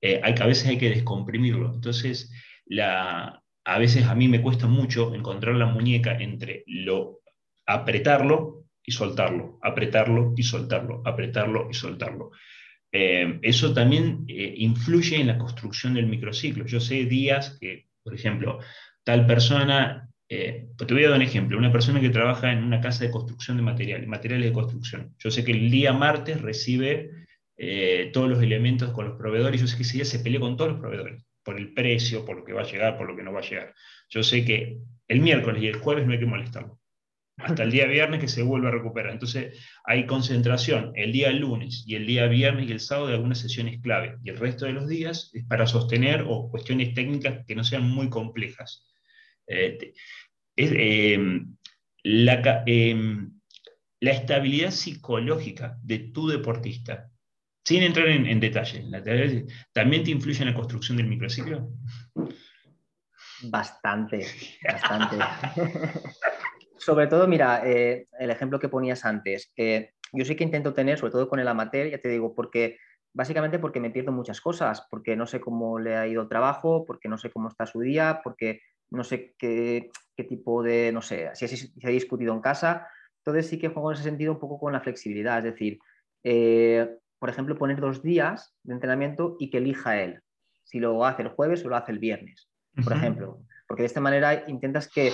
eh, 0.00 0.20
hay, 0.22 0.36
a 0.38 0.46
veces 0.46 0.68
hay 0.68 0.78
que 0.78 0.90
descomprimirlo. 0.90 1.74
Entonces, 1.74 2.32
la, 2.64 3.42
a 3.64 3.78
veces 3.80 4.04
a 4.04 4.14
mí 4.14 4.28
me 4.28 4.40
cuesta 4.40 4.68
mucho 4.68 5.12
encontrar 5.16 5.56
la 5.56 5.66
muñeca 5.66 6.16
entre 6.16 6.62
lo 6.68 7.22
apretarlo 7.66 8.66
y 8.84 8.92
soltarlo, 8.92 9.58
apretarlo 9.64 10.32
y 10.36 10.44
soltarlo, 10.44 11.02
apretarlo 11.04 11.66
y 11.68 11.74
soltarlo. 11.74 12.30
Eh, 12.92 13.40
eso 13.42 13.74
también 13.74 14.24
influye 14.28 15.20
en 15.20 15.26
la 15.26 15.38
construcción 15.38 15.94
del 15.94 16.06
microciclo. 16.06 16.66
Yo 16.66 16.78
sé 16.78 17.04
días 17.06 17.58
que, 17.60 17.88
por 18.04 18.14
ejemplo, 18.14 18.60
tal 19.02 19.26
persona, 19.26 20.08
eh, 20.28 20.68
te 20.76 20.94
voy 20.94 21.04
a 21.04 21.10
dar 21.10 21.18
un 21.18 21.22
ejemplo, 21.22 21.58
una 21.58 21.72
persona 21.72 22.00
que 22.00 22.10
trabaja 22.10 22.52
en 22.52 22.64
una 22.64 22.80
casa 22.80 23.04
de 23.04 23.10
construcción 23.10 23.56
de 23.56 23.62
materiales, 23.62 24.08
materiales 24.08 24.48
de 24.48 24.52
construcción. 24.52 25.14
Yo 25.18 25.30
sé 25.30 25.44
que 25.44 25.52
el 25.52 25.70
día 25.70 25.92
martes 25.92 26.40
recibe 26.40 27.10
todos 28.12 28.28
los 28.28 28.42
elementos 28.42 28.90
con 28.90 29.06
los 29.06 29.16
proveedores, 29.16 29.60
yo 29.60 29.66
sé 29.66 29.78
que 29.78 29.82
ese 29.82 29.94
día 29.94 30.04
se 30.04 30.18
pelea 30.18 30.40
con 30.40 30.58
todos 30.58 30.72
los 30.72 30.80
proveedores, 30.80 31.24
por 31.42 31.56
el 31.56 31.72
precio, 31.72 32.22
por 32.24 32.36
lo 32.36 32.44
que 32.44 32.52
va 32.52 32.60
a 32.60 32.70
llegar, 32.70 32.98
por 32.98 33.08
lo 33.08 33.16
que 33.16 33.22
no 33.22 33.32
va 33.32 33.40
a 33.40 33.48
llegar. 33.48 33.74
Yo 34.10 34.22
sé 34.22 34.44
que 34.44 34.78
el 35.08 35.20
miércoles 35.20 35.62
y 35.62 35.68
el 35.68 35.76
jueves 35.76 36.06
no 36.06 36.12
hay 36.12 36.18
que 36.18 36.26
molestarlo 36.26 36.78
hasta 37.38 37.64
el 37.64 37.70
día 37.70 37.86
viernes 37.86 38.20
que 38.20 38.28
se 38.28 38.42
vuelve 38.42 38.68
a 38.68 38.72
recuperar. 38.72 39.12
Entonces 39.12 39.58
hay 39.84 40.06
concentración 40.06 40.92
el 40.94 41.12
día 41.12 41.30
lunes 41.32 41.84
y 41.86 41.94
el 41.94 42.06
día 42.06 42.26
viernes 42.26 42.68
y 42.68 42.72
el 42.72 42.80
sábado 42.80 43.08
de 43.08 43.14
algunas 43.14 43.38
sesiones 43.38 43.80
clave. 43.82 44.16
Y 44.24 44.30
el 44.30 44.38
resto 44.38 44.64
de 44.64 44.72
los 44.72 44.88
días 44.88 45.30
es 45.34 45.44
para 45.44 45.66
sostener 45.66 46.24
o 46.26 46.48
cuestiones 46.50 46.94
técnicas 46.94 47.44
que 47.46 47.54
no 47.54 47.64
sean 47.64 47.88
muy 47.88 48.08
complejas. 48.08 48.86
Eh, 49.46 49.92
em, 50.56 51.56
la, 52.02 52.62
em, 52.66 53.30
la, 54.00 54.10
estabilidad 54.10 54.70
psicológica 54.70 55.78
de 55.82 55.98
tu 55.98 56.28
deportista, 56.28 57.10
sin 57.64 57.82
entrar 57.82 58.08
en, 58.08 58.26
en 58.26 58.40
detalles, 58.40 58.84
¿también 59.72 60.04
te 60.04 60.10
influye 60.10 60.40
en 60.40 60.48
la 60.48 60.54
construcción 60.54 60.96
del 60.96 61.08
microciclo? 61.08 61.68
Bastante, 63.42 64.26
bastante. 64.64 65.16
Sobre 66.78 67.06
todo, 67.06 67.26
mira, 67.26 67.62
eh, 67.68 68.06
el 68.18 68.30
ejemplo 68.30 68.58
que 68.58 68.68
ponías 68.68 69.04
antes. 69.04 69.52
yo 69.56 70.24
sí 70.24 70.36
que 70.36 70.44
intento 70.44 70.72
tener, 70.72 70.98
sobre 70.98 71.12
todo 71.12 71.28
con 71.28 71.40
el 71.40 71.48
amateur, 71.48 71.88
ya 71.88 71.98
te 71.98 72.08
digo, 72.08 72.34
porque 72.34 72.78
básicamente 73.16 73.58
porque 73.58 73.80
me 73.80 73.90
pierdo 73.90 74.12
muchas 74.12 74.42
cosas, 74.42 74.86
porque 74.90 75.16
no 75.16 75.26
sé 75.26 75.40
cómo 75.40 75.78
le 75.78 75.96
ha 75.96 76.06
ido 76.06 76.22
el 76.22 76.28
trabajo, 76.28 76.84
porque 76.84 77.08
no 77.08 77.16
sé 77.16 77.30
cómo 77.30 77.48
está 77.48 77.64
su 77.66 77.80
día, 77.80 78.20
porque 78.22 78.60
no 78.90 79.04
sé 79.04 79.34
qué, 79.38 79.90
tipo 80.28 80.62
de, 80.62 80.92
no 80.92 81.02
sé, 81.02 81.30
si, 81.34 81.46
se 81.48 81.86
ha 81.86 81.90
discutido 81.90 82.32
en 82.32 82.40
casa. 82.40 82.88
Entonces 83.18 83.48
sí 83.48 83.58
que 83.58 83.68
juego 83.68 83.90
en 83.90 83.94
ese 83.94 84.04
sentido 84.04 84.32
un 84.32 84.38
poco 84.38 84.58
con 84.58 84.72
la 84.72 84.80
flexibilidad, 84.80 85.38
es 85.38 85.52
decir, 85.52 85.78
eh, 86.24 86.96
por 87.18 87.28
ejemplo, 87.28 87.56
poner 87.56 87.80
dos 87.80 88.02
días 88.02 88.54
de 88.62 88.74
entrenamiento 88.74 89.36
y 89.38 89.50
que 89.50 89.58
elija 89.58 90.00
él, 90.00 90.22
si 90.64 90.78
lo 90.78 91.04
hace 91.04 91.22
el 91.22 91.28
jueves 91.28 91.64
o 91.64 91.68
lo 91.68 91.76
hace 91.76 91.92
el 91.92 91.98
viernes, 91.98 92.48
por 92.82 92.92
ejemplo, 92.92 93.40
porque 93.66 93.82
de 93.82 93.86
esta 93.86 94.00
manera 94.00 94.44
intentas 94.48 94.88
que 94.88 95.12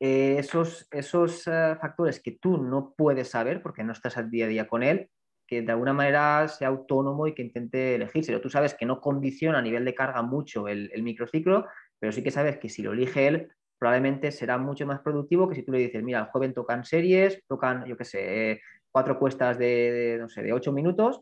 eh, 0.00 0.36
esos, 0.38 0.88
esos 0.90 1.46
eh, 1.46 1.76
factores 1.80 2.20
que 2.20 2.32
tú 2.32 2.58
no 2.58 2.92
puedes 2.96 3.28
saber 3.30 3.62
porque 3.62 3.84
no 3.84 3.92
estás 3.92 4.16
al 4.16 4.30
día 4.30 4.46
a 4.46 4.48
día 4.48 4.66
con 4.66 4.82
él, 4.82 5.08
que 5.46 5.62
de 5.62 5.70
alguna 5.70 5.92
manera 5.92 6.48
sea 6.48 6.68
autónomo 6.68 7.26
y 7.26 7.34
que 7.34 7.42
intente 7.42 7.94
elegírselo. 7.94 8.40
Tú 8.40 8.50
sabes 8.50 8.74
que 8.74 8.86
no 8.86 9.00
condiciona 9.00 9.58
a 9.58 9.62
nivel 9.62 9.84
de 9.84 9.94
carga 9.94 10.22
mucho 10.22 10.66
el, 10.66 10.90
microciclo, 11.02 11.66
pero 12.02 12.10
sí 12.10 12.20
que 12.20 12.32
sabes 12.32 12.58
que 12.58 12.68
si 12.68 12.82
lo 12.82 12.94
elige 12.94 13.28
él, 13.28 13.52
probablemente 13.78 14.32
será 14.32 14.58
mucho 14.58 14.84
más 14.84 14.98
productivo 15.02 15.48
que 15.48 15.54
si 15.54 15.62
tú 15.62 15.70
le 15.70 15.78
dices, 15.78 16.02
mira, 16.02 16.18
el 16.18 16.26
joven 16.26 16.52
tocan 16.52 16.84
series, 16.84 17.44
tocan, 17.46 17.84
yo 17.84 17.96
qué 17.96 18.04
sé, 18.04 18.60
cuatro 18.90 19.20
cuestas 19.20 19.56
de, 19.56 20.16
no 20.18 20.28
sé, 20.28 20.42
de 20.42 20.52
ocho 20.52 20.72
minutos 20.72 21.20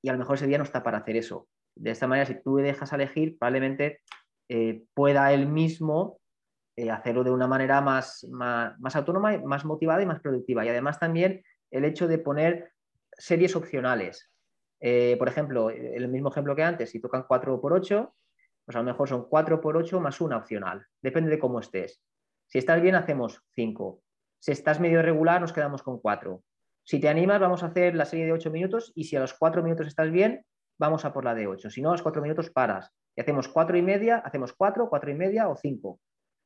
y 0.00 0.08
a 0.08 0.12
lo 0.12 0.20
mejor 0.20 0.36
ese 0.36 0.46
día 0.46 0.58
no 0.58 0.62
está 0.62 0.84
para 0.84 0.98
hacer 0.98 1.16
eso. 1.16 1.48
De 1.74 1.90
esta 1.90 2.06
manera, 2.06 2.26
si 2.26 2.40
tú 2.40 2.58
le 2.58 2.62
dejas 2.62 2.92
elegir, 2.92 3.36
probablemente 3.40 4.02
eh, 4.48 4.84
pueda 4.94 5.32
él 5.32 5.48
mismo 5.48 6.20
eh, 6.76 6.92
hacerlo 6.92 7.24
de 7.24 7.32
una 7.32 7.48
manera 7.48 7.80
más, 7.80 8.24
más, 8.30 8.94
autónoma, 8.94 9.36
más 9.38 9.64
motivada 9.64 10.00
y 10.00 10.06
más 10.06 10.20
productiva. 10.20 10.64
Y 10.64 10.68
además 10.68 11.00
también 11.00 11.42
el 11.72 11.84
hecho 11.84 12.06
de 12.06 12.18
poner 12.18 12.70
series 13.18 13.56
opcionales. 13.56 14.30
Eh, 14.78 15.16
por 15.18 15.26
ejemplo, 15.26 15.70
el 15.70 16.06
mismo 16.06 16.30
ejemplo 16.30 16.54
que 16.54 16.62
antes, 16.62 16.90
si 16.90 17.00
tocan 17.00 17.24
4 17.26 17.60
por 17.60 17.72
8 17.72 18.14
pues 18.70 18.76
a 18.76 18.84
lo 18.84 18.84
mejor 18.84 19.08
son 19.08 19.26
4 19.28 19.60
por 19.60 19.76
8 19.76 19.98
más 19.98 20.20
una 20.20 20.36
opcional. 20.36 20.86
Depende 21.02 21.28
de 21.28 21.40
cómo 21.40 21.58
estés. 21.58 22.00
Si 22.46 22.58
estás 22.58 22.80
bien, 22.80 22.94
hacemos 22.94 23.42
5. 23.56 24.00
Si 24.38 24.52
estás 24.52 24.78
medio 24.78 25.02
regular, 25.02 25.40
nos 25.40 25.52
quedamos 25.52 25.82
con 25.82 25.98
4. 25.98 26.40
Si 26.84 27.00
te 27.00 27.08
animas, 27.08 27.40
vamos 27.40 27.64
a 27.64 27.66
hacer 27.66 27.96
la 27.96 28.04
serie 28.04 28.26
de 28.26 28.32
8 28.32 28.48
minutos 28.52 28.92
y 28.94 29.06
si 29.06 29.16
a 29.16 29.20
los 29.22 29.34
4 29.34 29.64
minutos 29.64 29.88
estás 29.88 30.12
bien, 30.12 30.46
vamos 30.78 31.04
a 31.04 31.12
por 31.12 31.24
la 31.24 31.34
de 31.34 31.48
8. 31.48 31.68
Si 31.68 31.82
no, 31.82 31.88
a 31.88 31.94
los 31.94 32.02
4 32.02 32.22
minutos 32.22 32.50
paras. 32.50 32.92
Y 33.16 33.20
hacemos 33.20 33.48
4 33.48 33.76
y 33.76 33.82
media, 33.82 34.18
hacemos 34.18 34.52
4, 34.52 34.88
4 34.88 35.10
y 35.10 35.14
media 35.14 35.48
o 35.48 35.56
5. 35.56 35.98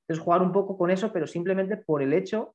Es 0.08 0.18
jugar 0.18 0.40
un 0.40 0.52
poco 0.52 0.78
con 0.78 0.90
eso, 0.90 1.12
pero 1.12 1.26
simplemente 1.26 1.76
por 1.76 2.00
el 2.00 2.14
hecho 2.14 2.54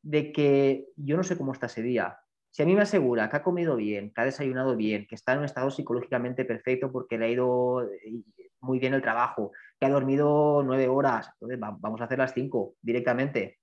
de 0.00 0.32
que 0.32 0.86
yo 0.96 1.18
no 1.18 1.24
sé 1.24 1.36
cómo 1.36 1.52
está 1.52 1.66
ese 1.66 1.82
día. 1.82 2.16
Si 2.52 2.62
a 2.62 2.64
mí 2.64 2.74
me 2.74 2.80
asegura 2.80 3.28
que 3.28 3.36
ha 3.36 3.42
comido 3.42 3.76
bien, 3.76 4.14
que 4.14 4.20
ha 4.22 4.24
desayunado 4.24 4.76
bien, 4.76 5.06
que 5.06 5.14
está 5.14 5.34
en 5.34 5.40
un 5.40 5.44
estado 5.44 5.70
psicológicamente 5.70 6.46
perfecto 6.46 6.90
porque 6.90 7.18
le 7.18 7.26
ha 7.26 7.28
ido 7.28 7.82
eh, 7.82 8.24
muy 8.60 8.78
bien 8.78 8.94
el 8.94 9.02
trabajo, 9.02 9.52
que 9.78 9.86
ha 9.86 9.90
dormido 9.90 10.62
nueve 10.64 10.88
horas, 10.88 11.30
entonces 11.34 11.58
vamos 11.58 12.00
a 12.00 12.04
hacer 12.04 12.18
las 12.18 12.34
cinco 12.34 12.74
directamente. 12.82 13.58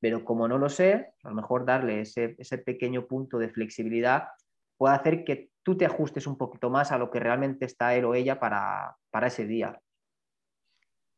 Pero 0.00 0.24
como 0.24 0.46
no 0.46 0.58
lo 0.58 0.68
sé, 0.68 1.12
a 1.22 1.28
lo 1.30 1.34
mejor 1.34 1.64
darle 1.64 2.02
ese, 2.02 2.36
pequeño 2.64 3.06
punto 3.06 3.38
de 3.38 3.48
flexibilidad 3.48 4.28
puede 4.76 4.94
hacer 4.94 5.24
que 5.24 5.50
tú 5.62 5.76
te 5.76 5.86
ajustes 5.86 6.26
un 6.26 6.36
poquito 6.36 6.70
más 6.70 6.92
a 6.92 6.98
lo 6.98 7.10
que 7.10 7.18
realmente 7.18 7.64
está 7.64 7.94
él 7.94 8.04
o 8.04 8.14
ella 8.14 8.38
para, 8.38 8.96
para 9.10 9.28
ese 9.28 9.46
día. 9.46 9.80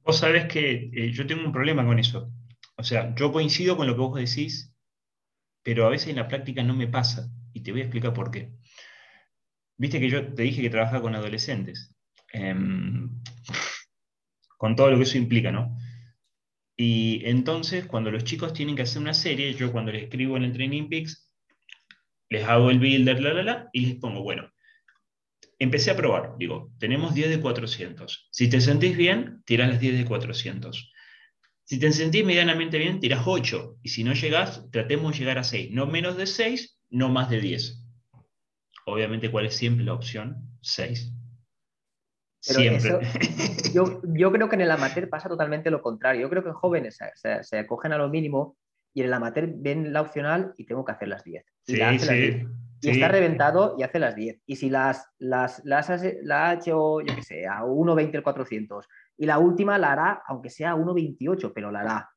Vos 0.05 0.19
sabés 0.19 0.47
que 0.47 0.91
eh, 0.93 1.11
yo 1.11 1.27
tengo 1.27 1.45
un 1.45 1.53
problema 1.53 1.85
con 1.85 1.99
eso. 1.99 2.31
O 2.77 2.85
sea, 2.85 3.15
yo 3.17 3.33
coincido 3.33 3.77
con 3.77 3.87
lo 3.87 3.95
que 3.95 4.01
vos 4.01 4.15
decís, 4.15 4.73
pero 5.63 5.85
a 5.85 5.91
veces 5.91 6.09
en 6.09 6.17
la 6.17 6.29
práctica 6.29 6.63
no 6.63 6.75
me 6.75 6.87
pasa. 6.87 7.29
Y 7.53 7.63
te 7.63 7.73
voy 7.73 7.81
a 7.81 7.85
explicar 7.85 8.15
por 8.15 8.31
qué. 8.31 8.53
Viste 9.77 10.01
que 10.01 10.09
yo 10.09 10.33
te 10.33 10.43
dije 10.43 10.63
que 10.63 10.71
trabajaba 10.71 11.03
con 11.03 11.15
adolescentes. 11.15 11.95
Em, 12.33 13.11
con 14.57 14.77
todo 14.77 14.91
lo 14.91 14.97
que 14.97 15.05
eso 15.05 15.19
implica, 15.19 15.53
¿no? 15.53 15.77
Y 16.77 17.23
entonces, 17.25 17.87
cuando 17.87 18.11
los 18.11 18.25
chicos 18.25 18.53
tienen 18.53 18.77
que 18.77 18.83
hacer 18.83 19.03
una 19.03 19.15
serie, 19.15 19.55
yo 19.55 19.73
cuando 19.73 19.93
les 19.93 20.05
escribo 20.05 20.37
en 20.37 20.45
el 20.45 20.53
Training 20.53 20.89
Peaks, 20.89 21.29
les 22.29 22.45
hago 22.45 22.71
el 22.71 22.79
builder, 22.79 23.21
la, 23.21 23.33
la, 23.33 23.43
la, 23.43 23.71
y 23.73 23.87
les 23.87 23.97
pongo, 23.97 24.23
bueno, 24.23 24.51
empecé 25.59 25.91
a 25.91 25.97
probar. 25.97 26.35
Digo, 26.39 26.73
tenemos 26.79 27.15
10 27.15 27.31
de 27.31 27.41
400. 27.41 28.29
Si 28.31 28.49
te 28.49 28.61
sentís 28.61 28.97
bien, 28.97 29.43
tirás 29.45 29.69
las 29.69 29.81
10 29.81 29.99
de 29.99 30.05
400. 30.05 30.93
Si 31.65 31.79
te 31.79 31.93
sentís 31.93 32.25
medianamente 32.25 32.79
bien, 32.79 33.01
tirás 33.01 33.23
8. 33.27 33.79
Y 33.83 33.89
si 33.91 34.05
no 34.05 34.13
llegás, 34.13 34.71
tratemos 34.71 35.13
de 35.13 35.19
llegar 35.19 35.39
a 35.39 35.45
6. 35.45 35.71
No 35.73 35.87
menos 35.87 36.17
de 36.17 36.27
6, 36.27 36.79
no 36.91 37.09
más 37.09 37.29
de 37.29 37.41
10. 37.41 37.85
Obviamente, 38.87 39.31
¿cuál 39.31 39.47
es 39.47 39.57
siempre 39.57 39.85
la 39.85 39.95
opción? 39.95 40.49
6. 40.63 41.13
Siempre. 42.41 43.01
yo, 43.75 44.01
yo, 44.05 44.33
creo 44.33 44.49
que 44.49 44.57
en 44.57 44.63
el 44.63 44.71
amateur 44.71 45.09
pasa 45.09 45.29
totalmente 45.29 45.71
lo 45.71 45.83
contrario. 45.83 46.23
Yo 46.23 46.31
creo 46.31 46.43
que 46.43 46.51
en 46.51 46.55
jóvenes 46.55 46.99
se, 47.15 47.59
acogen 47.59 47.93
a 47.93 47.99
lo 47.99 48.09
mínimo 48.09 48.57
y 48.95 49.01
en 49.01 49.07
el 49.07 49.15
amateur 49.15 49.51
ven 49.55 49.93
la 49.93 50.01
opcional 50.01 50.53
y 50.57 50.67
tengo 50.67 50.85
que 50.85 50.93
hacer 50.93 51.09
las 51.09 51.25
10. 51.25 51.45
sí, 51.67 51.77
sí 51.99 52.47
y 52.81 52.91
está 52.91 53.09
reventado 53.09 53.75
y 53.79 53.83
hace 53.83 53.99
las 53.99 54.15
10. 54.15 54.43
Y 54.47 54.57
si 54.57 54.71
las, 54.71 55.09
las, 55.19 55.65
las 55.65 55.89
la 56.23 56.51
ha 56.51 56.55
hecho, 56.55 57.01
yo 57.01 57.15
qué 57.15 57.23
sé, 57.23 57.47
a 57.47 57.63
1.20 57.63 58.15
el 58.15 58.23
400 58.23 58.89
y 59.17 59.27
la 59.27 59.39
última 59.39 59.79
la 59.79 59.93
hará, 59.93 60.23
aunque 60.27 60.51
sea 60.51 60.73
a 60.73 60.77
1.28, 60.77 61.53
pero 61.55 61.71
la 61.71 61.81
hará. 61.81 62.11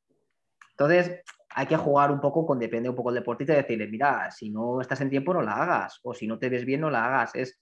Entonces, 0.70 1.20
hay 1.50 1.66
que 1.66 1.76
jugar 1.76 2.10
un 2.10 2.20
poco 2.20 2.46
con, 2.46 2.58
depende 2.58 2.88
un 2.88 2.94
poco 2.94 3.10
del 3.10 3.22
deportista 3.22 3.52
y 3.52 3.56
decirle, 3.56 3.88
mira, 3.88 4.30
si 4.30 4.50
no 4.50 4.80
estás 4.80 5.00
en 5.00 5.10
tiempo, 5.10 5.34
no 5.34 5.42
la 5.42 5.54
hagas. 5.54 5.98
O 6.02 6.14
si 6.14 6.26
no 6.26 6.38
te 6.38 6.48
ves 6.48 6.64
bien, 6.64 6.80
no 6.80 6.90
la 6.90 7.04
hagas. 7.06 7.34
Es, 7.34 7.60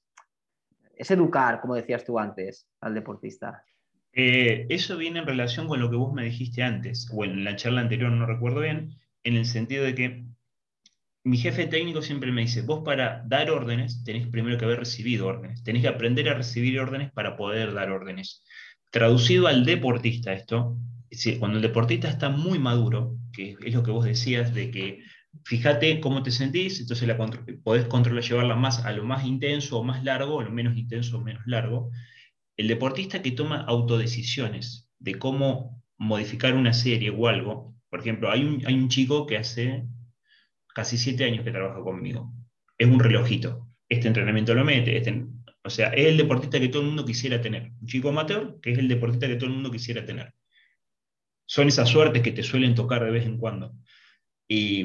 es 1.00 1.10
educar, 1.10 1.62
como 1.62 1.74
decías 1.74 2.04
tú 2.04 2.18
antes, 2.18 2.68
al 2.82 2.92
deportista. 2.92 3.64
Eh, 4.12 4.66
eso 4.68 4.98
viene 4.98 5.20
en 5.20 5.26
relación 5.26 5.66
con 5.66 5.80
lo 5.80 5.88
que 5.88 5.96
vos 5.96 6.12
me 6.12 6.24
dijiste 6.24 6.62
antes, 6.62 7.08
o 7.10 7.24
en 7.24 7.42
la 7.42 7.56
charla 7.56 7.80
anterior, 7.80 8.12
no 8.12 8.26
recuerdo 8.26 8.60
bien, 8.60 8.98
en 9.24 9.36
el 9.36 9.46
sentido 9.46 9.82
de 9.82 9.94
que 9.94 10.24
mi 11.24 11.38
jefe 11.38 11.66
técnico 11.66 12.02
siempre 12.02 12.32
me 12.32 12.42
dice, 12.42 12.60
vos 12.60 12.82
para 12.84 13.24
dar 13.26 13.50
órdenes 13.50 14.04
tenés 14.04 14.28
primero 14.28 14.58
que 14.58 14.66
haber 14.66 14.80
recibido 14.80 15.26
órdenes, 15.26 15.62
tenés 15.62 15.80
que 15.80 15.88
aprender 15.88 16.28
a 16.28 16.34
recibir 16.34 16.78
órdenes 16.78 17.10
para 17.12 17.34
poder 17.34 17.72
dar 17.72 17.90
órdenes. 17.90 18.44
Traducido 18.90 19.46
al 19.46 19.64
deportista 19.64 20.34
esto, 20.34 20.76
cuando 21.38 21.56
el 21.56 21.62
deportista 21.62 22.10
está 22.10 22.28
muy 22.28 22.58
maduro, 22.58 23.16
que 23.32 23.56
es 23.64 23.74
lo 23.74 23.82
que 23.82 23.90
vos 23.90 24.04
decías, 24.04 24.52
de 24.52 24.70
que 24.70 25.02
fíjate 25.44 26.00
cómo 26.00 26.22
te 26.22 26.30
sentís, 26.30 26.80
entonces 26.80 27.06
la 27.08 27.16
podés 27.62 27.86
controlar, 27.86 28.22
llevarla 28.22 28.56
más 28.56 28.84
a 28.84 28.92
lo 28.92 29.04
más 29.04 29.24
intenso 29.24 29.78
o 29.78 29.84
más 29.84 30.04
largo, 30.04 30.36
o 30.36 30.42
lo 30.42 30.50
menos 30.50 30.76
intenso 30.76 31.18
o 31.18 31.20
menos 31.20 31.42
largo. 31.46 31.90
El 32.56 32.68
deportista 32.68 33.22
que 33.22 33.32
toma 33.32 33.62
autodecisiones 33.62 34.90
de 34.98 35.18
cómo 35.18 35.82
modificar 35.98 36.54
una 36.54 36.72
serie 36.72 37.10
o 37.10 37.28
algo, 37.28 37.74
por 37.88 38.00
ejemplo, 38.00 38.30
hay 38.30 38.44
un, 38.44 38.62
hay 38.66 38.74
un 38.74 38.88
chico 38.88 39.26
que 39.26 39.36
hace 39.36 39.86
casi 40.74 40.96
siete 40.96 41.24
años 41.24 41.44
que 41.44 41.50
trabaja 41.50 41.80
conmigo. 41.80 42.32
Es 42.78 42.88
un 42.88 43.00
relojito. 43.00 43.68
Este 43.88 44.08
entrenamiento 44.08 44.54
lo 44.54 44.64
mete. 44.64 44.96
Este, 44.96 45.26
o 45.64 45.70
sea, 45.70 45.88
es 45.88 46.06
el 46.06 46.16
deportista 46.16 46.60
que 46.60 46.68
todo 46.68 46.82
el 46.82 46.88
mundo 46.88 47.04
quisiera 47.04 47.40
tener. 47.40 47.72
Un 47.80 47.86
chico 47.86 48.10
amateur 48.10 48.58
que 48.62 48.72
es 48.72 48.78
el 48.78 48.88
deportista 48.88 49.26
que 49.26 49.36
todo 49.36 49.46
el 49.46 49.54
mundo 49.54 49.70
quisiera 49.70 50.04
tener. 50.04 50.32
Son 51.46 51.66
esas 51.66 51.88
suertes 51.88 52.22
que 52.22 52.32
te 52.32 52.44
suelen 52.44 52.74
tocar 52.74 53.04
de 53.04 53.10
vez 53.10 53.26
en 53.26 53.36
cuando. 53.36 53.74
Y, 54.50 54.84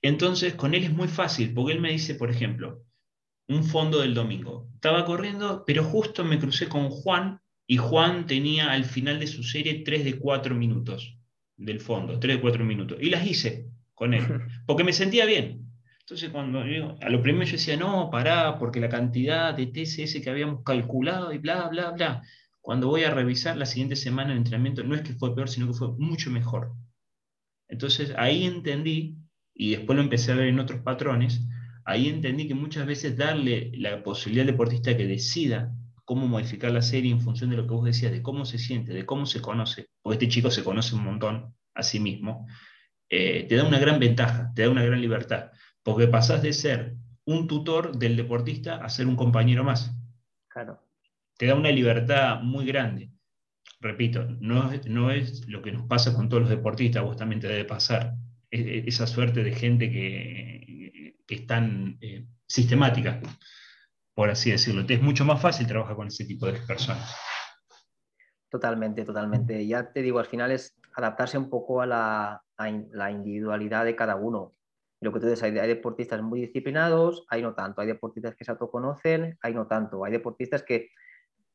Entonces, 0.00 0.54
con 0.54 0.74
él 0.74 0.84
es 0.84 0.92
muy 0.92 1.06
fácil, 1.06 1.52
porque 1.52 1.74
él 1.74 1.80
me 1.80 1.92
dice, 1.92 2.14
por 2.14 2.30
ejemplo, 2.30 2.82
un 3.46 3.62
fondo 3.62 4.00
del 4.00 4.14
domingo. 4.14 4.70
Estaba 4.74 5.04
corriendo, 5.04 5.64
pero 5.66 5.84
justo 5.84 6.24
me 6.24 6.38
crucé 6.38 6.66
con 6.66 6.88
Juan 6.88 7.40
y 7.66 7.76
Juan 7.76 8.26
tenía 8.26 8.72
al 8.72 8.86
final 8.86 9.20
de 9.20 9.26
su 9.26 9.42
serie 9.42 9.82
3 9.84 10.04
de 10.04 10.18
4 10.18 10.54
minutos 10.54 11.18
del 11.58 11.80
fondo, 11.80 12.18
3 12.18 12.36
de 12.36 12.40
4 12.40 12.64
minutos. 12.64 12.98
Y 13.00 13.10
las 13.10 13.26
hice 13.26 13.68
con 13.94 14.14
él, 14.14 14.24
porque 14.66 14.82
me 14.82 14.94
sentía 14.94 15.26
bien. 15.26 15.70
Entonces, 16.00 16.30
cuando 16.30 16.60
a 16.60 17.08
lo 17.10 17.22
primero 17.22 17.44
yo 17.44 17.52
decía, 17.52 17.76
no, 17.76 18.10
pará, 18.10 18.58
porque 18.58 18.80
la 18.80 18.88
cantidad 18.88 19.54
de 19.54 19.66
TCS 19.66 20.20
que 20.22 20.30
habíamos 20.30 20.64
calculado 20.64 21.32
y 21.32 21.38
bla, 21.38 21.68
bla, 21.68 21.90
bla. 21.90 22.22
Cuando 22.62 22.88
voy 22.88 23.04
a 23.04 23.10
revisar 23.10 23.56
la 23.58 23.66
siguiente 23.66 23.94
semana 23.94 24.32
el 24.32 24.38
entrenamiento, 24.38 24.82
no 24.82 24.94
es 24.94 25.02
que 25.02 25.12
fue 25.12 25.34
peor, 25.34 25.48
sino 25.50 25.66
que 25.66 25.74
fue 25.74 25.88
mucho 25.98 26.30
mejor. 26.30 26.72
Entonces, 27.72 28.12
ahí 28.18 28.44
entendí, 28.44 29.16
y 29.54 29.70
después 29.70 29.96
lo 29.96 30.02
empecé 30.02 30.30
a 30.30 30.34
ver 30.34 30.48
en 30.48 30.60
otros 30.60 30.82
patrones, 30.82 31.40
ahí 31.86 32.06
entendí 32.06 32.46
que 32.46 32.54
muchas 32.54 32.86
veces 32.86 33.16
darle 33.16 33.72
la 33.74 34.02
posibilidad 34.02 34.42
al 34.42 34.52
deportista 34.52 34.94
que 34.94 35.06
decida 35.06 35.74
cómo 36.04 36.28
modificar 36.28 36.70
la 36.70 36.82
serie 36.82 37.10
en 37.10 37.22
función 37.22 37.48
de 37.48 37.56
lo 37.56 37.66
que 37.66 37.72
vos 37.72 37.86
decías, 37.86 38.12
de 38.12 38.20
cómo 38.20 38.44
se 38.44 38.58
siente, 38.58 38.92
de 38.92 39.06
cómo 39.06 39.24
se 39.24 39.40
conoce, 39.40 39.86
porque 40.02 40.16
este 40.16 40.28
chico 40.28 40.50
se 40.50 40.62
conoce 40.62 40.94
un 40.94 41.04
montón 41.04 41.54
a 41.72 41.82
sí 41.82 41.98
mismo, 41.98 42.46
eh, 43.08 43.46
te 43.48 43.56
da 43.56 43.64
una 43.64 43.78
gran 43.78 43.98
ventaja, 43.98 44.52
te 44.54 44.62
da 44.62 44.70
una 44.70 44.84
gran 44.84 45.00
libertad, 45.00 45.50
porque 45.82 46.08
pasás 46.08 46.42
de 46.42 46.52
ser 46.52 46.96
un 47.24 47.46
tutor 47.46 47.96
del 47.96 48.16
deportista 48.16 48.84
a 48.84 48.90
ser 48.90 49.06
un 49.06 49.16
compañero 49.16 49.64
más. 49.64 49.96
Claro. 50.48 50.86
Te 51.38 51.46
da 51.46 51.54
una 51.54 51.70
libertad 51.70 52.42
muy 52.42 52.66
grande. 52.66 53.11
Repito, 53.82 54.24
no, 54.40 54.70
no 54.86 55.10
es 55.10 55.46
lo 55.48 55.60
que 55.60 55.72
nos 55.72 55.86
pasa 55.86 56.14
con 56.14 56.28
todos 56.28 56.44
los 56.44 56.50
deportistas, 56.50 57.02
vos 57.02 57.16
también 57.16 57.40
te 57.40 57.48
debe 57.48 57.66
pasar. 57.66 58.14
E, 58.50 58.60
e, 58.60 58.84
esa 58.86 59.06
suerte 59.06 59.44
de 59.44 59.52
gente 59.52 59.90
que, 59.90 61.16
que 61.26 61.34
es 61.34 61.46
tan 61.46 61.98
eh, 62.00 62.24
sistemática 62.46 63.20
por 64.14 64.30
así 64.30 64.50
decirlo. 64.50 64.84
Es 64.88 65.02
mucho 65.02 65.24
más 65.24 65.40
fácil 65.40 65.66
trabajar 65.66 65.96
con 65.96 66.08
ese 66.08 66.24
tipo 66.24 66.46
de 66.46 66.54
personas. 66.66 67.16
Totalmente, 68.48 69.04
totalmente. 69.04 69.66
Ya 69.66 69.92
te 69.92 70.02
digo, 70.02 70.18
al 70.18 70.26
final 70.26 70.50
es 70.50 70.76
adaptarse 70.94 71.38
un 71.38 71.48
poco 71.48 71.80
a 71.80 71.86
la, 71.86 72.42
individualidad 73.10 73.84
de 73.84 73.96
cada 73.96 74.16
uno. 74.16 74.54
Lo 75.00 75.12
que 75.12 75.20
tú 75.20 75.26
dices, 75.26 75.42
hay, 75.42 75.52
deportistas 75.52 76.22
muy 76.22 76.40
disciplinados, 76.40 77.26
hay 77.28 77.42
no 77.42 77.54
tanto. 77.54 77.80
Hay 77.80 77.88
deportistas 77.88 78.36
que 78.36 78.44
se 78.44 78.50
autoconocen, 78.50 79.38
hay 79.40 79.54
no 79.54 79.66
tanto. 79.66 80.04
Hay 80.04 80.12
deportistas 80.12 80.62
que, 80.62 80.90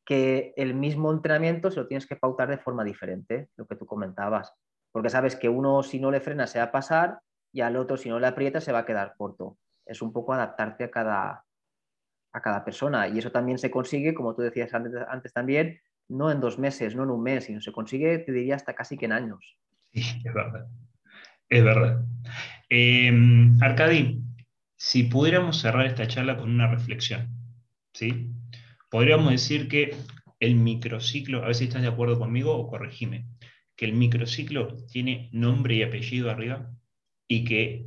que 0.08 0.54
el 0.56 0.72
mismo 0.72 1.12
entrenamiento 1.12 1.70
se 1.70 1.80
lo 1.80 1.86
tienes 1.86 2.06
que 2.06 2.16
pautar 2.16 2.48
de 2.48 2.56
forma 2.56 2.82
diferente, 2.82 3.50
lo 3.56 3.66
que 3.66 3.76
tú 3.76 3.84
comentabas. 3.84 4.54
Porque 4.90 5.10
sabes 5.10 5.36
que 5.36 5.50
uno 5.50 5.82
si 5.82 6.00
no 6.00 6.10
le 6.10 6.22
frena 6.22 6.46
se 6.46 6.60
va 6.60 6.64
a 6.64 6.72
pasar 6.72 7.20
y 7.52 7.60
al 7.60 7.76
otro 7.76 7.98
si 7.98 8.08
no 8.08 8.18
le 8.18 8.26
aprieta 8.26 8.62
se 8.62 8.72
va 8.72 8.78
a 8.78 8.86
quedar 8.86 9.12
corto. 9.18 9.58
Es 9.84 10.00
un 10.00 10.14
poco 10.14 10.32
adaptarte 10.32 10.84
a 10.84 10.90
cada, 10.90 11.44
a 12.32 12.40
cada 12.40 12.64
persona. 12.64 13.06
Y 13.06 13.18
eso 13.18 13.30
también 13.30 13.58
se 13.58 13.70
consigue, 13.70 14.14
como 14.14 14.34
tú 14.34 14.40
decías 14.40 14.72
antes, 14.72 15.34
también, 15.34 15.78
no 16.08 16.30
en 16.30 16.40
dos 16.40 16.58
meses, 16.58 16.96
no 16.96 17.02
en 17.02 17.10
un 17.10 17.22
mes, 17.22 17.44
sino 17.44 17.60
se 17.60 17.72
consigue, 17.72 18.20
te 18.20 18.32
diría, 18.32 18.56
hasta 18.56 18.74
casi 18.74 18.96
que 18.96 19.04
en 19.04 19.12
años. 19.12 19.58
Sí, 19.92 20.00
es 20.24 20.32
verdad. 20.32 20.68
Es 21.50 21.62
verdad. 21.62 22.02
Eh, 22.70 23.12
Arcadi, 23.60 24.22
si 24.74 25.02
pudiéramos 25.02 25.60
cerrar 25.60 25.84
esta 25.84 26.06
charla 26.06 26.38
con 26.38 26.50
una 26.50 26.66
reflexión, 26.66 27.28
¿sí? 27.92 28.32
Podríamos 28.90 29.30
decir 29.30 29.68
que 29.68 29.94
el 30.40 30.54
microciclo, 30.54 31.42
a 31.42 31.46
ver 31.46 31.54
si 31.54 31.64
estás 31.64 31.82
de 31.82 31.88
acuerdo 31.88 32.18
conmigo 32.18 32.56
o 32.56 32.68
corregime, 32.68 33.26
que 33.76 33.84
el 33.84 33.92
microciclo 33.92 34.76
tiene 34.86 35.28
nombre 35.32 35.74
y 35.76 35.82
apellido 35.82 36.30
arriba 36.30 36.70
y 37.28 37.44
que 37.44 37.86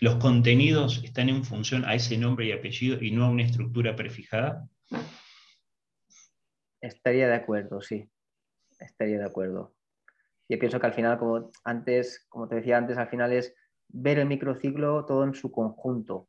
los 0.00 0.16
contenidos 0.16 1.02
están 1.02 1.28
en 1.28 1.44
función 1.44 1.84
a 1.84 1.94
ese 1.94 2.16
nombre 2.16 2.46
y 2.46 2.52
apellido 2.52 3.02
y 3.02 3.10
no 3.10 3.24
a 3.24 3.30
una 3.30 3.42
estructura 3.42 3.96
prefijada? 3.96 4.68
Estaría 6.80 7.26
de 7.26 7.34
acuerdo, 7.34 7.80
sí. 7.82 8.08
Estaría 8.78 9.18
de 9.18 9.24
acuerdo. 9.24 9.74
Yo 10.48 10.58
pienso 10.58 10.78
que 10.78 10.86
al 10.86 10.94
final, 10.94 11.18
como 11.18 11.50
antes, 11.64 12.26
como 12.28 12.48
te 12.48 12.56
decía 12.56 12.78
antes, 12.78 12.96
al 12.96 13.08
final 13.08 13.32
es 13.32 13.54
ver 13.88 14.20
el 14.20 14.28
microciclo 14.28 15.04
todo 15.04 15.24
en 15.24 15.34
su 15.34 15.50
conjunto. 15.50 16.28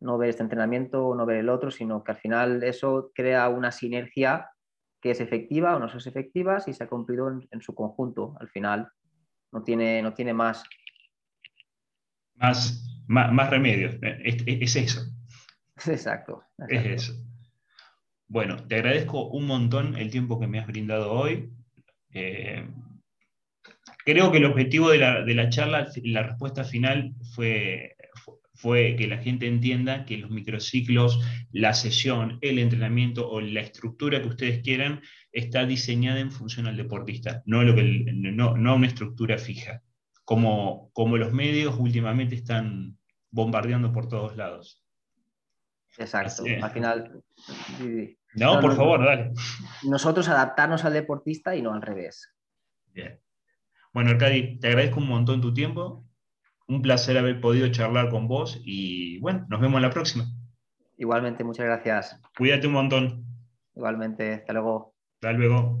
No 0.00 0.18
ver 0.18 0.30
este 0.30 0.42
entrenamiento 0.42 1.06
o 1.06 1.14
no 1.14 1.26
ver 1.26 1.38
el 1.38 1.48
otro, 1.48 1.70
sino 1.70 2.02
que 2.02 2.12
al 2.12 2.18
final 2.18 2.62
eso 2.62 3.12
crea 3.14 3.48
una 3.48 3.70
sinergia 3.70 4.50
que 5.00 5.10
es 5.10 5.20
efectiva 5.20 5.74
o 5.74 5.78
no 5.78 5.86
es 5.86 6.06
efectiva 6.06 6.60
si 6.60 6.72
se 6.72 6.84
ha 6.84 6.88
cumplido 6.88 7.28
en, 7.28 7.60
su 7.60 7.74
conjunto. 7.74 8.36
Al 8.40 8.48
final 8.48 8.88
no 9.52 9.62
tiene, 9.62 10.00
no 10.02 10.14
tiene 10.14 10.32
más 10.32 10.64
más, 12.36 12.84
más, 13.06 13.50
remedios. 13.50 13.96
Es, 14.00 14.76
eso. 14.76 15.02
Exacto, 15.86 16.44
Es 16.68 16.86
eso. 16.86 17.12
Bueno, 18.28 18.56
te 18.66 18.76
agradezco 18.76 19.28
un 19.28 19.46
montón 19.46 19.96
el 19.96 20.10
tiempo 20.10 20.40
que 20.40 20.46
me 20.46 20.58
has 20.58 20.66
brindado 20.66 21.12
hoy. 21.12 21.52
Eh, 22.14 22.66
creo 24.04 24.32
que 24.32 24.38
el 24.38 24.46
objetivo 24.46 24.90
de 24.90 24.98
la, 24.98 25.22
de 25.22 25.34
la, 25.34 25.50
charla, 25.50 25.86
la 26.02 26.22
respuesta 26.22 26.64
final 26.64 27.14
fue, 27.34 27.94
fue 28.62 28.94
que 28.96 29.08
la 29.08 29.18
gente 29.18 29.48
entienda 29.48 30.04
que 30.04 30.18
los 30.18 30.30
microciclos, 30.30 31.20
la 31.50 31.74
sesión, 31.74 32.38
el 32.42 32.60
entrenamiento 32.60 33.28
o 33.28 33.40
la 33.40 33.60
estructura 33.60 34.22
que 34.22 34.28
ustedes 34.28 34.62
quieran 34.62 35.02
está 35.32 35.66
diseñada 35.66 36.20
en 36.20 36.30
función 36.30 36.68
al 36.68 36.76
deportista, 36.76 37.42
no, 37.44 37.64
lo 37.64 37.74
que, 37.74 37.82
no, 37.82 38.56
no 38.56 38.70
a 38.70 38.74
una 38.74 38.86
estructura 38.86 39.36
fija 39.36 39.82
como, 40.24 40.90
como 40.92 41.16
los 41.16 41.32
medios 41.32 41.74
últimamente 41.76 42.36
están 42.36 42.96
bombardeando 43.32 43.92
por 43.92 44.08
todos 44.08 44.36
lados. 44.36 44.84
Exacto, 45.98 46.44
al 46.62 46.70
final... 46.70 47.22
No, 48.34 48.60
por 48.60 48.76
favor, 48.76 49.04
dale. 49.04 49.32
Nosotros 49.82 50.28
adaptarnos 50.28 50.84
al 50.84 50.94
deportista 50.94 51.54
y 51.54 51.62
no 51.62 51.74
al 51.74 51.82
revés. 51.82 52.32
Bien. 52.86 53.20
Bueno, 53.92 54.10
Arcadi, 54.10 54.58
te 54.58 54.68
agradezco 54.68 55.00
un 55.00 55.08
montón 55.08 55.42
tu 55.42 55.52
tiempo. 55.52 56.06
Un 56.72 56.80
placer 56.80 57.18
haber 57.18 57.38
podido 57.38 57.68
charlar 57.68 58.08
con 58.08 58.28
vos 58.28 58.58
y 58.64 59.18
bueno, 59.18 59.44
nos 59.50 59.60
vemos 59.60 59.82
la 59.82 59.90
próxima. 59.90 60.24
Igualmente, 60.96 61.44
muchas 61.44 61.66
gracias. 61.66 62.18
Cuídate 62.34 62.66
un 62.66 62.72
montón. 62.72 63.26
Igualmente, 63.76 64.32
hasta 64.32 64.54
luego. 64.54 64.94
Hasta 65.16 65.32
luego. 65.34 65.80